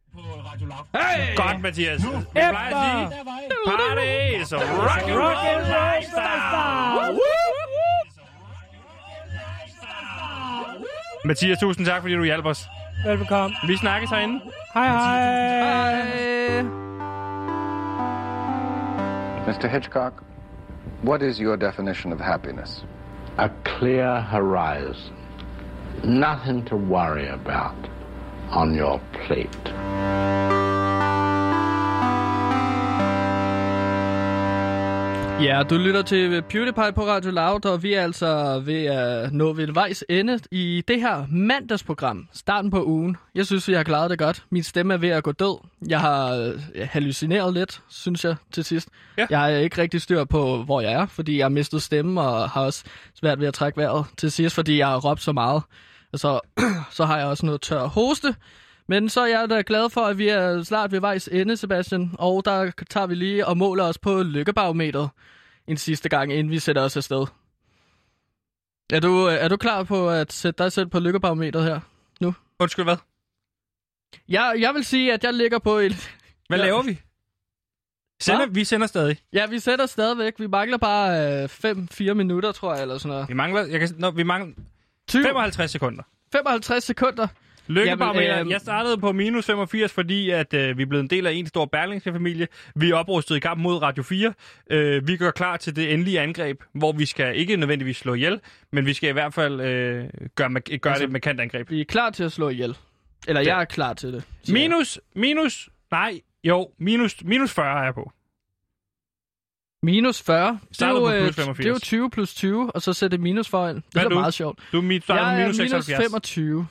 Hey! 0.95 1.37
Godt, 1.37 1.63
Mathias. 1.63 2.03
Vi 2.03 2.09
plejer 2.35 2.49
at 2.49 3.11
sige, 3.11 3.25
party 3.67 4.43
is 4.43 4.53
a 4.53 4.57
rock 4.57 5.03
and 5.03 5.17
Rock 5.17 5.33
roll 5.33 5.37
and 5.37 5.63
roll 5.63 5.77
lifestyle. 5.77 7.19
Mathias, 11.25 11.59
tusind 11.59 11.87
tak, 11.87 12.01
fordi 12.03 12.15
du 12.15 12.25
hjalp 12.25 12.47
os. 12.47 12.69
Velbekomme. 13.05 13.57
Vi 13.67 13.77
snakkes 13.77 14.11
herinde. 14.11 14.41
Hej 14.75 14.89
hej. 14.89 15.01
Hej. 15.63 16.63
Mr. 19.47 19.69
Hitchcock, 19.69 20.13
what 21.05 21.23
is 21.23 21.41
your 21.41 21.57
definition 21.57 22.13
of 22.13 22.21
happiness? 22.21 22.85
a 23.39 23.51
clear 23.65 24.21
horizon. 24.21 25.15
Nothing 26.05 26.65
to 26.67 26.77
worry 26.77 27.29
about 27.29 27.77
on 28.53 28.79
your 28.79 29.01
plate. 29.13 29.77
Ja, 35.41 35.63
du 35.71 35.75
lytter 35.75 36.03
til 36.03 36.43
PewDiePie 36.43 36.93
på 36.95 37.07
Radio 37.07 37.31
Loud, 37.31 37.67
og 37.67 37.83
vi 37.83 37.95
er 37.95 38.03
altså 38.03 38.63
ved 38.65 38.85
at 38.85 39.33
nå 39.33 39.53
ved 39.53 39.73
vejs 39.73 40.05
ende 40.09 40.41
i 40.51 40.83
det 40.89 41.01
her 41.01 41.27
mandagsprogram. 41.31 42.29
Starten 42.33 42.71
på 42.71 42.85
ugen. 42.85 43.17
Jeg 43.35 43.47
synes, 43.47 43.69
vi 43.69 43.73
har 43.73 43.83
klaret 43.83 44.11
det 44.11 44.19
godt. 44.19 44.45
Min 44.51 44.63
stemme 44.63 44.95
er 44.95 44.99
ved 44.99 45.09
at 45.09 45.23
gå 45.23 45.33
død. 45.33 45.59
Jeg 45.89 46.01
har 46.01 46.35
øh, 46.35 46.89
hallucineret 46.91 47.55
lidt, 47.55 47.83
synes 47.89 48.25
jeg, 48.25 48.37
til 48.53 48.65
sidst. 48.65 48.89
Ja. 49.19 49.27
Jeg 49.31 49.41
har 49.41 49.49
ikke 49.49 49.83
rigtig 49.83 50.03
styr 50.03 50.25
på, 50.25 50.63
hvor 50.63 50.81
jeg 50.81 50.93
er, 50.93 51.07
fordi 51.07 51.39
jeg 51.39 51.45
har 51.45 51.49
mistet 51.51 51.83
stemme, 51.83 52.21
og 52.21 52.51
har 52.51 52.65
også 52.65 52.85
svært 53.15 53.41
ved 53.41 53.49
at 53.49 53.55
trække 53.55 53.79
vejret 53.79 54.05
til 54.17 54.31
sidst, 54.33 54.55
fordi 54.55 54.79
jeg 54.79 54.87
har 54.87 54.97
råbt 54.99 55.23
så 55.23 55.33
meget. 55.33 55.63
Så, 56.17 56.41
så 56.97 57.05
har 57.05 57.19
jeg 57.19 57.27
også 57.27 57.47
noget 57.47 57.61
tør 57.61 57.85
hoste. 57.87 58.37
Men 58.89 59.09
så 59.09 59.21
er 59.21 59.27
jeg 59.27 59.51
da 59.51 59.63
glad 59.67 59.91
for, 59.91 60.01
at 60.01 60.19
vi 60.19 60.29
er 60.29 60.63
snart 60.63 60.93
ved 60.93 61.01
vejs 61.01 61.29
ende, 61.29 61.57
Sebastian. 61.57 62.11
Og 62.19 62.45
der 62.45 62.71
tager 62.91 63.07
vi 63.07 63.15
lige 63.15 63.47
og 63.47 63.57
måler 63.57 63.85
os 63.85 63.99
på 63.99 64.23
lykkebarometeret 64.23 65.11
en 65.67 65.77
sidste 65.77 66.09
gang, 66.09 66.33
inden 66.33 66.51
vi 66.51 66.59
sætter 66.59 66.83
os 66.83 66.97
afsted. 66.97 67.27
Er 68.93 69.01
du, 69.01 69.25
er 69.25 69.49
du 69.49 69.57
klar 69.57 69.83
på 69.83 70.11
at 70.11 70.33
sætte 70.33 70.65
dig 70.65 70.73
selv 70.73 70.87
på 70.87 70.99
lykkebarometeret 71.01 71.65
her 71.65 71.81
nu? 72.21 72.35
Undskyld, 72.59 72.85
hvad? 72.85 72.97
Jeg, 74.29 74.55
jeg 74.59 74.75
vil 74.75 74.85
sige, 74.85 75.13
at 75.13 75.25
jeg 75.25 75.35
ligger 75.35 75.59
på 75.59 75.75
et... 75.77 76.11
Hvad 76.49 76.59
Ja. 76.59 76.65
laver 76.65 76.83
vi? 76.83 77.01
Sender, 78.21 78.47
vi 78.47 78.65
sender 78.65 78.87
stadig. 78.87 79.19
Ja, 79.33 79.47
vi 79.47 79.59
sætter 79.59 79.87
stadigvæk. 79.87 80.35
Vi 80.39 80.47
mangler 80.47 80.79
bare 80.79 81.45
5-4 81.45 82.13
minutter, 82.15 82.53
tror 82.53 82.73
jeg, 82.75 82.83
eller 82.83 82.99
sådan 82.99 83.09
noget. 83.09 83.29
Vi 83.29 83.35
mangler, 83.35 83.67
jeg 83.67 83.81
kan, 83.81 83.89
nå, 83.99 84.11
vi 84.11 84.23
mangler 84.23 84.55
20, 85.09 85.23
55 85.25 85.71
sekunder. 85.71 86.03
55 86.33 86.85
sekunder. 86.85 87.27
Jamen, 87.69 87.87
Jamen, 87.87 88.41
øhm, 88.41 88.51
jeg 88.51 88.61
startede 88.61 88.99
på 88.99 89.13
minus 89.13 89.47
85, 89.47 89.93
fordi 89.93 90.31
at, 90.31 90.55
øh, 90.55 90.79
vi 90.79 90.83
er 90.83 90.87
blevet 90.87 91.03
en 91.03 91.11
del 91.11 91.27
af 91.27 91.33
en 91.33 91.47
stor 91.47 91.65
berlingske 91.65 92.13
familie. 92.13 92.49
Vi 92.75 92.91
er 92.91 92.95
oprustet 92.95 93.37
i 93.37 93.39
kamp 93.41 93.61
mod 93.61 93.83
Radio 93.83 94.03
4. 94.03 94.33
Øh, 94.71 95.09
vi 95.09 95.17
gør 95.17 95.31
klar 95.31 95.57
til 95.57 95.77
det 95.77 95.93
endelige 95.93 96.21
angreb, 96.21 96.61
hvor 96.73 96.93
vi 96.93 97.07
skal 97.07 97.37
ikke 97.39 97.57
nødvendigvis 97.57 97.97
slå 97.97 98.15
ihjel, 98.15 98.41
men 98.73 98.87
vi 98.87 98.93
skal 98.95 99.09
i 99.09 99.13
hvert 99.13 99.35
fald 99.35 99.61
øh, 99.61 100.05
gøre, 100.35 100.51
gøre 100.79 100.93
Altså, 100.93 101.03
det 101.05 101.13
med 101.13 101.21
kant 101.21 101.41
angreb. 101.41 101.71
Vi 101.71 101.81
er 101.81 101.85
klar 101.85 102.11
til 102.11 102.25
at 102.25 102.33
slå 102.33 102.49
ihjel. 102.49 102.77
Eller 103.29 103.41
Det- 103.41 103.49
jeg 103.49 103.61
er 103.61 103.65
klar 103.65 103.93
til 103.95 104.13
det. 104.13 104.25
Minus, 104.49 105.01
minus, 105.17 105.69
nej, 105.91 106.21
jo, 106.45 106.69
minus, 106.79 107.25
minus 107.25 107.53
40 107.53 107.81
er 107.81 107.85
jeg 107.85 107.95
på. 107.95 108.13
Minus 109.87 110.23
40. 110.23 110.59
Det 110.69 110.83
er, 110.83 110.89
jo, 110.89 111.11
øh, 111.11 111.27
det 111.27 111.35
85. 111.35 111.67
er 111.67 111.71
jo 111.71 111.79
20 111.79 112.11
plus 112.11 112.35
20, 112.35 112.71
og 112.71 112.83
så 112.83 112.93
sætte 112.93 113.19
minus 113.19 113.49
foran. 113.49 113.75
Det 113.77 113.85
Hvad 113.93 114.03
er 114.03 114.09
er 114.09 114.15
meget 114.15 114.35
sjovt. 114.35 114.59
Du 114.73 114.81
er 114.81 115.01
starter 115.03 115.23
jeg 115.23 115.35
på 115.35 115.41
er 115.41 115.45
minus 115.45 115.59
minus 115.59 115.71
76. 115.71 116.05
25. 116.05 116.67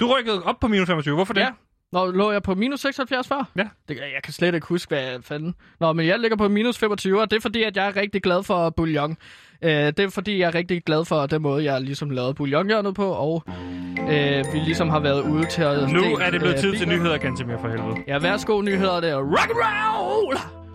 Du 0.00 0.14
rykkede 0.16 0.42
op 0.42 0.60
på 0.60 0.68
minus 0.68 0.86
25. 0.86 1.14
Hvorfor 1.14 1.34
det? 1.34 1.40
Ja. 1.40 1.48
Nå, 1.92 2.10
lå 2.10 2.32
jeg 2.32 2.42
på 2.42 2.54
minus 2.54 2.80
76 2.80 3.28
før? 3.28 3.48
Ja. 3.56 3.68
Det, 3.88 3.96
jeg 3.96 4.22
kan 4.24 4.32
slet 4.32 4.54
ikke 4.54 4.66
huske, 4.66 4.88
hvad 4.88 5.22
fanden... 5.22 5.54
Nå, 5.80 5.92
men 5.92 6.06
jeg 6.06 6.18
ligger 6.18 6.36
på 6.36 6.48
minus 6.48 6.78
25, 6.78 7.20
og 7.20 7.30
det 7.30 7.36
er 7.36 7.40
fordi, 7.40 7.62
at 7.62 7.76
jeg 7.76 7.86
er 7.86 7.96
rigtig 7.96 8.22
glad 8.22 8.42
for 8.42 8.70
bouillon. 8.70 9.16
Øh, 9.62 9.70
det 9.70 10.00
er 10.00 10.10
fordi, 10.10 10.38
jeg 10.38 10.46
er 10.46 10.54
rigtig 10.54 10.82
glad 10.84 11.04
for 11.04 11.26
den 11.26 11.42
måde, 11.42 11.64
jeg 11.64 11.80
ligesom 11.80 12.10
lavede 12.10 12.34
bouillonhjørnet 12.34 12.94
på, 12.94 13.06
og 13.06 13.44
øh, 14.10 14.44
vi 14.52 14.58
ligesom 14.58 14.88
har 14.88 15.00
været 15.00 15.22
ude 15.22 15.46
til 15.46 15.62
at... 15.62 15.90
Nu 15.92 16.02
er 16.02 16.30
det 16.30 16.40
blevet 16.40 16.54
øh, 16.54 16.60
tid 16.60 16.76
til 16.76 16.88
nyheder, 16.88 17.18
Gantemir, 17.18 17.58
for 17.60 17.68
helvede. 17.68 17.96
Ja, 18.06 18.18
værsgo 18.18 18.60
nyheder, 18.60 19.00
det 19.00 19.10
er 19.10 19.16
rock 19.16 19.50
and 19.50 19.58
roll! 19.58 20.65